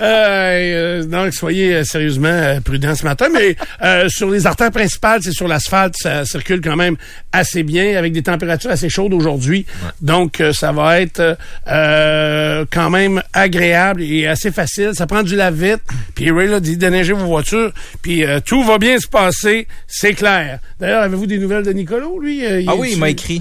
Euh, 0.01 0.03
euh, 0.03 1.05
donc, 1.05 1.32
soyez 1.32 1.74
euh, 1.74 1.84
sérieusement 1.84 2.28
euh, 2.28 2.61
prudents 2.61 2.95
ce 2.95 3.05
matin. 3.05 3.26
Mais 3.32 3.57
euh, 3.82 4.09
sur 4.09 4.30
les 4.30 4.47
artères 4.47 4.70
principales, 4.70 5.22
c'est 5.22 5.32
sur 5.32 5.49
l'asphalte, 5.49 5.95
ça 5.97 6.24
circule 6.24 6.61
quand 6.61 6.76
même 6.76 6.97
assez 7.32 7.62
bien, 7.62 7.97
avec 7.97 8.12
des 8.12 8.22
températures 8.22 8.70
assez 8.70 8.88
chaudes 8.88 9.14
aujourd'hui. 9.14 9.66
Donc, 10.01 10.40
euh, 10.40 10.53
ça 10.53 10.72
va 10.72 11.01
être 11.01 11.36
euh, 11.68 12.64
quand 12.70 12.90
même 12.90 13.22
agréable 13.32 14.03
et 14.03 14.26
assez 14.26 14.51
facile. 14.51 14.90
Ça 14.95 15.07
prend 15.07 15.22
du 15.22 15.36
lave-vite. 15.36 15.80
Puis 16.14 16.30
Ray 16.30 16.49
l'a 16.49 16.61
dit, 16.61 16.76
déneiger 16.76 17.12
vos 17.12 17.26
voitures. 17.26 17.72
Puis 18.03 18.24
euh, 18.24 18.40
tout 18.45 18.62
va 18.64 18.78
bien 18.78 18.99
se 18.99 19.09
passer, 19.09 19.66
c'est 19.86 20.14
clair. 20.14 20.59
D'ailleurs, 20.83 21.03
avez-vous 21.03 21.26
des 21.26 21.39
nouvelles 21.39 21.62
de 21.64 21.72
Nicolo, 21.72 22.18
lui? 22.18 22.45
Euh, 22.45 22.64
ah 22.66 22.74
oui, 22.74 22.91
il 22.95 22.99
m'a 22.99 23.09
écrit. 23.09 23.41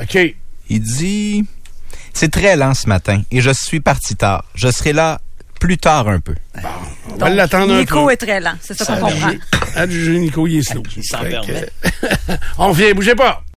OK. 0.00 0.18
Il 0.68 0.80
dit 0.80 1.44
C'est 2.12 2.28
très 2.30 2.56
lent 2.56 2.74
ce 2.74 2.88
matin 2.88 3.22
et 3.30 3.40
je 3.40 3.50
suis 3.50 3.78
parti 3.78 4.16
tard. 4.16 4.44
Je 4.56 4.68
serai 4.68 4.92
là 4.92 5.20
plus 5.60 5.78
tard 5.78 6.08
un 6.08 6.18
peu. 6.18 6.34
On 7.14 7.16
va 7.18 7.30
l'attendre 7.30 7.72
un 7.72 7.78
Nico 7.78 8.06
peu. 8.06 8.12
est 8.12 8.16
très 8.16 8.40
lent, 8.40 8.54
c'est 8.60 8.76
ça 8.76 8.84
qu'on 8.96 9.06
Ah, 9.06 9.10
comprend. 9.12 9.30
À 9.76 9.86
juger 9.86 10.18
Nico, 10.18 10.44
il 10.48 10.58
est 10.58 10.62
slow. 10.62 10.82
Il 10.96 11.04
s'en 11.04 11.18
Fait 11.20 11.30
permet. 11.30 11.68
que- 11.92 12.32
On 12.58 12.72
vient, 12.72 12.92
bougez 12.94 13.14
pas. 13.14 13.44